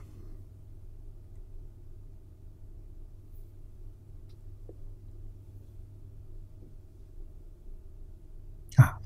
[8.76, 9.02] 啊，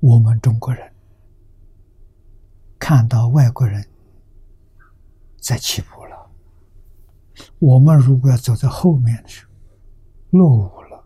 [0.00, 0.90] 我们中国人
[2.78, 3.86] 看到外国人
[5.38, 5.95] 在起步，
[7.58, 9.52] 我们如果要走在后面的时候，
[10.38, 11.04] 落伍了，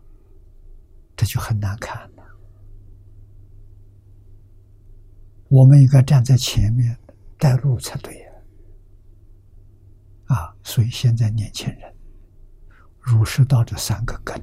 [1.15, 2.23] 这就很难看了。
[5.47, 6.97] 我们应该站在前面
[7.37, 8.31] 带路才对呀！
[10.27, 11.93] 啊，所以现在年轻人，
[12.99, 14.37] 儒释道这三个根，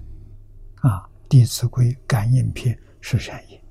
[0.82, 3.62] 啊，《弟子规》《感应篇》是善业，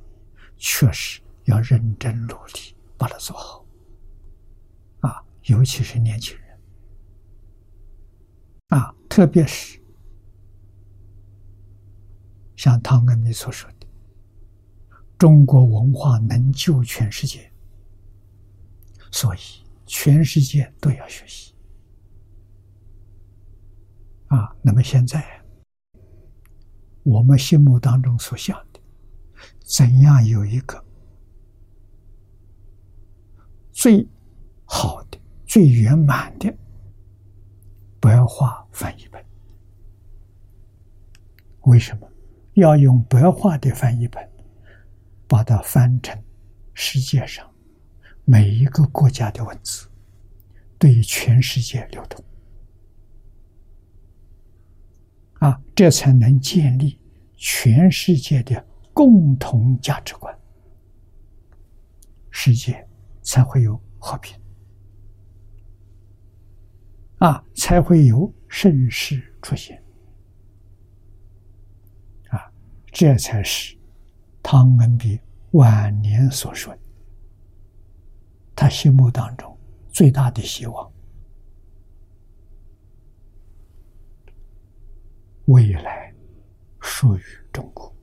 [0.57, 3.65] 确实要认真努力把它做好。
[5.01, 6.46] 啊，尤其是年轻人，
[8.67, 9.79] 啊，特别是
[12.55, 13.87] 像汤恩比所说的。
[15.17, 17.51] 中国文化能救全世界，
[19.11, 19.39] 所以
[19.85, 21.55] 全世界都要学习。
[24.27, 25.25] 啊，那么现在
[27.03, 28.79] 我们心目当中所想的，
[29.61, 30.83] 怎样有一个
[33.71, 34.05] 最
[34.65, 36.53] 好的、最圆满的
[37.99, 39.23] 白话翻译本？
[41.61, 42.09] 为什么
[42.53, 44.29] 要用白话的翻译本？
[45.27, 46.17] 把它翻成
[46.73, 47.45] 世界上
[48.23, 49.89] 每一个国家的文字，
[50.77, 52.23] 对全世界流通
[55.39, 56.97] 啊，这才能建立
[57.35, 60.33] 全世界的共同价值观，
[62.29, 62.87] 世界
[63.21, 64.39] 才会有和平
[67.19, 69.83] 啊，才会有盛世出现
[72.29, 72.51] 啊，
[72.91, 73.75] 这才是。
[74.43, 75.19] 汤恩比
[75.51, 76.73] 晚年所说
[78.55, 79.57] ：“他心目当中
[79.89, 80.89] 最大的希望，
[85.47, 86.13] 未来
[86.79, 87.21] 属于
[87.51, 87.93] 中国。”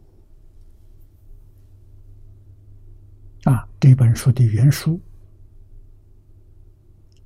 [3.51, 5.01] 啊，这本书的原书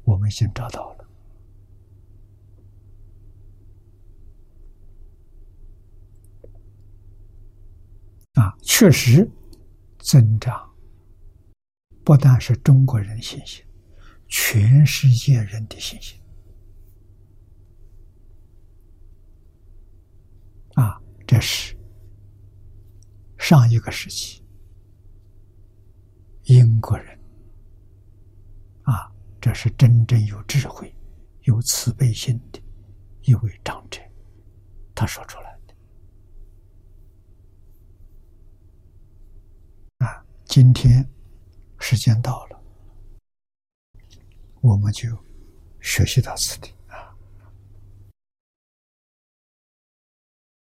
[0.05, 0.98] 我们已经找到了。
[8.39, 9.29] 啊，确实
[9.99, 10.73] 增长，
[12.05, 13.65] 不但是中国人信心，
[14.29, 16.17] 全世界人的信心。
[20.75, 21.77] 啊，这是
[23.39, 24.41] 上一个时期
[26.45, 27.19] 英国人，
[28.83, 30.95] 啊，这是真正有智慧、
[31.43, 32.63] 有慈悲心的
[33.23, 34.01] 一位长者，
[34.95, 35.48] 他说出来。
[40.49, 41.07] 今天
[41.79, 42.59] 时间到了，
[44.63, 45.07] 我们就
[45.79, 46.73] 学习到此地。